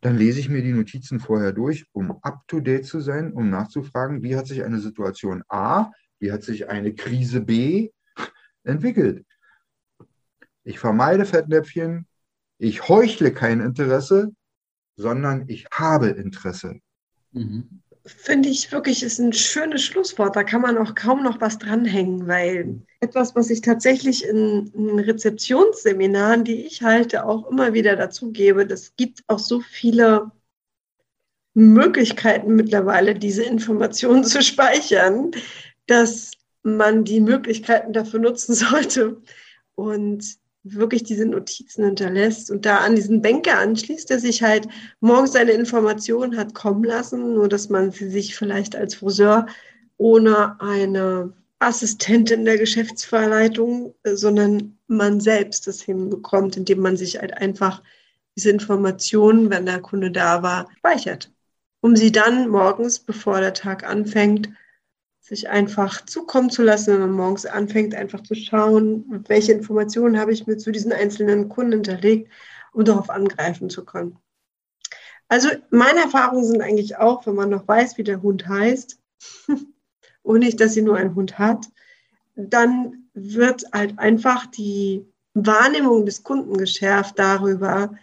dann 0.00 0.16
lese 0.16 0.40
ich 0.40 0.48
mir 0.48 0.62
die 0.62 0.72
Notizen 0.72 1.20
vorher 1.20 1.52
durch, 1.52 1.86
um 1.92 2.18
up-to-date 2.22 2.84
zu 2.84 3.00
sein, 3.00 3.32
um 3.32 3.48
nachzufragen, 3.48 4.24
wie 4.24 4.34
hat 4.34 4.48
sich 4.48 4.64
eine 4.64 4.80
Situation 4.80 5.44
A, 5.48 5.92
wie 6.20 6.32
hat 6.32 6.42
sich 6.42 6.68
eine 6.68 6.94
Krise 6.94 7.40
B 7.40 7.90
entwickelt. 8.62 9.26
Ich 10.62 10.78
vermeide 10.78 11.26
Fettnäpfchen, 11.26 12.06
ich 12.58 12.88
heuchle 12.88 13.32
kein 13.32 13.60
Interesse, 13.60 14.30
sondern 14.96 15.48
ich 15.48 15.66
habe 15.72 16.08
Interesse. 16.08 16.78
Mhm 17.32 17.82
finde 18.04 18.48
ich 18.48 18.72
wirklich 18.72 19.02
ist 19.02 19.18
ein 19.18 19.32
schönes 19.32 19.82
Schlusswort. 19.82 20.36
Da 20.36 20.42
kann 20.44 20.62
man 20.62 20.78
auch 20.78 20.94
kaum 20.94 21.22
noch 21.22 21.40
was 21.40 21.58
dranhängen, 21.58 22.26
weil 22.26 22.80
etwas, 23.00 23.34
was 23.34 23.50
ich 23.50 23.60
tatsächlich 23.60 24.24
in, 24.24 24.70
in 24.74 24.98
Rezeptionsseminaren, 24.98 26.44
die 26.44 26.64
ich 26.66 26.82
halte, 26.82 27.26
auch 27.26 27.50
immer 27.50 27.72
wieder 27.72 27.96
dazu 27.96 28.32
gebe, 28.32 28.66
das 28.66 28.94
gibt 28.96 29.22
auch 29.26 29.38
so 29.38 29.60
viele 29.60 30.30
Möglichkeiten 31.54 32.54
mittlerweile, 32.54 33.14
diese 33.14 33.42
Informationen 33.42 34.24
zu 34.24 34.42
speichern, 34.42 35.32
dass 35.90 36.32
man 36.62 37.04
die 37.04 37.20
Möglichkeiten 37.20 37.92
dafür 37.92 38.20
nutzen 38.20 38.54
sollte. 38.54 39.20
Und 39.74 40.40
wirklich 40.62 41.02
diese 41.04 41.26
Notizen 41.26 41.84
hinterlässt 41.84 42.50
und 42.50 42.66
da 42.66 42.78
an 42.78 42.94
diesen 42.94 43.22
Banker 43.22 43.58
anschließt, 43.58 44.10
der 44.10 44.18
sich 44.18 44.42
halt 44.42 44.68
morgens 45.00 45.32
seine 45.32 45.52
Informationen 45.52 46.36
hat 46.36 46.54
kommen 46.54 46.84
lassen, 46.84 47.34
nur 47.34 47.48
dass 47.48 47.70
man 47.70 47.90
sie 47.90 48.10
sich 48.10 48.36
vielleicht 48.36 48.76
als 48.76 48.96
Friseur 48.96 49.46
ohne 49.96 50.60
eine 50.60 51.32
Assistentin 51.60 52.44
der 52.44 52.58
Geschäftsverleitung, 52.58 53.94
äh, 54.02 54.14
sondern 54.16 54.78
man 54.86 55.20
selbst 55.20 55.66
das 55.66 55.82
hinbekommt, 55.82 56.56
indem 56.56 56.80
man 56.80 56.96
sich 56.96 57.18
halt 57.18 57.34
einfach 57.36 57.82
diese 58.36 58.50
Informationen, 58.50 59.50
wenn 59.50 59.66
der 59.66 59.80
Kunde 59.80 60.10
da 60.10 60.42
war, 60.42 60.68
speichert, 60.78 61.30
um 61.80 61.96
sie 61.96 62.12
dann 62.12 62.48
morgens, 62.48 62.98
bevor 62.98 63.40
der 63.40 63.54
Tag 63.54 63.84
anfängt, 63.84 64.50
sich 65.30 65.48
einfach 65.48 66.04
zukommen 66.06 66.50
zu 66.50 66.64
lassen, 66.64 66.92
wenn 66.92 67.00
man 67.02 67.12
morgens 67.12 67.46
anfängt, 67.46 67.94
einfach 67.94 68.20
zu 68.24 68.34
schauen, 68.34 69.24
welche 69.28 69.52
Informationen 69.52 70.18
habe 70.18 70.32
ich 70.32 70.48
mir 70.48 70.58
zu 70.58 70.72
diesen 70.72 70.92
einzelnen 70.92 71.48
Kunden 71.48 71.74
hinterlegt, 71.74 72.32
um 72.72 72.84
darauf 72.84 73.08
angreifen 73.10 73.70
zu 73.70 73.84
können. 73.84 74.18
Also 75.28 75.48
meine 75.70 76.00
Erfahrungen 76.00 76.44
sind 76.44 76.60
eigentlich 76.60 76.96
auch, 76.96 77.24
wenn 77.26 77.36
man 77.36 77.48
noch 77.48 77.68
weiß, 77.68 77.96
wie 77.96 78.02
der 78.02 78.22
Hund 78.22 78.48
heißt 78.48 78.98
und 80.22 80.40
nicht, 80.40 80.60
dass 80.60 80.74
sie 80.74 80.82
nur 80.82 80.96
einen 80.96 81.14
Hund 81.14 81.38
hat, 81.38 81.64
dann 82.34 83.08
wird 83.14 83.62
halt 83.72 84.00
einfach 84.00 84.46
die 84.46 85.06
Wahrnehmung 85.34 86.06
des 86.06 86.24
Kunden 86.24 86.56
geschärft 86.56 87.20
darüber, 87.20 87.94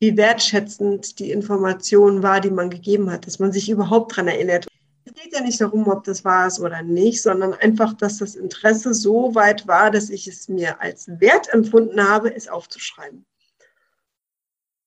wie 0.00 0.18
wertschätzend 0.18 1.18
die 1.18 1.30
Information 1.30 2.22
war, 2.22 2.42
die 2.42 2.50
man 2.50 2.68
gegeben 2.68 3.10
hat, 3.10 3.26
dass 3.26 3.38
man 3.38 3.52
sich 3.52 3.70
überhaupt 3.70 4.12
daran 4.12 4.28
erinnert 4.28 4.66
es 5.10 5.22
geht 5.22 5.32
ja 5.32 5.40
nicht 5.40 5.60
darum, 5.60 5.88
ob 5.88 6.04
das 6.04 6.24
war 6.24 6.46
es 6.46 6.60
oder 6.60 6.82
nicht, 6.82 7.22
sondern 7.22 7.54
einfach, 7.54 7.94
dass 7.94 8.18
das 8.18 8.36
Interesse 8.36 8.94
so 8.94 9.34
weit 9.34 9.66
war, 9.66 9.90
dass 9.90 10.10
ich 10.10 10.26
es 10.28 10.48
mir 10.48 10.80
als 10.80 11.08
wert 11.20 11.52
empfunden 11.52 12.02
habe, 12.06 12.34
es 12.34 12.48
aufzuschreiben. 12.48 13.26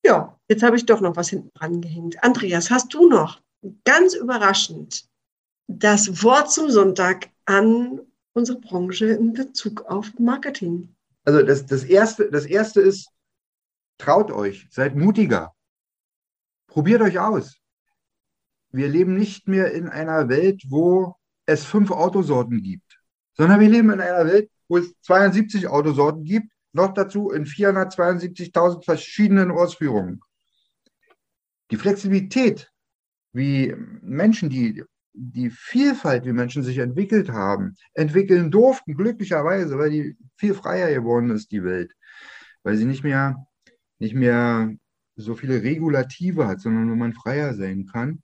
Ja, 0.06 0.38
jetzt 0.50 0.64
habe 0.64 0.76
ich 0.76 0.86
doch 0.86 1.02
noch 1.02 1.16
was 1.16 1.30
hinten 1.30 1.52
dran 1.54 1.82
gehängt. 1.82 2.24
Andreas, 2.24 2.70
hast 2.70 2.94
du 2.94 3.08
noch 3.08 3.42
ganz 3.86 4.14
überraschend 4.16 5.06
das 5.68 6.24
Wort 6.24 6.52
zum 6.52 6.70
Sonntag 6.70 7.30
an 7.46 8.02
unsere 8.34 8.60
Branche 8.60 9.08
in 9.08 9.34
Bezug 9.34 9.86
auf 9.86 10.12
Marketing? 10.20 10.94
Also 11.26 11.42
das, 11.42 11.66
das, 11.66 11.84
erste, 11.84 12.30
das 12.30 12.46
erste 12.46 12.82
ist, 12.82 13.10
traut 13.98 14.32
euch, 14.32 14.68
seid 14.70 14.96
mutiger. 14.96 15.54
Probiert 16.68 17.02
euch 17.02 17.20
aus 17.20 17.63
wir 18.74 18.90
leben 18.90 19.14
nicht 19.14 19.48
mehr 19.48 19.72
in 19.72 19.88
einer 19.88 20.28
Welt, 20.30 20.64
wo 20.68 21.16
es 21.46 21.64
fünf 21.64 21.92
Autosorten 21.92 22.62
gibt, 22.62 23.00
sondern 23.34 23.60
wir 23.60 23.70
leben 23.70 23.92
in 23.92 24.02
einer 24.02 24.26
Welt, 24.26 24.50
wo 24.68 24.78
es 24.78 24.94
72 25.02 25.68
Autosorten 25.68 26.24
gibt, 26.24 26.52
noch 26.74 26.94
dazu 26.94 27.30
in 27.30 27.46
472.000 27.46 28.84
verschiedenen 28.84 29.52
Ausführungen. 29.52 30.22
Die 31.70 31.78
Flexibilität, 31.78 32.72
wie 33.32 33.76
Menschen, 34.02 34.50
die 34.50 34.84
die 35.16 35.52
Vielfalt, 35.52 36.26
wie 36.26 36.34
Menschen 36.34 36.64
sich 36.64 36.80
entwickelt 36.80 37.30
haben, 37.30 37.76
entwickeln 37.94 38.50
durften, 38.50 38.96
glücklicherweise, 38.96 39.78
weil 39.78 39.92
die 39.92 40.18
viel 40.38 40.56
freier 40.56 40.92
geworden 40.92 41.30
ist, 41.30 41.52
die 41.52 41.64
Welt, 41.64 41.94
weil 42.64 42.78
sie 42.78 42.86
nicht 42.86 43.04
mehr, 43.04 43.46
nicht 44.00 44.16
mehr 44.16 44.74
so 45.16 45.36
viele 45.36 45.62
Regulative 45.62 46.48
hat, 46.48 46.62
sondern 46.62 46.90
wo 46.90 46.96
man 46.96 47.14
freier 47.14 47.54
sein 47.54 47.86
kann 47.86 48.24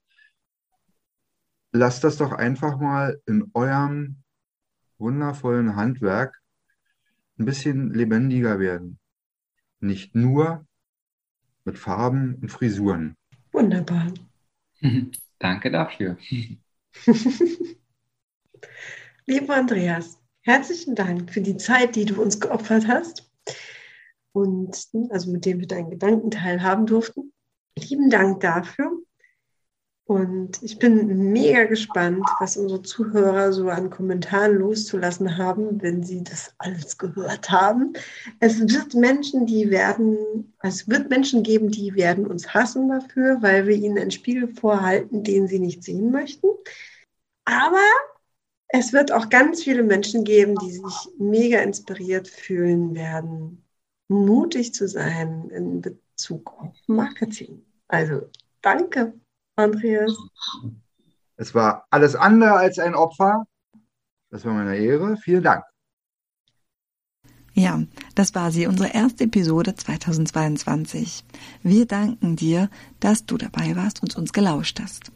lasst 1.72 2.04
das 2.04 2.16
doch 2.16 2.32
einfach 2.32 2.78
mal 2.78 3.20
in 3.26 3.50
eurem 3.54 4.22
wundervollen 4.98 5.76
Handwerk 5.76 6.40
ein 7.38 7.44
bisschen 7.44 7.94
lebendiger 7.94 8.58
werden. 8.58 8.98
Nicht 9.80 10.14
nur 10.14 10.66
mit 11.64 11.78
Farben 11.78 12.36
und 12.42 12.50
Frisuren. 12.50 13.16
Wunderbar. 13.52 14.12
Danke 15.38 15.70
dafür. 15.70 16.18
Lieber 19.26 19.54
Andreas, 19.54 20.18
herzlichen 20.42 20.94
Dank 20.94 21.32
für 21.32 21.40
die 21.40 21.56
Zeit, 21.56 21.96
die 21.96 22.04
du 22.04 22.20
uns 22.20 22.40
geopfert 22.40 22.88
hast 22.88 23.30
und 24.32 24.88
also 25.10 25.30
mit 25.30 25.46
dem 25.46 25.60
wir 25.60 25.66
deinen 25.66 25.90
Gedanken 25.90 26.30
teilhaben 26.30 26.86
durften. 26.86 27.32
Lieben 27.78 28.10
Dank 28.10 28.40
dafür. 28.40 28.99
Und 30.10 30.60
ich 30.60 30.76
bin 30.80 31.30
mega 31.30 31.66
gespannt, 31.66 32.26
was 32.40 32.56
unsere 32.56 32.82
Zuhörer 32.82 33.52
so 33.52 33.68
an 33.68 33.90
Kommentaren 33.90 34.56
loszulassen 34.56 35.38
haben, 35.38 35.80
wenn 35.82 36.02
sie 36.02 36.24
das 36.24 36.52
alles 36.58 36.98
gehört 36.98 37.48
haben. 37.48 37.92
Es 38.40 38.58
wird 38.58 38.94
Menschen, 38.94 39.46
die 39.46 39.70
werden, 39.70 40.52
es 40.62 40.88
wird 40.88 41.10
Menschen 41.10 41.44
geben, 41.44 41.70
die 41.70 41.94
werden 41.94 42.26
uns 42.26 42.52
hassen 42.52 42.88
dafür, 42.88 43.40
weil 43.40 43.68
wir 43.68 43.76
ihnen 43.76 43.98
einen 43.98 44.10
Spiegel 44.10 44.52
vorhalten, 44.52 45.22
den 45.22 45.46
sie 45.46 45.60
nicht 45.60 45.84
sehen 45.84 46.10
möchten. 46.10 46.48
Aber 47.44 47.86
es 48.66 48.92
wird 48.92 49.12
auch 49.12 49.28
ganz 49.28 49.62
viele 49.62 49.84
Menschen 49.84 50.24
geben, 50.24 50.56
die 50.56 50.72
sich 50.72 51.08
mega 51.20 51.60
inspiriert 51.60 52.26
fühlen 52.26 52.96
werden, 52.96 53.64
mutig 54.08 54.74
zu 54.74 54.88
sein 54.88 55.50
in 55.50 55.80
Bezug 55.80 56.52
auf 56.60 56.74
Marketing. 56.88 57.64
Also 57.86 58.22
danke 58.60 59.14
Andreas. 59.60 60.16
Es 61.36 61.54
war 61.54 61.86
alles 61.90 62.16
andere 62.16 62.54
als 62.54 62.78
ein 62.78 62.94
Opfer. 62.94 63.46
Das 64.30 64.44
war 64.44 64.52
meine 64.52 64.76
Ehre. 64.76 65.16
Vielen 65.16 65.42
Dank. 65.42 65.64
Ja, 67.52 67.82
das 68.14 68.34
war 68.34 68.52
sie, 68.52 68.66
unsere 68.66 68.94
erste 68.94 69.24
Episode 69.24 69.74
2022. 69.74 71.24
Wir 71.62 71.86
danken 71.86 72.36
dir, 72.36 72.70
dass 73.00 73.26
du 73.26 73.36
dabei 73.36 73.74
warst 73.74 74.02
und 74.02 74.16
uns 74.16 74.32
gelauscht 74.32 74.80
hast. 74.80 75.10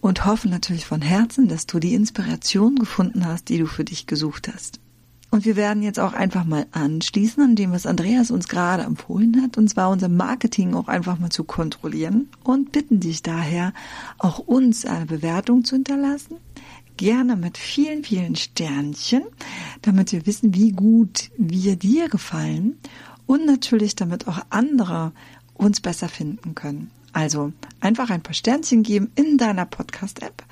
Und 0.00 0.24
hoffen 0.24 0.50
natürlich 0.50 0.86
von 0.86 1.02
Herzen, 1.02 1.48
dass 1.48 1.66
du 1.66 1.78
die 1.78 1.94
Inspiration 1.94 2.76
gefunden 2.76 3.26
hast, 3.26 3.48
die 3.48 3.58
du 3.58 3.66
für 3.66 3.84
dich 3.84 4.06
gesucht 4.06 4.48
hast. 4.52 4.80
Und 5.30 5.44
wir 5.44 5.56
werden 5.56 5.82
jetzt 5.82 6.00
auch 6.00 6.14
einfach 6.14 6.44
mal 6.44 6.66
anschließen 6.72 7.42
an 7.42 7.54
dem, 7.54 7.72
was 7.72 7.84
Andreas 7.84 8.30
uns 8.30 8.48
gerade 8.48 8.84
empfohlen 8.84 9.42
hat, 9.42 9.58
und 9.58 9.68
zwar 9.68 9.90
unser 9.90 10.08
Marketing 10.08 10.74
auch 10.74 10.88
einfach 10.88 11.18
mal 11.18 11.30
zu 11.30 11.44
kontrollieren 11.44 12.28
und 12.44 12.72
bitten 12.72 13.00
dich 13.00 13.22
daher, 13.22 13.74
auch 14.18 14.38
uns 14.38 14.86
eine 14.86 15.04
Bewertung 15.04 15.64
zu 15.64 15.76
hinterlassen. 15.76 16.36
Gerne 16.96 17.36
mit 17.36 17.58
vielen, 17.58 18.04
vielen 18.04 18.36
Sternchen, 18.36 19.22
damit 19.82 20.12
wir 20.12 20.26
wissen, 20.26 20.54
wie 20.54 20.72
gut 20.72 21.30
wir 21.36 21.76
dir 21.76 22.08
gefallen 22.08 22.78
und 23.26 23.44
natürlich 23.44 23.94
damit 23.94 24.26
auch 24.26 24.40
andere 24.48 25.12
uns 25.54 25.80
besser 25.80 26.08
finden 26.08 26.54
können. 26.54 26.90
Also 27.12 27.52
einfach 27.80 28.10
ein 28.10 28.22
paar 28.22 28.34
Sternchen 28.34 28.82
geben 28.82 29.10
in 29.14 29.38
deiner 29.38 29.66
Podcast-App 29.66 30.42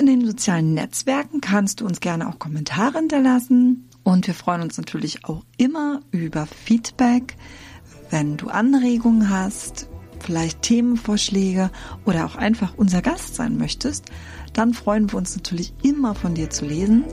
in 0.00 0.06
den 0.06 0.26
sozialen 0.26 0.72
Netzwerken 0.72 1.42
kannst 1.42 1.80
du 1.80 1.86
uns 1.86 2.00
gerne 2.00 2.28
auch 2.28 2.38
Kommentare 2.38 2.98
hinterlassen. 2.98 3.88
Und 4.02 4.26
wir 4.26 4.34
freuen 4.34 4.62
uns 4.62 4.78
natürlich 4.78 5.26
auch 5.26 5.44
immer 5.58 6.00
über 6.10 6.46
Feedback, 6.46 7.36
wenn 8.08 8.38
du 8.38 8.48
Anregungen 8.48 9.28
hast, 9.28 9.88
vielleicht 10.18 10.62
Themenvorschläge 10.62 11.70
oder 12.06 12.24
auch 12.24 12.36
einfach 12.36 12.72
unser 12.76 13.02
Gast 13.02 13.34
sein 13.34 13.58
möchtest, 13.58 14.06
dann 14.54 14.74
freuen 14.74 15.12
wir 15.12 15.18
uns 15.18 15.36
natürlich 15.36 15.74
immer 15.82 16.14
von 16.14 16.34
dir 16.34 16.48
zu 16.50 16.64
lesen. 16.64 17.04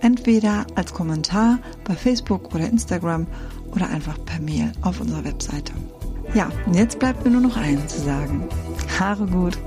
Entweder 0.00 0.64
als 0.76 0.94
Kommentar 0.94 1.58
bei 1.84 1.94
Facebook 1.94 2.54
oder 2.54 2.68
Instagram 2.68 3.26
oder 3.74 3.90
einfach 3.90 4.24
per 4.24 4.40
Mail 4.40 4.72
auf 4.82 5.00
unserer 5.00 5.24
Webseite. 5.24 5.72
Ja, 6.34 6.50
und 6.66 6.74
jetzt 6.74 6.98
bleibt 6.98 7.24
mir 7.24 7.32
nur 7.32 7.40
noch 7.40 7.56
eins 7.56 7.94
zu 7.94 8.00
sagen. 8.00 8.48
Haare 8.98 9.26
gut, 9.26 9.58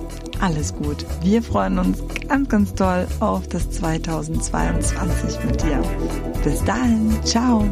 alles 0.41 0.73
gut. 0.76 1.05
Wir 1.22 1.41
freuen 1.41 1.80
uns 1.80 1.99
ganz, 2.27 2.49
ganz 2.49 2.73
toll 2.73 3.07
auf 3.19 3.47
das 3.47 3.69
2022 3.72 5.43
mit 5.45 5.61
dir. 5.61 5.81
Bis 6.43 6.63
dahin, 6.65 7.18
ciao. 7.23 7.63